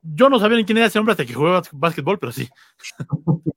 [0.02, 2.50] Yo no sabía ni quién era ese hombre hasta que jugué básquetbol, pero sí.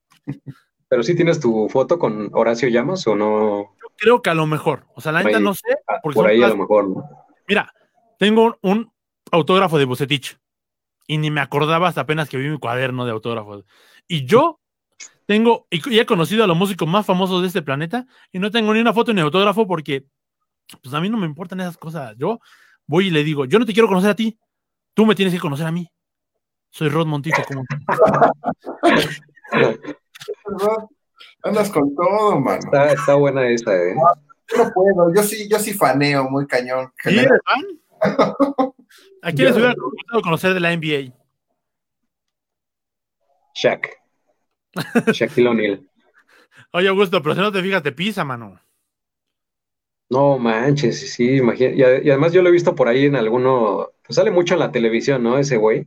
[0.89, 3.75] ¿Pero sí tienes tu foto con Horacio Llamas o no?
[3.83, 4.85] Yo creo que a lo mejor.
[4.95, 5.67] O sea, la neta no sé.
[5.89, 7.05] Ah, por ahí a lo mejor.
[7.49, 7.73] Mira,
[8.19, 8.93] tengo un
[9.31, 10.39] autógrafo de Bucetich
[11.07, 13.65] y ni me acordaba hasta apenas que vi mi cuaderno de autógrafos.
[14.09, 14.61] Y yo
[15.27, 18.73] tengo, y he conocido a los músicos más famosos de este planeta y no tengo
[18.73, 20.07] ni una foto ni autógrafo porque,
[20.83, 22.15] pues a mí no me importan esas cosas.
[22.17, 22.41] Yo
[22.87, 24.39] voy y le digo, yo no te quiero conocer a ti,
[24.95, 25.89] tú me tienes que conocer a mí.
[26.71, 27.43] Soy Rod Montito.
[27.47, 27.65] Como...
[31.43, 32.59] Andas con todo, mano.
[32.59, 33.95] Está, está buena esa, eh.
[34.49, 36.93] Yo no puedo, yo sí, yo sí faneo muy cañón.
[37.03, 38.75] ¿Sí eres fan?
[39.23, 41.13] ¿A quién les hubiera gustado conocer de la NBA?
[43.55, 43.89] Shaq.
[45.13, 45.89] Shaquille O'Neal.
[46.73, 48.61] Oye, Augusto, pero si no te fijas, te pisa, mano.
[50.09, 51.77] No manches, sí, imagínate.
[52.05, 54.71] Y, además yo lo he visto por ahí en alguno, pues sale mucho en la
[54.71, 55.39] televisión, ¿no?
[55.39, 55.87] Ese güey.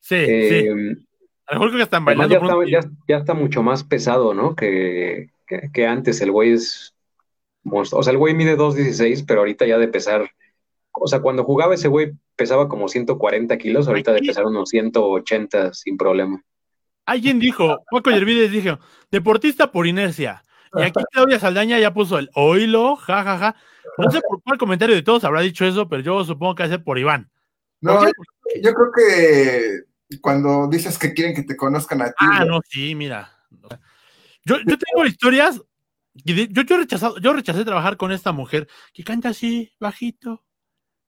[0.00, 0.66] Sí, sí.
[0.66, 1.04] Em,
[1.46, 2.64] a lo mejor creo que están bailando.
[2.66, 4.54] Ya está, ya, está, mucho más pesado, ¿no?
[4.54, 5.30] Que,
[5.72, 6.20] que, antes.
[6.20, 6.93] El güey es.
[7.64, 10.30] O sea, el güey mide 2.16, pero ahorita ya de pesar.
[10.92, 15.72] O sea, cuando jugaba ese güey pesaba como 140 kilos, ahorita de pesar unos 180
[15.74, 16.42] sin problema.
[17.06, 18.78] Alguien dijo, Paco Yervides dijo,
[19.10, 20.42] deportista por inercia.
[20.74, 23.38] Y aquí Claudia Saldaña ya puso el oílo, jajaja.
[23.38, 23.56] Ja, ja.
[23.98, 26.78] No sé por cuál comentario de todos habrá dicho eso, pero yo supongo que hace
[26.78, 27.30] por Iván.
[27.80, 28.04] No,
[28.62, 32.14] yo creo que cuando dices que quieren que te conozcan a ti.
[32.18, 33.30] Ah, no, sí, mira.
[34.44, 35.60] Yo, yo tengo historias.
[36.14, 40.44] Yo, yo, rechazado, yo rechacé trabajar con esta mujer que canta así, bajito,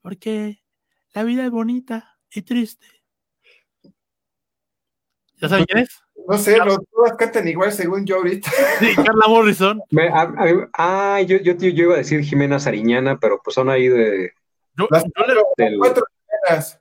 [0.03, 0.65] porque
[1.15, 2.87] la vida es bonita y triste.
[5.37, 6.01] ¿Ya saben quién es?
[6.29, 8.51] No sé, los todas cantan igual según yo ahorita.
[8.81, 9.81] Sí, Carla Morrison.
[10.73, 14.33] ah, yo, yo, yo, iba a decir Jimena Sariñana, pero pues son ahí de.
[14.91, 16.03] las cuatro,
[16.49, 16.81] Jimenas.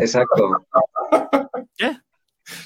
[0.00, 0.66] Exacto.
[1.76, 1.98] ¿Qué?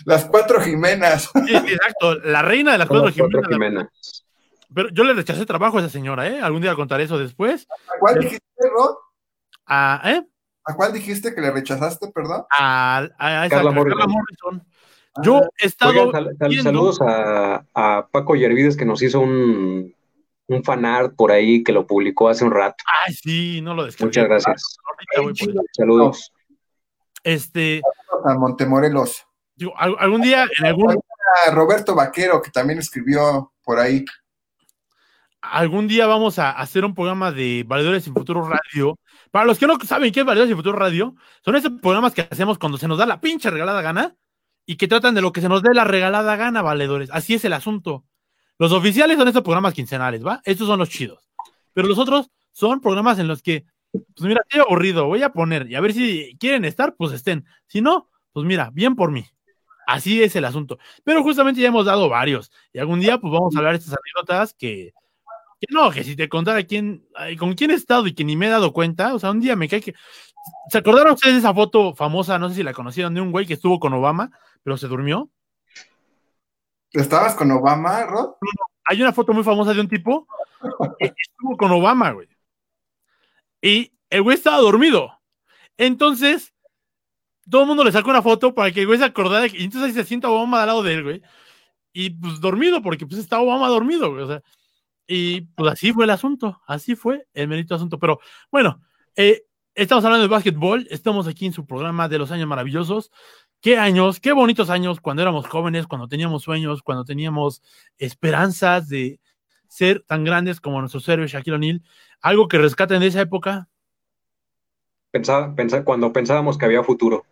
[0.05, 1.31] Las cuatro Jimenas.
[1.47, 2.15] Sí, exacto.
[2.21, 3.89] La reina de las, cuatro, Jimenas.
[4.75, 6.41] Pero yo le rechacé trabajo a esa señora, ¿eh?
[6.41, 7.67] Algún día contaré eso después.
[7.71, 8.97] ¿A cuál dijiste, Rod?
[9.67, 10.27] ¿A, ¿eh?
[10.65, 12.45] ¿A cuál dijiste que le rechazaste, perdón?
[12.51, 14.63] A, esa, Carla, Morrison.
[15.23, 16.13] Yo he estado.
[16.63, 19.95] saludos a, a, Paco Yervides que nos hizo un,
[20.49, 22.85] un fanart por ahí que lo publicó hace un rato.
[23.07, 24.07] Ay, sí, no lo descargué.
[24.07, 24.77] Muchas gracias.
[25.73, 26.33] Saludos.
[27.23, 27.83] Este.
[28.25, 29.27] A Montemorelos.
[29.55, 30.99] Digo, algún día en algún.
[31.53, 34.05] Roberto Vaquero, que también escribió por ahí.
[35.41, 38.99] Algún día vamos a hacer un programa de Valedores sin Futuro Radio.
[39.31, 42.23] Para los que no saben qué es Valedores sin Futuro Radio, son esos programas que
[42.23, 44.17] hacemos cuando se nos da la pinche regalada gana
[44.67, 47.11] y que tratan de lo que se nos dé la regalada gana, valedores.
[47.13, 48.05] Así es el asunto.
[48.59, 50.43] Los oficiales son estos programas quincenales, ¿va?
[50.45, 51.29] Estos son los chidos.
[51.73, 55.71] Pero los otros son programas en los que pues mira, estoy aburrido, voy a poner
[55.71, 57.47] y a ver si quieren estar, pues estén.
[57.67, 59.27] Si no, pues mira, bien por mí.
[59.87, 60.79] Así es el asunto.
[61.05, 63.95] Pero justamente ya hemos dado varios y algún día pues vamos a hablar de estas
[63.95, 64.93] anécdotas que,
[65.61, 67.07] que no, que si te contara quién,
[67.39, 69.57] con quién he estado y que ni me he dado cuenta, o sea, un día
[69.57, 69.95] me cae que
[70.71, 72.39] ¿Se acordaron ustedes de esa foto famosa?
[72.39, 74.31] No sé si la conocieron, de un güey que estuvo con Obama,
[74.63, 75.31] pero se durmió.
[76.93, 78.35] ¿Estabas con Obama, Rod?
[78.85, 80.27] Hay una foto muy famosa de un tipo
[80.99, 82.29] que estuvo con Obama, güey.
[83.61, 85.19] Y el güey estaba dormido.
[85.77, 86.55] Entonces,
[87.51, 89.47] todo el mundo le sacó una foto para que el güey se acordara.
[89.47, 91.23] Y entonces ahí se sienta Obama al lado de él, güey.
[91.93, 94.25] Y pues dormido, porque pues estaba Obama dormido, güey.
[94.25, 94.43] O sea,
[95.09, 96.61] y pues así fue el asunto.
[96.67, 97.99] Así fue el merito asunto.
[97.99, 98.21] Pero
[98.53, 98.83] bueno,
[99.17, 99.45] eh,
[99.75, 100.87] estamos hablando de básquetbol.
[100.91, 103.11] Estamos aquí en su programa de los años maravillosos.
[103.61, 107.63] Qué años, qué bonitos años cuando éramos jóvenes, cuando teníamos sueños, cuando teníamos
[107.97, 109.19] esperanzas de
[109.67, 111.83] ser tan grandes como nuestros héroes Shaquille O'Neal.
[112.21, 113.67] Algo que rescaten de esa época.
[115.11, 117.25] Pensaba, pensaba, cuando pensábamos que había futuro.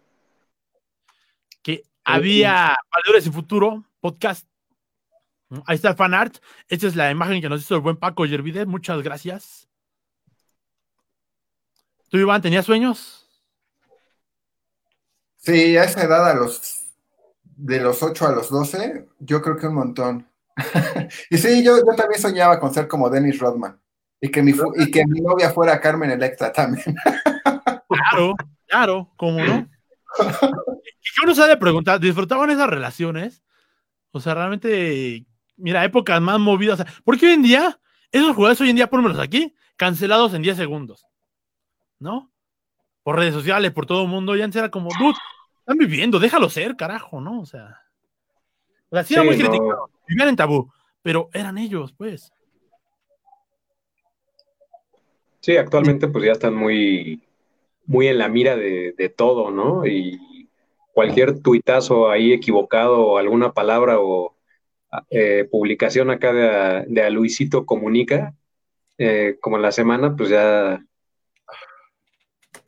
[1.63, 4.49] Que había valores y futuro, podcast.
[5.67, 6.37] Ahí está el fan art.
[6.69, 8.67] Esta es la imagen que nos hizo el buen Paco Yervide.
[8.67, 9.69] Muchas gracias.
[12.09, 13.29] ¿Tú, Iván, tenías sueños?
[15.37, 16.87] Sí, a esa edad, a los
[17.57, 20.29] de los 8 a los 12, yo creo que un montón.
[21.31, 23.81] y sí, yo, yo, también soñaba con ser como Dennis Rodman
[24.21, 26.95] y que mi, y que mi novia fuera Carmen Electra también.
[27.89, 28.35] claro,
[28.67, 29.69] claro, ¿cómo no?
[30.19, 33.43] yo no sé de preguntar, ¿disfrutaban esas relaciones?
[34.13, 35.27] O sea, realmente,
[35.57, 36.85] mira, épocas más movidas.
[37.05, 37.81] Porque hoy en día,
[38.13, 41.07] esos jugadores hoy en día, ponmelos aquí, cancelados en 10 segundos.
[41.99, 42.31] ¿No?
[43.03, 45.17] Por redes sociales, por todo el mundo, ya era como, dude,
[45.61, 47.41] están viviendo, déjalo ser, carajo, ¿no?
[47.41, 47.81] O sea,
[48.91, 49.45] o sea sí, era muy no.
[49.45, 50.73] criticado, vivían en tabú,
[51.03, 52.33] pero eran ellos, pues.
[55.41, 57.23] Sí, actualmente pues ya están muy,
[57.87, 59.87] muy en la mira de, de todo, ¿no?
[59.87, 60.49] Y
[60.93, 64.36] cualquier tuitazo ahí equivocado alguna palabra o
[65.11, 68.35] eh, publicación acá de, de a Luisito Comunica,
[68.99, 70.85] eh, como la semana, pues ya,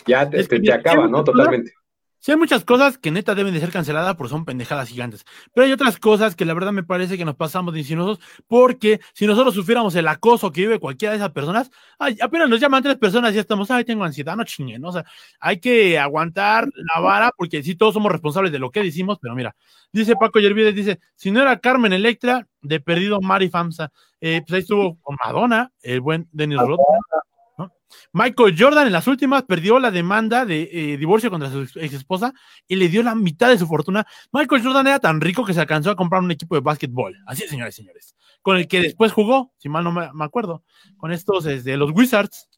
[0.06, 1.24] ya te, te, te acaba, ¿no?
[1.24, 1.72] Totalmente.
[2.20, 5.24] Sí, hay muchas cosas que neta deben de ser canceladas porque son pendejadas gigantes.
[5.54, 8.18] Pero hay otras cosas que la verdad me parece que nos pasamos de insinuosos
[8.48, 12.60] porque si nosotros sufriéramos el acoso que vive cualquiera de esas personas, ay, apenas nos
[12.60, 14.84] llaman tres personas y ya estamos, ay, tengo ansiedad, no chinguen.
[14.84, 15.04] O sea,
[15.38, 19.34] hay que aguantar la vara porque sí, todos somos responsables de lo que decimos, pero
[19.36, 19.54] mira,
[19.92, 24.54] dice Paco Yervides, dice, si no era Carmen Electra, de perdido Mari Famsa, eh, pues
[24.54, 26.78] ahí estuvo con Madonna, el buen Denis Rodman.
[28.12, 32.32] Michael Jordan en las últimas perdió la demanda de eh, divorcio contra su ex esposa
[32.66, 34.06] y le dio la mitad de su fortuna.
[34.32, 37.16] Michael Jordan era tan rico que se alcanzó a comprar un equipo de básquetbol.
[37.26, 38.16] Así es, señores y señores.
[38.42, 40.62] Con el que después jugó, si mal no me, me acuerdo,
[40.96, 42.48] con estos desde los Wizards.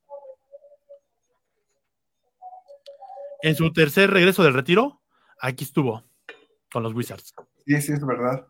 [3.42, 5.00] En su tercer regreso del retiro,
[5.40, 6.04] aquí estuvo
[6.70, 7.34] con los Wizards.
[7.66, 8.46] Sí, sí, es verdad.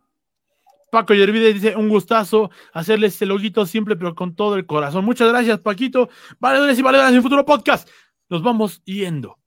[0.91, 5.05] Paco Yervide dice, un gustazo hacerle este loguito simple, pero con todo el corazón.
[5.05, 6.09] Muchas gracias, Paquito.
[6.37, 7.89] Valedores y valedoras en futuro podcast.
[8.29, 9.39] Nos vamos yendo.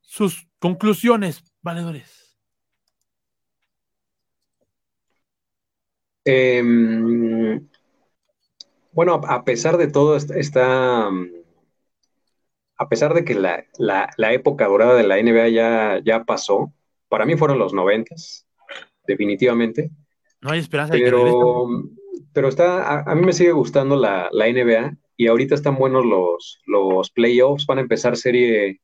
[0.00, 2.38] Sus conclusiones, valedores.
[6.24, 7.60] Eh,
[8.92, 11.10] bueno, a pesar de todo, está...
[12.80, 16.72] A pesar de que la, la, la época dorada de la NBA ya, ya pasó,
[17.08, 18.46] para mí fueron los noventas,
[19.06, 19.90] definitivamente.
[20.40, 21.98] No hay esperanza pero, de que
[22.32, 26.04] pero está, a, a, mí me sigue gustando la, la, NBA y ahorita están buenos
[26.04, 27.66] los, los playoffs.
[27.66, 28.80] Van a empezar serie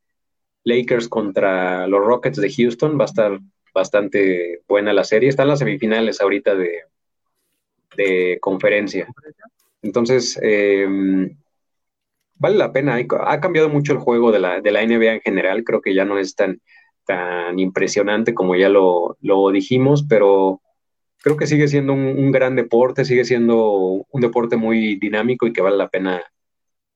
[0.64, 2.98] Lakers contra los Rockets de Houston.
[2.98, 3.38] Va a estar
[3.72, 5.28] bastante buena la serie.
[5.28, 6.80] Están las semifinales ahorita de,
[7.96, 9.06] de conferencia.
[9.82, 10.88] Entonces, eh,
[12.36, 12.98] vale la pena.
[13.26, 15.64] Ha cambiado mucho el juego de la, de la NBA en general.
[15.64, 16.60] Creo que ya no es tan,
[17.04, 20.60] tan impresionante como ya lo, lo dijimos, pero
[21.24, 25.62] creo que sigue siendo un, gran deporte, sigue siendo un deporte muy dinámico y que
[25.62, 26.22] vale la pena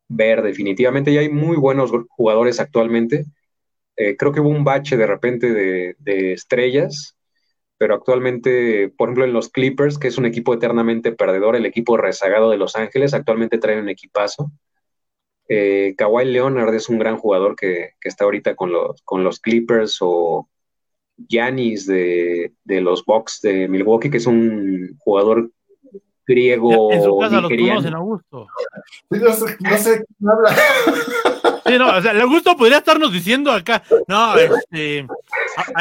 [0.09, 1.11] ver definitivamente.
[1.11, 3.25] Y hay muy buenos jugadores actualmente.
[3.97, 7.17] Eh, creo que hubo un bache de repente de, estrellas,
[7.79, 11.97] pero actualmente, por ejemplo, en los Clippers, que es un equipo eternamente perdedor, el equipo
[11.97, 14.53] rezagado de Los Ángeles, actualmente trae un equipazo.
[15.49, 19.41] Eh, Kawhi Leonard es un gran jugador que, que está ahorita con los, con los
[19.41, 20.51] Clippers o
[21.29, 25.51] Yanis de, de, los Bucks de Milwaukee, que es un jugador
[26.27, 26.93] griego.
[26.93, 27.75] En su casa nigeriano.
[27.75, 28.47] los conocen, Augusto.
[29.11, 30.57] No sé, no sé quién habla.
[31.67, 35.07] Sí, no, o sea, el Augusto podría estarnos diciendo acá, no, este,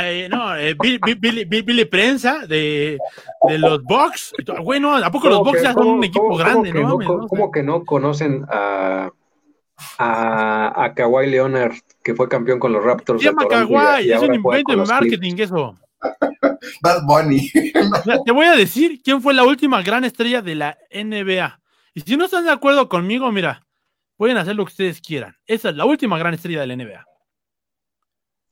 [0.01, 2.97] eh, no, eh, Billy, Billy, Billy, Prensa de,
[3.47, 4.34] de los Bucks,
[4.65, 6.73] bueno, ¿a poco los Bucks ya son un equipo ¿cómo, grande?
[6.73, 9.09] ¿cómo no, que no, ¿Cómo que no conocen a,
[9.98, 13.22] a, a Kawhi Leonard, que fue campeón con los Raptors?
[13.22, 15.52] Se llama Kawhi, es un invento de marketing Clips.
[15.52, 15.78] eso.
[16.82, 17.49] Bad Bunny.
[18.26, 21.60] Te voy a decir quién fue la última gran estrella de la NBA.
[21.94, 23.66] Y si no están de acuerdo conmigo, mira,
[24.16, 25.36] pueden hacer lo que ustedes quieran.
[25.45, 27.06] Esa es la última gran estrella de la NBA.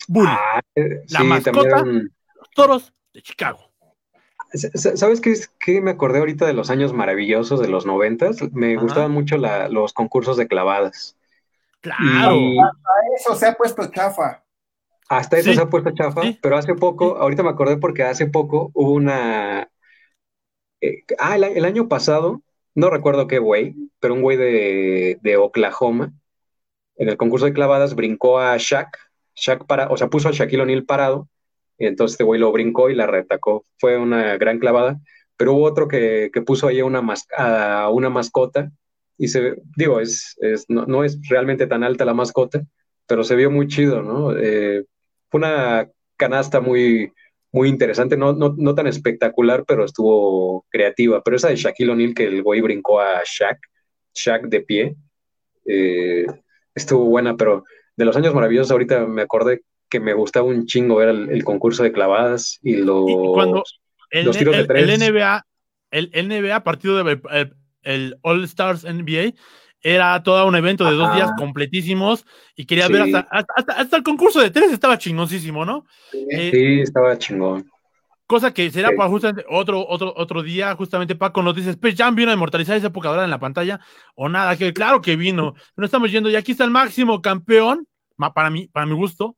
[0.07, 0.29] Bully.
[0.31, 1.69] Ah, eh, La sí, mascota.
[1.69, 3.64] también Los toros de Chicago.
[4.55, 8.37] ¿Sabes qué, es- qué me acordé ahorita de los años maravillosos de los noventas?
[8.53, 8.81] Me Ajá.
[8.81, 11.17] gustaban mucho la- los concursos de clavadas.
[11.81, 12.35] Claro.
[12.35, 12.57] Y
[13.15, 14.43] Eso se ha puesto chafa.
[15.07, 15.55] hasta eso Sí.
[15.55, 16.39] se ha puesto chafa, Sí.
[16.41, 19.69] pero hace poco, ahorita me acordé porque hace poco hubo una...
[20.81, 22.41] eh, ah, el año pasado,
[22.73, 26.11] no recuerdo qué güey, pero un güey de, de Oklahoma,
[26.97, 28.97] en el concurso de clavadas brincó a Shaq,
[29.35, 31.27] Shaq para, o sea, puso a Shaquille O'Neal parado,
[31.77, 33.65] y entonces este güey lo brincó y la retacó.
[33.79, 34.99] Fue una gran clavada,
[35.37, 37.03] pero hubo otro que, que puso ahí una,
[37.37, 38.71] a una mascota,
[39.17, 42.63] y se, digo, es, es- no, no es realmente tan alta la mascota,
[43.07, 44.35] pero se vio muy chido, ¿no?
[44.37, 44.83] Eh,
[45.29, 47.11] fue una canasta muy,
[47.51, 51.21] muy interesante, no, no, no tan espectacular, pero estuvo creativa.
[51.23, 53.57] Pero esa de Shaquille O'Neal, que el güey brincó a Shaq,
[54.13, 54.95] Shaq de pie,
[55.65, 56.25] eh,
[56.73, 57.63] estuvo buena, pero
[57.95, 61.43] de los años maravillosos ahorita me acordé que me gustaba un chingo ver el, el
[61.43, 63.09] concurso de clavadas y los...
[63.09, 63.63] Y cuando
[64.11, 64.89] el, los tiros de tres.
[64.89, 65.45] el NBA,
[65.91, 67.53] el NBA, partido de el,
[67.83, 69.33] el All Stars NBA,
[69.81, 72.25] era todo un evento de dos días completísimos
[72.55, 72.93] y quería Sí.
[72.93, 75.85] ver hasta, hasta, hasta- el concurso de tres estaba chingosísimo, ¿no?
[76.31, 77.69] Eh, Sí, estaba chingón.
[78.27, 78.95] Cosa que será Sí.
[78.95, 82.75] para justamente otro, otro, otro día, justamente Paco nos dice, Space Jam vino a inmortalizar
[82.75, 83.79] esa época dorada en la pantalla,
[84.15, 87.87] o nada, que claro que vino, no estamos yendo, y aquí está el máximo campeón,
[88.33, 89.35] para mí, para mi gusto,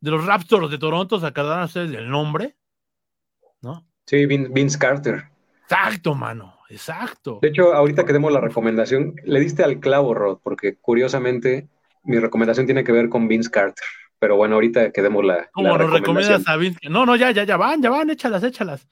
[0.00, 2.56] de los Raptors de Toronto, se acordarán ustedes del nombre,
[3.62, 3.86] ¿no?
[4.06, 5.24] Sí, Vin- Vince Carter.
[5.64, 7.38] Exacto, mano, exacto.
[7.42, 11.68] De hecho, ahorita que demos la recomendación, le diste al clavo, Rod, porque curiosamente
[12.04, 13.84] mi recomendación tiene que ver con Vince Carter.
[14.20, 16.38] Pero bueno, ahorita que demos la, Como la nos recomendación.
[16.40, 18.88] recomiendas a Vince, no, no, ya, ya, ya van, ya van, échalas, échalas.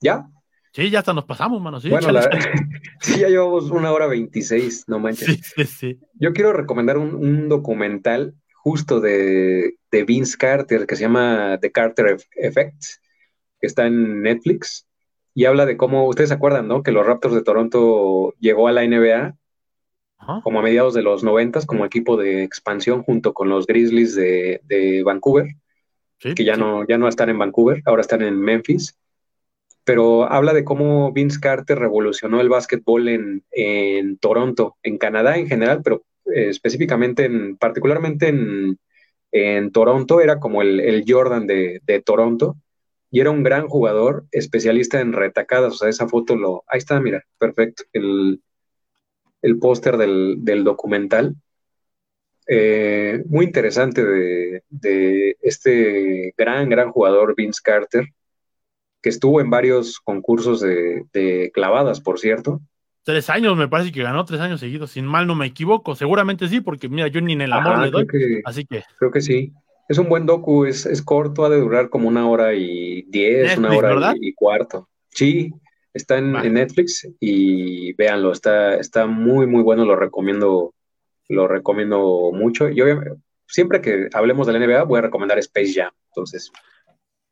[0.00, 0.26] ¿Ya?
[0.72, 2.60] Sí, ya hasta nos pasamos, mano, sí, bueno, échalas, la- échalas.
[3.00, 5.26] sí, ya llevamos una hora veintiséis, no manches.
[5.26, 6.00] sí, sí, sí.
[6.14, 11.72] Yo quiero recomendar un, un documental justo de, de Vince Carter que se llama The
[11.72, 12.82] Carter Eff- Effect,
[13.60, 14.86] que está en Netflix
[15.34, 16.82] y habla de cómo, ustedes se acuerdan, ¿no?
[16.82, 19.36] Que los Raptors de Toronto llegó a la NBA
[20.18, 20.40] Ajá.
[20.40, 24.60] como a mediados de los noventas como equipo de expansión junto con los Grizzlies de,
[24.64, 25.48] de Vancouver,
[26.18, 26.60] Sí, que ya sí.
[26.60, 28.98] no, ya no están en Vancouver, ahora están en Memphis.
[29.84, 35.48] Pero habla de cómo Vince Carter revolucionó el básquetbol en, en Toronto, en Canadá en
[35.48, 38.78] general, pero eh, específicamente, en, particularmente en,
[39.32, 42.56] en Toronto, era como el, el Jordan de, de Toronto
[43.10, 45.74] y era un gran jugador, especialista en retacadas.
[45.74, 46.64] O sea, esa foto lo.
[46.68, 47.84] Ahí está, mira, perfecto.
[47.92, 48.40] El,
[49.42, 51.34] el póster del, del documental.
[52.46, 58.06] Eh, muy interesante de, de este gran, gran jugador Vince Carter,
[59.02, 62.60] que estuvo en varios concursos de, de clavadas, por cierto.
[63.02, 65.94] Tres años, me parece que ganó tres años seguidos, sin mal no me equivoco.
[65.94, 68.06] Seguramente sí, porque mira, yo ni en el amor Ajá, le doy.
[68.06, 69.52] creo que, Así que, creo que sí.
[69.88, 73.58] Es un buen docu, es, es corto, ha de durar como una hora y diez,
[73.58, 74.88] una hora y, y cuarto.
[75.08, 75.52] Sí,
[75.92, 80.74] está en Netflix y véanlo, está, está muy, muy bueno, lo recomiendo,
[81.28, 82.68] lo recomiendo mucho.
[82.68, 83.16] Y obviamente,
[83.46, 85.90] siempre que hablemos de la NBA, voy a recomendar Space Jam.
[86.10, 86.52] Entonces,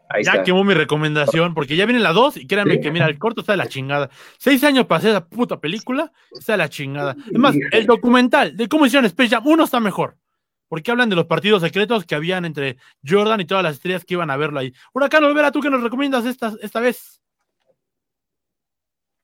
[0.09, 0.43] ahí ya está.
[0.45, 2.81] quemó mi recomendación, porque ya viene la 2 y créanme Sí.
[2.81, 4.11] que, mira, el corto está de la chingada.
[4.39, 7.17] Seis años para hacer esa puta película, está de la chingada.
[7.33, 7.77] Es más, Híjole.
[7.79, 10.17] el documental de cómo hicieron Space Jam 1 está mejor.
[10.69, 12.77] Porque hablan de los partidos secretos que habían entre
[13.07, 14.75] Jordan y todas las estrellas que iban a verlo ahí.
[14.93, 17.23] Huracán Olvera, ¿tú qué nos recomiendas esta, esta vez?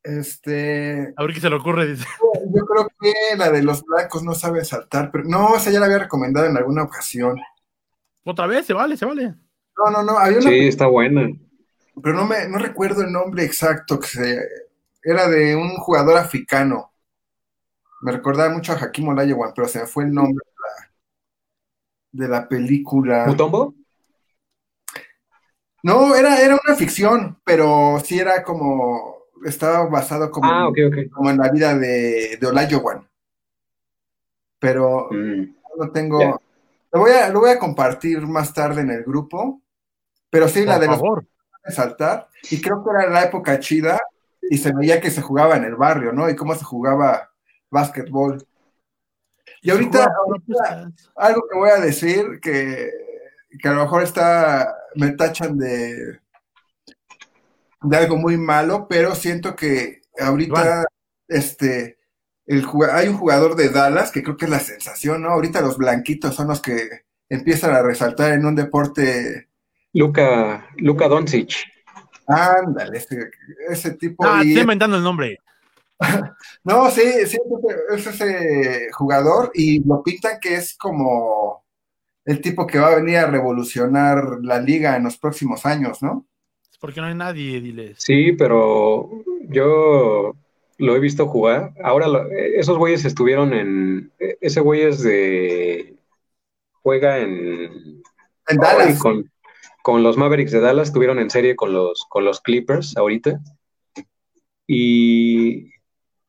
[0.03, 1.87] Este, A ver qué se le ocurre.
[1.87, 2.07] Dice.
[2.55, 5.87] yo creo que la de los blancos no saben saltar, pero no, esa ya la
[5.87, 7.39] había recomendado en alguna ocasión.
[8.25, 9.35] Otra vez, se vale, se vale.
[9.77, 11.29] No, no, no, había una, Sí, está buena.
[12.03, 14.49] pero no me, no recuerdo el nombre exacto, que se,
[15.03, 16.93] era de un jugador africano.
[18.03, 20.45] Me recordaba mucho a Hakim Olajuwon, pero se me fue el nombre
[22.13, 23.27] de la, de la película.
[23.27, 23.75] ¿Mutombo?
[25.83, 30.97] No, era, era una ficción, pero sí era como, estaba basado como, Ah, ok, ok.
[31.13, 33.07] como en la vida de, de Olajuwon.
[34.59, 36.41] Pero Mm, no tengo,
[36.93, 39.63] lo voy a, lo voy a compartir más tarde en el grupo,
[40.35, 41.25] pero sí, la de los favor.
[41.65, 44.01] de saltar, y creo que era la época chida,
[44.51, 46.29] y se veía que se jugaba en el barrio, ¿no?
[46.29, 47.31] Y cómo se jugaba
[47.71, 48.45] básquetbol.
[49.63, 50.13] Y ahorita,
[51.15, 52.91] algo que voy a decir, que,
[53.61, 56.19] que a lo mejor está, me tachan de,
[57.83, 60.85] de algo muy malo, pero siento que ahorita,
[61.29, 61.99] este,
[62.47, 65.31] el, hay un jugador de Dallas que creo que es la sensación, ¿no?
[65.31, 69.49] Ahorita los blanquitos son los que empiezan a resaltar en un deporte,
[69.95, 71.55] Luca, Luca Doncic.
[72.27, 73.31] ándale, ese,
[73.71, 74.25] ese tipo.
[74.27, 75.39] Ah, y estoy inventando el nombre.
[76.65, 77.23] No, sí, que
[77.95, 81.63] es ese jugador y lo pintan que es como
[82.25, 86.27] el tipo que va a venir a revolucionar la liga en los próximos años, ¿no?
[86.81, 87.97] Porque no hay nadie, diles.
[87.99, 89.09] Sí, pero
[89.49, 90.35] yo
[90.79, 91.73] lo he visto jugar.
[91.83, 92.07] Ahora,
[92.57, 94.13] esos güeyes estuvieron en.
[94.19, 95.97] Ese güey es de.
[96.83, 98.03] Juega en.
[98.49, 98.99] En Dallas.
[98.99, 99.31] Con,
[99.85, 103.41] con, los Mavericks de Dallas, estuvieron en serie con los, con los Clippers ahorita.
[104.67, 105.71] Y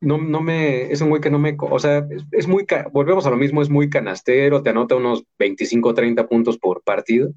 [0.00, 3.30] no, no me, es un güey que no me, o sea, es, muy, volvemos a
[3.30, 7.32] lo mismo, es muy canastero, te anota unos 25 o 30 puntos por partido,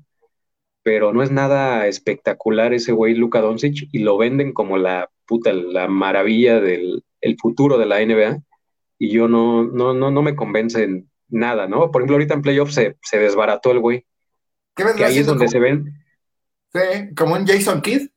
[0.84, 5.54] pero no es nada espectacular ese güey Luka Doncic y lo venden como la puta,
[5.54, 8.42] la maravilla del el futuro de la NBA
[8.98, 11.92] y yo no, no, no, no me convence en nada, ¿no?
[11.92, 14.06] Por ejemplo, ahorita en playoffs se, se desbarató el güey.
[14.76, 15.99] ¿Qué que ahí es donde se ven.
[16.74, 18.08] Sí, como un Jason Kidd.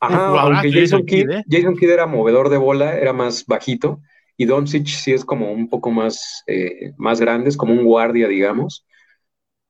[0.00, 1.44] Ajá, aunque Jason, Kidd, ¿eh?
[1.48, 4.00] Jason Kidd era movedor de bola, era más bajito,
[4.36, 8.28] y Doncic sí es como un poco más, eh, más grande, es como un guardia,
[8.28, 8.84] digamos.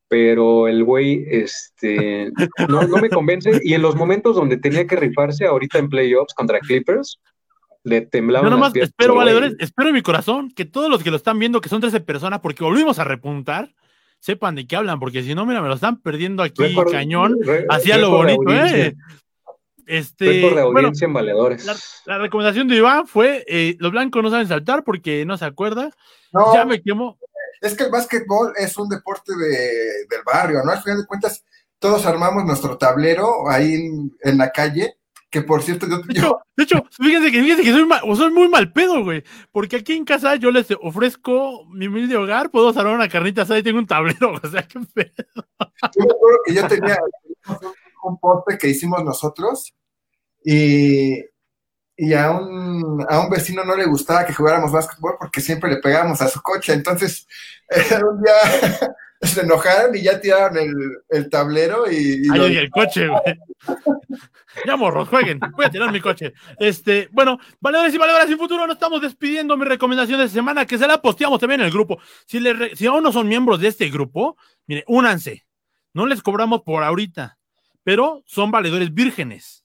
[0.09, 2.31] Pero el güey, este,
[2.69, 3.59] no, no me convence.
[3.63, 7.19] Y en los momentos donde tenía que rifarse, ahorita en playoffs contra Clippers,
[7.83, 11.17] le temblaban Yo nomás espero, valedores, espero en mi corazón que todos los que lo
[11.17, 13.73] están viendo, que son 13 personas, porque volvimos a repuntar,
[14.19, 17.37] sepan de qué hablan, porque si no, mira, me lo están perdiendo aquí cañón,
[17.69, 18.95] hacía lo bonito, ¿eh?
[19.87, 21.65] Este, de audiencia en valedores.
[22.05, 25.91] La, recomendación de Iván fue: eh, los blancos no saben saltar porque no se acuerda.
[26.53, 27.17] ya me quemo.
[27.61, 29.47] Es que el básquetbol es un deporte de,
[30.09, 30.71] del barrio, ¿no?
[30.71, 31.43] Al final de cuentas,
[31.79, 33.89] todos armamos nuestro tablero ahí
[34.21, 34.97] en, la calle.
[35.37, 36.39] Que por cierto, yo.
[36.55, 39.23] De hecho, fíjense que, fíjense que soy, soy, muy mal pedo, güey.
[39.51, 43.59] Porque aquí en casa yo les ofrezco mi humilde hogar, puedo salvar una carnita asada
[43.59, 44.33] y tengo un tablero.
[44.43, 45.13] O sea, qué pedo.
[45.95, 46.97] Yo me acuerdo que yo tenía
[48.01, 49.75] un poste que hicimos nosotros
[50.43, 51.19] y,
[51.97, 55.77] y a, un, a un vecino no le gustaba que jugáramos básquetbol porque siempre le
[55.77, 56.73] pegábamos a su coche.
[56.73, 57.27] Entonces,
[58.09, 58.89] un día
[59.21, 60.73] se enojaron y ya tiraron el,
[61.09, 62.21] el tablero y...
[62.23, 63.39] y el coche, güey.
[64.65, 65.39] Ya morros, jueguen.
[65.55, 66.33] Voy a tirar mi coche.
[66.59, 69.57] Este, bueno, valedores y valedoras sin futuro, nos estamos despidiendo.
[69.57, 71.99] Mi recomendación de semana, que se la posteamos también en el grupo.
[72.25, 74.37] Si, le, si aún no son miembros de este grupo,
[74.67, 75.45] mire, únanse.
[75.93, 77.39] No les cobramos por ahorita,
[77.83, 79.63] pero son valedores vírgenes.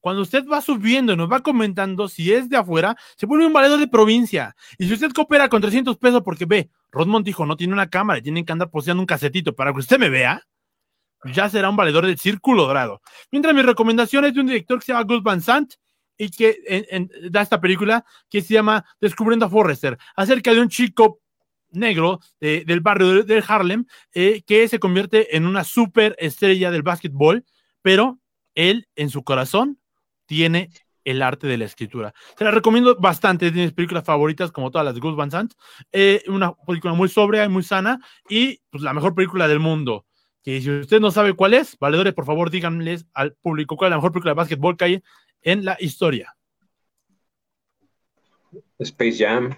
[0.00, 3.52] Cuando usted va subiendo y nos va comentando si es de afuera, se vuelve un
[3.52, 4.56] valedor de provincia.
[4.78, 8.20] Y si usted coopera con 300 pesos porque ve, Rodmond dijo, no tiene una cámara
[8.20, 10.42] tienen que andar posteando un casetito para que usted me vea,
[11.32, 13.02] ya será un valedor del círculo dorado.
[13.30, 15.74] Mientras mi recomendación es de un director que se llama Gus Van Sant
[16.16, 21.20] y que da esta película que se llama Descubriendo a Forrester, acerca de un chico
[21.70, 27.44] negro del barrio de, Harlem eh, que se convierte en una super estrella del básquetbol,
[27.82, 28.18] pero
[28.54, 29.79] él en su corazón
[30.30, 30.70] tiene
[31.02, 32.14] el arte de la escritura.
[32.38, 35.28] Se la recomiendo bastante, de mis películas favoritas, como todas las de Gus Van.
[35.90, 37.98] Eh, una película muy sobria y muy sana,
[38.28, 40.06] y pues la mejor película del mundo.
[40.44, 43.90] Que si usted no sabe cuál es, valedores, por favor, díganles al público cuál es
[43.90, 45.02] la mejor película de básquetbol que hay
[45.42, 46.36] en la historia.
[48.78, 49.52] Space Jam.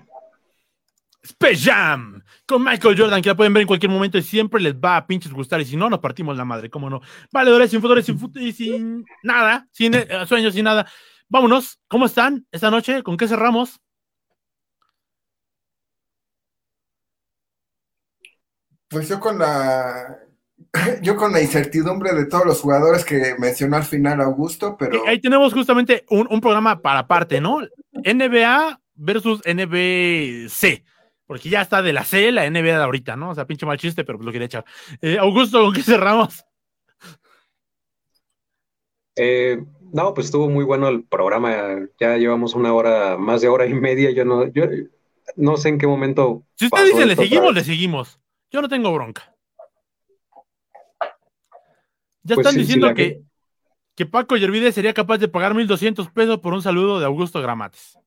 [1.23, 4.74] Space Jam con Michael Jordan, que la pueden ver en cualquier momento y siempre les
[4.74, 5.61] va a pinches gustar.
[5.61, 7.01] Y si no, nos partimos la madre, cómo no.
[7.31, 10.86] Valedores, sin futuro sin, y sin nada, sin eh, sueños, sin nada.
[11.28, 13.03] Vámonos, ¿cómo están esta noche?
[13.03, 13.81] ¿Con qué cerramos?
[18.89, 20.19] Pues yo con la
[21.03, 25.20] yo con la incertidumbre de todos los jugadores que mencionó al final Augusto, pero ahí
[25.20, 27.61] tenemos justamente un, un programa para aparte, ¿no?
[27.93, 30.82] NBA versus NBC
[31.27, 33.31] porque ya está de la C, la NBA de ahorita, ¿no?
[33.31, 34.65] O sea, pinche mal chiste, pero pues lo quería echar.
[35.01, 36.44] Eh, Augusto, ¿con qué cerramos?
[39.16, 39.62] Eh,
[39.93, 41.86] no, pues estuvo muy bueno el programa.
[42.01, 44.11] Ya llevamos una hora, más de hora y media.
[44.11, 44.65] Yo no, yo
[45.36, 46.44] no sé en qué momento.
[46.57, 48.20] Si usted dice le seguimos, le seguimos.
[48.51, 49.35] Yo no tengo bronca.
[52.24, 53.23] Ya pues están diciendo que,
[53.97, 57.99] que, Paco Yervide sería capaz de pagar 1.200 pesos por un saludo de Augusto Gramates.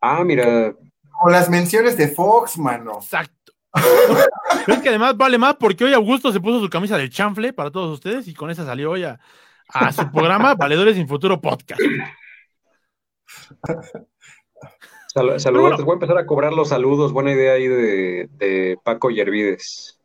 [0.00, 0.74] Ah, mira.
[1.10, 2.98] Como las menciones de Fox, mano.
[3.02, 3.52] Exacto.
[4.66, 7.70] es que además vale más porque hoy Augusto se puso su camisa del chanfle para
[7.70, 9.20] todos ustedes y con esa salió hoy a,
[9.92, 11.80] su programa Valedores sin Futuro Podcast.
[15.38, 17.12] saludos, voy a empezar a cobrar los saludos.
[17.12, 20.00] Buena idea ahí de, Paco Yervides.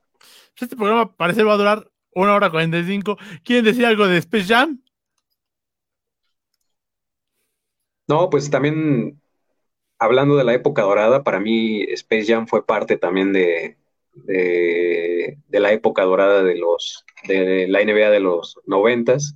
[0.55, 3.17] Este programa parece va a durar una hora cuarenta y cinco.
[3.43, 4.81] ¿Quieren decir algo de Space Jam?
[8.07, 9.19] No, pues también
[9.99, 13.77] hablando de la época dorada, para mí Space Jam fue parte también de,
[14.13, 19.35] de, la época dorada de los de la NBA de los noventas.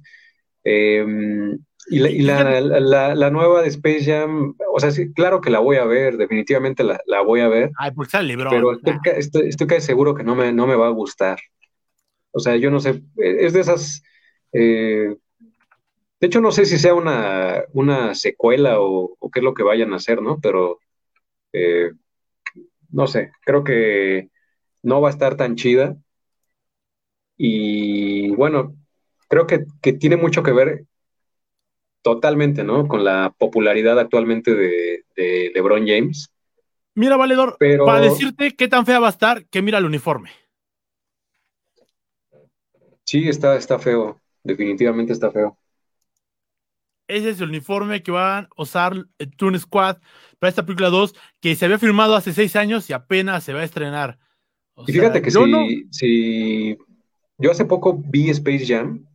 [0.63, 5.85] Em, Y, la, nueva de Space Jam, o sea, sí, claro que la voy a
[5.85, 7.71] ver, definitivamente la, voy a ver.
[7.77, 8.49] Ay, pues el libro.
[8.49, 8.73] Pero
[9.17, 11.39] estoy, casi seguro que no me, no me va a gustar.
[12.31, 14.03] O sea, yo no sé, es de esas...
[14.53, 15.15] Eh,
[16.19, 19.93] de hecho, no sé si sea una, una secuela o, qué es lo que vayan
[19.93, 20.39] a hacer, ¿no?
[20.41, 20.79] Pero
[21.53, 21.91] eh,
[22.91, 24.29] no sé, creo que
[24.83, 25.95] no va a estar tan chida.
[27.37, 28.75] Y bueno,
[29.29, 30.85] creo que, tiene mucho que ver
[32.01, 32.87] totalmente, ¿no?
[32.87, 36.29] Con la popularidad actualmente de, LeBron James.
[36.95, 40.31] Mira, Valedor, para decirte qué tan fea va a estar, que mira el uniforme.
[43.05, 45.58] Sí, está, está feo, definitivamente está feo.
[47.09, 49.97] Ese es el uniforme que van a usar el Toon Squad
[50.37, 53.61] para esta película 2, que se había filmado hace seis años y apenas se va
[53.61, 54.19] a estrenar.
[54.87, 55.31] y fíjate que
[55.89, 56.77] si,
[57.39, 59.07] yo hace poco vi Space Jam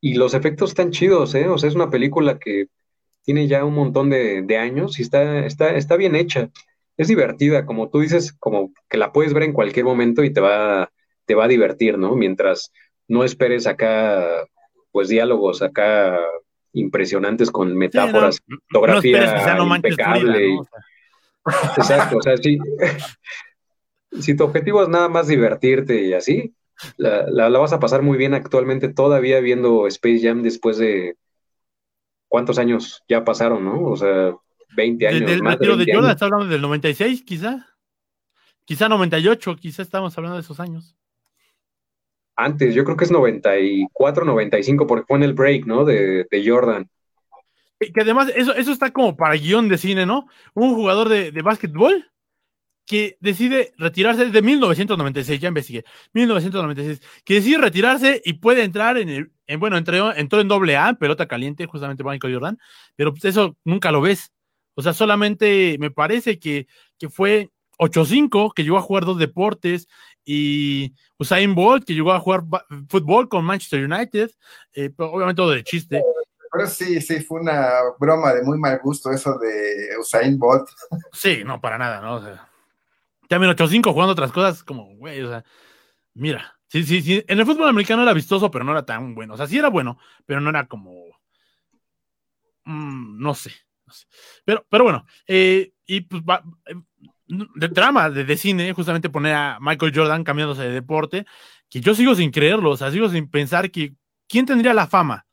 [0.00, 1.46] y los efectos están chidos, ¿eh?
[1.46, 2.68] O sea, es una película que
[3.22, 6.50] tiene ya un montón de, años y está, está, está bien hecha.
[6.96, 10.40] Es divertida, como tú dices, como que la puedes ver en cualquier momento y te
[10.40, 10.90] va,
[11.26, 12.16] te va a divertir, ¿no?
[12.16, 12.72] Mientras
[13.08, 14.46] no esperes acá,
[14.90, 16.18] pues diálogos acá
[16.72, 20.58] impresionantes con metáforas, fotografía impecable.
[21.76, 22.58] Exacto, o sea, sí.
[24.20, 26.54] si tu objetivo es nada más divertirte y así,
[26.96, 31.16] la, vas a pasar muy bien actualmente todavía viendo Space Jam después de
[32.28, 33.82] cuántos años ya pasaron, ¿no?
[33.84, 34.34] O sea,
[34.76, 35.30] 20 años.
[35.30, 37.66] Del más de, de Yoda, ¿está hablando del 96 quizá?
[38.64, 40.96] Quizá 98, quizá estamos hablando de esos años.
[42.44, 45.84] Antes, yo creo que es 94, 95, porque fue en el break, ¿no?
[45.84, 46.88] De, Jordan.
[47.78, 50.26] Que además, eso, eso está como para guion de cine, ¿no?
[50.54, 52.10] Un jugador de, de básquetbol
[52.90, 59.08] que decide retirarse desde 1996, ya investigué, 1996, que decide retirarse y puede entrar en
[59.08, 62.58] el, en, bueno, entró, entró en doble A, pelota caliente, justamente Michael Jordan,
[62.96, 64.32] pero pues eso nunca lo ves.
[64.74, 66.66] O sea, solamente me parece que,
[66.98, 69.86] que fue 8-5, que llegó a jugar dos deportes,
[70.32, 72.44] y Usain Bolt, que llegó a jugar
[72.88, 74.30] fútbol con Manchester United,
[74.72, 76.04] eh, obviamente todo de chiste.
[76.52, 80.68] Pero sí, sí, fue una broma de muy mal gusto eso de Usain Bolt.
[81.12, 82.14] Sí, no, para nada, ¿no?
[82.14, 82.48] O sea,
[83.28, 85.44] también 8-5 jugando otras cosas, como, güey, o sea,
[86.14, 89.34] mira, sí, sí, sí, en el fútbol americano era vistoso, pero no era tan bueno,
[89.34, 91.06] o sea, sí era bueno, pero no era como,
[92.66, 93.50] mm, no sé,
[93.84, 94.06] no sé.
[94.44, 96.44] Pero, pero bueno, eh, y pues va,
[97.30, 101.26] de drama, de, cine, justamente poner a Michael Jordan cambiándose de deporte,
[101.68, 103.94] que yo sigo sin creerlo, o sea, sigo sin pensar que
[104.28, 105.26] quién tendría la fama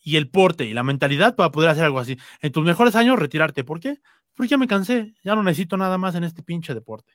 [0.00, 2.18] y el porte y la mentalidad para poder hacer algo así.
[2.40, 3.98] En tus mejores años retirarte, ¿por qué?
[4.34, 7.14] Porque ya me cansé, ya no necesito nada más en este pinche deporte.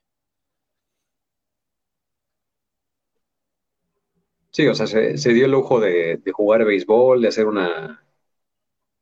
[4.49, 8.03] Sí, o sea, se, dio el lujo de, jugar béisbol, de hacer una,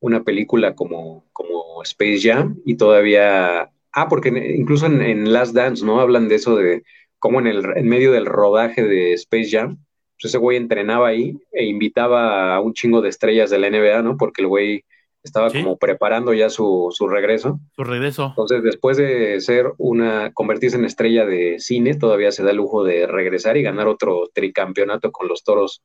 [0.01, 4.27] una película como, como Space Jam y todavía Ah, porque
[4.57, 6.01] incluso en, Last Dance, ¿no?
[6.01, 6.83] Hablan de eso de
[7.17, 9.77] cómo en, el, en medio del rodaje de Space Jam,
[10.15, 14.01] pues ese güey entrenaba ahí e invitaba a un chingo de estrellas de la NBA,
[14.01, 14.17] ¿no?
[14.17, 14.83] Porque el güey
[15.23, 17.57] estaba como preparando ya su, su, regreso.
[17.73, 18.27] Su regreso.
[18.27, 22.83] Entonces, después de ser una, convertirse en estrella de cine, todavía se da el lujo
[22.83, 25.81] de regresar y ganar otro tricampeonato con los toros,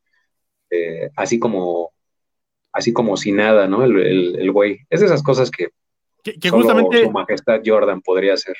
[0.69, 1.93] eh, así como,
[2.73, 3.85] así como si nada, ¿no?
[3.85, 4.79] El, el, el güey.
[4.89, 5.69] Es de esas cosas que
[6.23, 7.03] que, justamente.
[7.03, 8.55] Su majestad Jordan podría ser.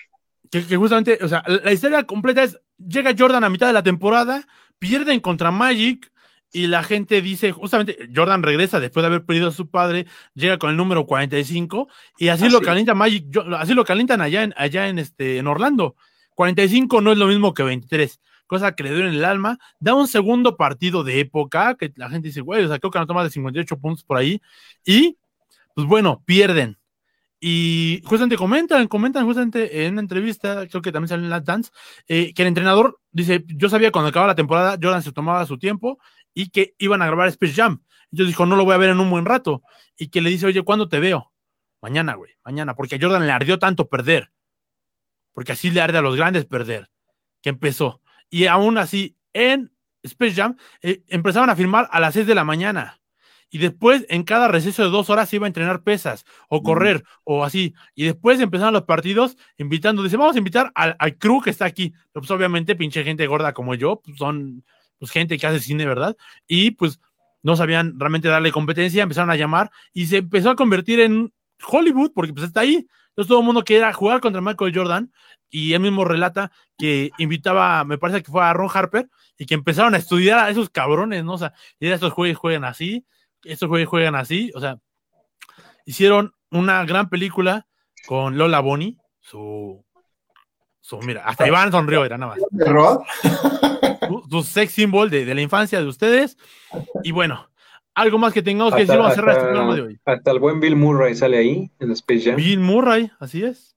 [0.49, 4.47] Que, justamente, o sea, la, historia completa es: llega Jordan a mitad de la temporada,
[4.79, 6.11] pierden contra Magic.
[6.53, 10.57] Y la gente dice, justamente, Jordan regresa después de haber perdido a su padre, llega
[10.57, 13.25] con el número 45, y así, lo calienta Magic,
[13.57, 15.95] así lo calientan allá en, allá en, este, en Orlando.
[16.35, 18.19] 45 no es lo mismo que 23
[18.51, 19.57] cosa que le duele en el alma.
[19.79, 22.99] Da un segundo partido de época, que la gente dice, güey, o sea, creo que
[22.99, 24.41] no toma de 58 puntos por ahí.
[24.85, 25.17] Y,
[25.73, 26.77] pues bueno, pierden.
[27.43, 31.71] Y justamente comentan, comentan justamente en una entrevista, creo que también sale en la Dance,
[32.07, 35.57] eh, que el entrenador dice, yo sabía cuando acababa la temporada, Jordan se tomaba su
[35.57, 35.97] tiempo
[36.35, 37.81] y que iban a grabar Space Jam.
[38.11, 39.63] Yo dijo, no lo voy a ver en un buen rato.
[39.97, 41.33] Y que le dice, oye, ¿cuándo te veo?
[41.81, 44.31] Mañana, güey, mañana, porque a Jordan le ardió tanto perder.
[45.33, 46.91] Porque así le arde a los grandes perder,
[47.41, 48.01] que empezó.
[48.29, 49.73] Y aún así, en
[50.03, 53.00] Space Jam, eh, empezaban a filmar a las 6 de la mañana
[53.51, 57.03] y después en cada receso de dos horas se iba a entrenar pesas o correr
[57.25, 57.75] o así.
[57.93, 61.65] Y después empezaron los partidos invitando, dice, vamos a invitar al, al crew que está
[61.65, 61.93] aquí.
[62.13, 64.63] Pues obviamente pinche gente gorda como yo, pues son
[64.97, 66.15] pues gente que hace cine, ¿verdad?
[66.47, 66.99] Y pues
[67.43, 71.33] no sabían realmente darle competencia, empezaron a llamar y se empezó a convertir en
[71.67, 72.87] Hollywood porque pues está ahí.
[73.09, 75.11] Entonces todo el mundo quería jugar contra Michael Jordan
[75.49, 79.55] y él mismo relata que invitaba, me parece que fue a Ron Harper y que
[79.55, 81.33] empezaron a estudiar a esos cabrones, ¿no?
[81.33, 83.05] O sea, y estos jueces juegan así,
[83.43, 84.77] estos juegan así, o sea,
[85.85, 87.67] hicieron una gran película
[88.07, 89.83] con Lola Bonnie, su,
[90.79, 92.41] su mira, hasta Iván sonrió, era nada más.
[94.07, 96.37] Su, su sex symbol de, de la infancia de ustedes.
[97.03, 97.49] Y bueno,
[97.93, 99.99] algo más que tengamos que Hasta, decir, vamos a cerrar este programa de hoy.
[100.05, 102.35] hasta el buen Bill Murray sale ahí en Space Jam.
[102.35, 103.75] Bill Murray, así es.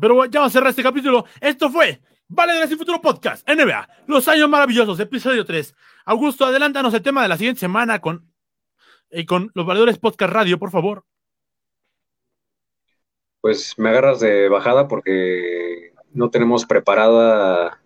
[0.00, 1.24] Pero bueno, ya vamos a cerrar este capítulo.
[1.40, 2.00] Esto fue
[2.30, 5.74] Valedores y Futuro Podcast, NBA, Los Años Maravillosos, episodio 3.
[6.04, 8.30] Augusto, adelántanos el tema de la siguiente semana con,
[9.08, 11.06] eh, con los Valedores Podcast Radio, por favor.
[13.40, 17.80] Pues me agarras de bajada porque no tenemos preparada,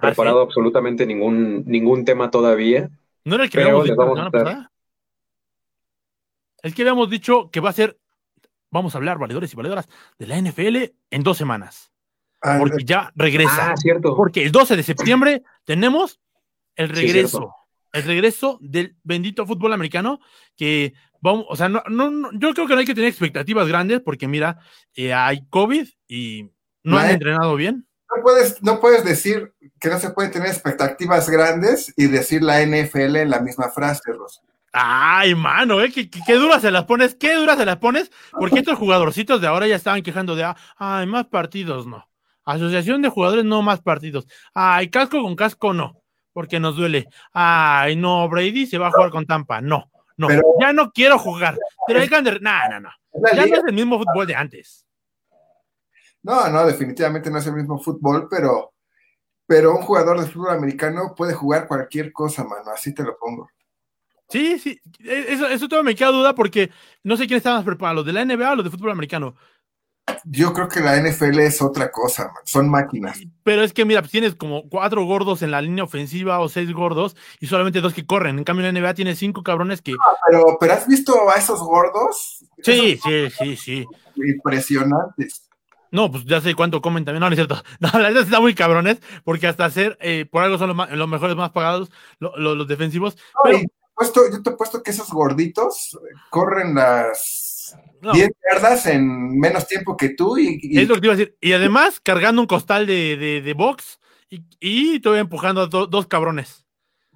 [0.00, 2.88] preparado absolutamente ningún, ningún tema todavía.
[3.24, 4.72] ¿No era el que habíamos dicho la semana?
[6.62, 7.98] Es que habíamos dicho que va a ser,
[8.70, 9.88] vamos a hablar, valedores y valedoras,
[10.18, 11.92] de la NFL en dos semanas.
[12.40, 13.72] Ah, Porque ya regresa.
[13.72, 14.16] Ah, cierto.
[14.16, 16.20] Porque el 12 de septiembre tenemos
[16.76, 17.52] el regreso.
[17.92, 20.20] el regreso del bendito fútbol americano.
[20.56, 23.66] Que vamos, o sea, no, no, no, yo creo que no hay que tener expectativas
[23.66, 24.58] grandes porque mira,
[24.94, 26.50] eh, hay COVID y
[26.84, 27.86] no han entrenado bien.
[28.16, 32.64] No puedes, no puedes decir que no se puede tener expectativas grandes y decir la
[32.64, 34.40] NFL en la misma frase, Rosa.
[34.72, 35.90] Ay, mano, ¿eh?
[35.92, 39.40] ¿Qué, qué, qué duras se las pones, qué duras se las pones, porque estos jugadorcitos
[39.40, 42.07] de ahora ya estaban quejando de, ay, más partidos no.
[42.52, 44.26] Asociación de jugadores no más partidos.
[44.54, 46.00] Ay, casco con casco no,
[46.32, 47.08] porque nos duele.
[47.32, 49.60] Ay, no, Brady se va a jugar con Tampa.
[49.60, 51.58] No, no, Pero- ya no quiero jugar.
[51.86, 52.90] Pero hay que andar- no, no, no.
[53.34, 54.86] Ya no es el mismo fútbol de antes.
[56.22, 58.72] No, no, definitivamente no es el mismo fútbol, pero,
[59.46, 63.48] pero un jugador de fútbol americano puede jugar cualquier cosa, mano, así te lo pongo.
[64.28, 66.70] Sí, sí, e- eso, eso todo me queda duda porque
[67.02, 69.36] no sé quién está más preparado, los de la NBA o los de fútbol americano.
[70.24, 72.42] Yo creo que la NFL es otra cosa, man.
[72.44, 73.18] son máquinas.
[73.42, 76.72] Pero es que, mira, pues tienes como cuatro gordos en la línea ofensiva o seis
[76.72, 78.38] gordos y solamente dos que corren.
[78.38, 79.94] En cambio, en la NBA tiene cinco cabrones que.
[80.30, 82.44] Pero, pero ¿has visto a esos gordos?
[82.62, 83.86] Sí, sí, sí, sí.
[83.90, 85.48] Esos impresionantes.
[85.90, 87.20] No, pues ya sé cuánto comen también.
[87.20, 87.62] No, no es cierto.
[87.80, 91.36] No, la verdad están muy cabrones porque hasta hacer, eh, por algo son los, mejores
[91.36, 93.16] más pagados, lo- lo- los defensivos.
[93.16, 95.98] No, Pero, te puesto- yo te he puesto que esos gorditos
[96.30, 97.54] corren las
[98.02, 101.14] no, 10 yardas en menos tiempo que tú y, y- es lo que te iba
[101.14, 101.36] a decir.
[101.40, 103.98] Y además, cargando un costal de, de, de box
[104.30, 106.64] y, y todavía empujando a do- dos cabrones.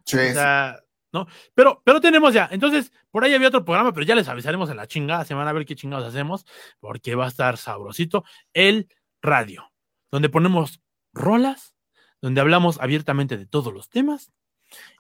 [0.05, 0.81] Sí, O sea,
[1.13, 1.27] ¿no?
[1.55, 2.49] Pero, pero tenemos ya.
[2.51, 5.53] Entonces, por ahí había otro programa, pero ya les avisaremos en la chingada semana a
[5.53, 6.45] ver qué chingados hacemos,
[6.81, 8.25] porque va a estar sabrosito.
[8.55, 8.89] El
[9.21, 9.73] radio,
[10.11, 10.81] donde ponemos
[11.13, 11.75] rolas,
[12.21, 14.33] donde hablamos abiertamente de todos los temas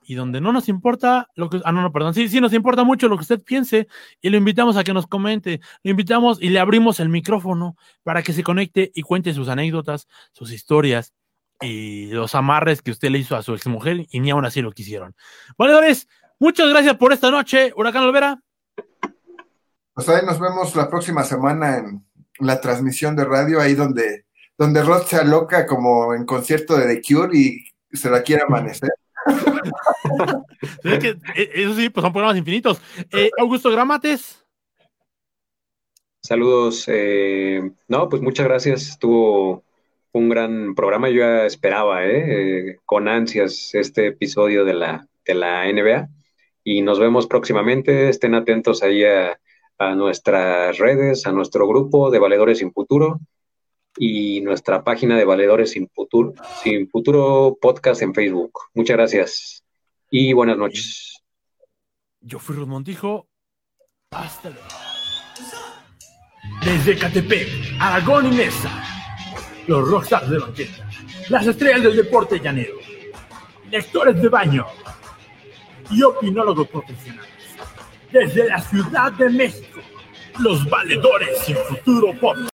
[0.05, 1.61] y donde no nos importa lo que.
[1.65, 2.15] Ah, no, no, perdón.
[2.15, 3.89] Sí, sí, nos importa mucho lo que usted piense
[4.21, 5.61] y lo invitamos a que nos comente.
[5.83, 10.09] Lo invitamos y le abrimos el micrófono para que se conecte y cuente sus anécdotas,
[10.33, 11.13] sus historias
[11.61, 14.73] y los amarres que usted le hizo a su exmujer y ni aún así lo
[14.73, 15.15] quisieron.
[15.57, 16.09] Valedores,
[16.39, 17.73] muchas gracias por esta noche.
[17.77, 18.41] Huracán Olvera.
[19.95, 22.05] Pues ahí nos vemos la próxima semana en
[22.41, 24.25] la transmisión de radio, ahí donde,
[24.57, 28.91] donde Rod se aloca como en concierto de The Cure y se la quiere amanecer.
[30.85, 32.81] Eh, eso sí, pues son programas infinitos.
[33.13, 34.45] Eh, Augusto Gramates.
[36.23, 36.85] Saludos.
[36.89, 38.89] eh, no, pues muchas gracias.
[38.89, 39.65] Estuvo
[40.13, 41.09] un gran programa.
[41.09, 46.09] Yo ya esperaba, eh, con ansias este episodio de la, de la NBA.
[46.65, 48.09] Y nos vemos próximamente.
[48.09, 49.39] Estén atentos ahí a,
[49.79, 53.21] a nuestras redes, a nuestro grupo de Valedores Sin Futuro
[53.97, 58.53] y nuestra página de Valedores Sin Futuro, Sin Futuro Podcast en Facebook.
[58.75, 59.65] Muchas gracias
[60.11, 61.23] y buenas noches.
[62.21, 63.27] Yo fui Ruth Montijo.
[64.13, 64.67] Hasta luego.
[66.65, 67.49] Desde Catepec,
[67.81, 68.85] Aragón y Mesa,
[69.67, 70.89] los rockstars de banqueta,
[71.29, 72.75] las estrellas del deporte llanero,
[73.71, 74.67] lectores de baño
[75.91, 77.31] y opinólogos profesionales.
[78.13, 79.81] Desde la Ciudad de México,
[80.39, 82.51] los valedores sin futuro podcast.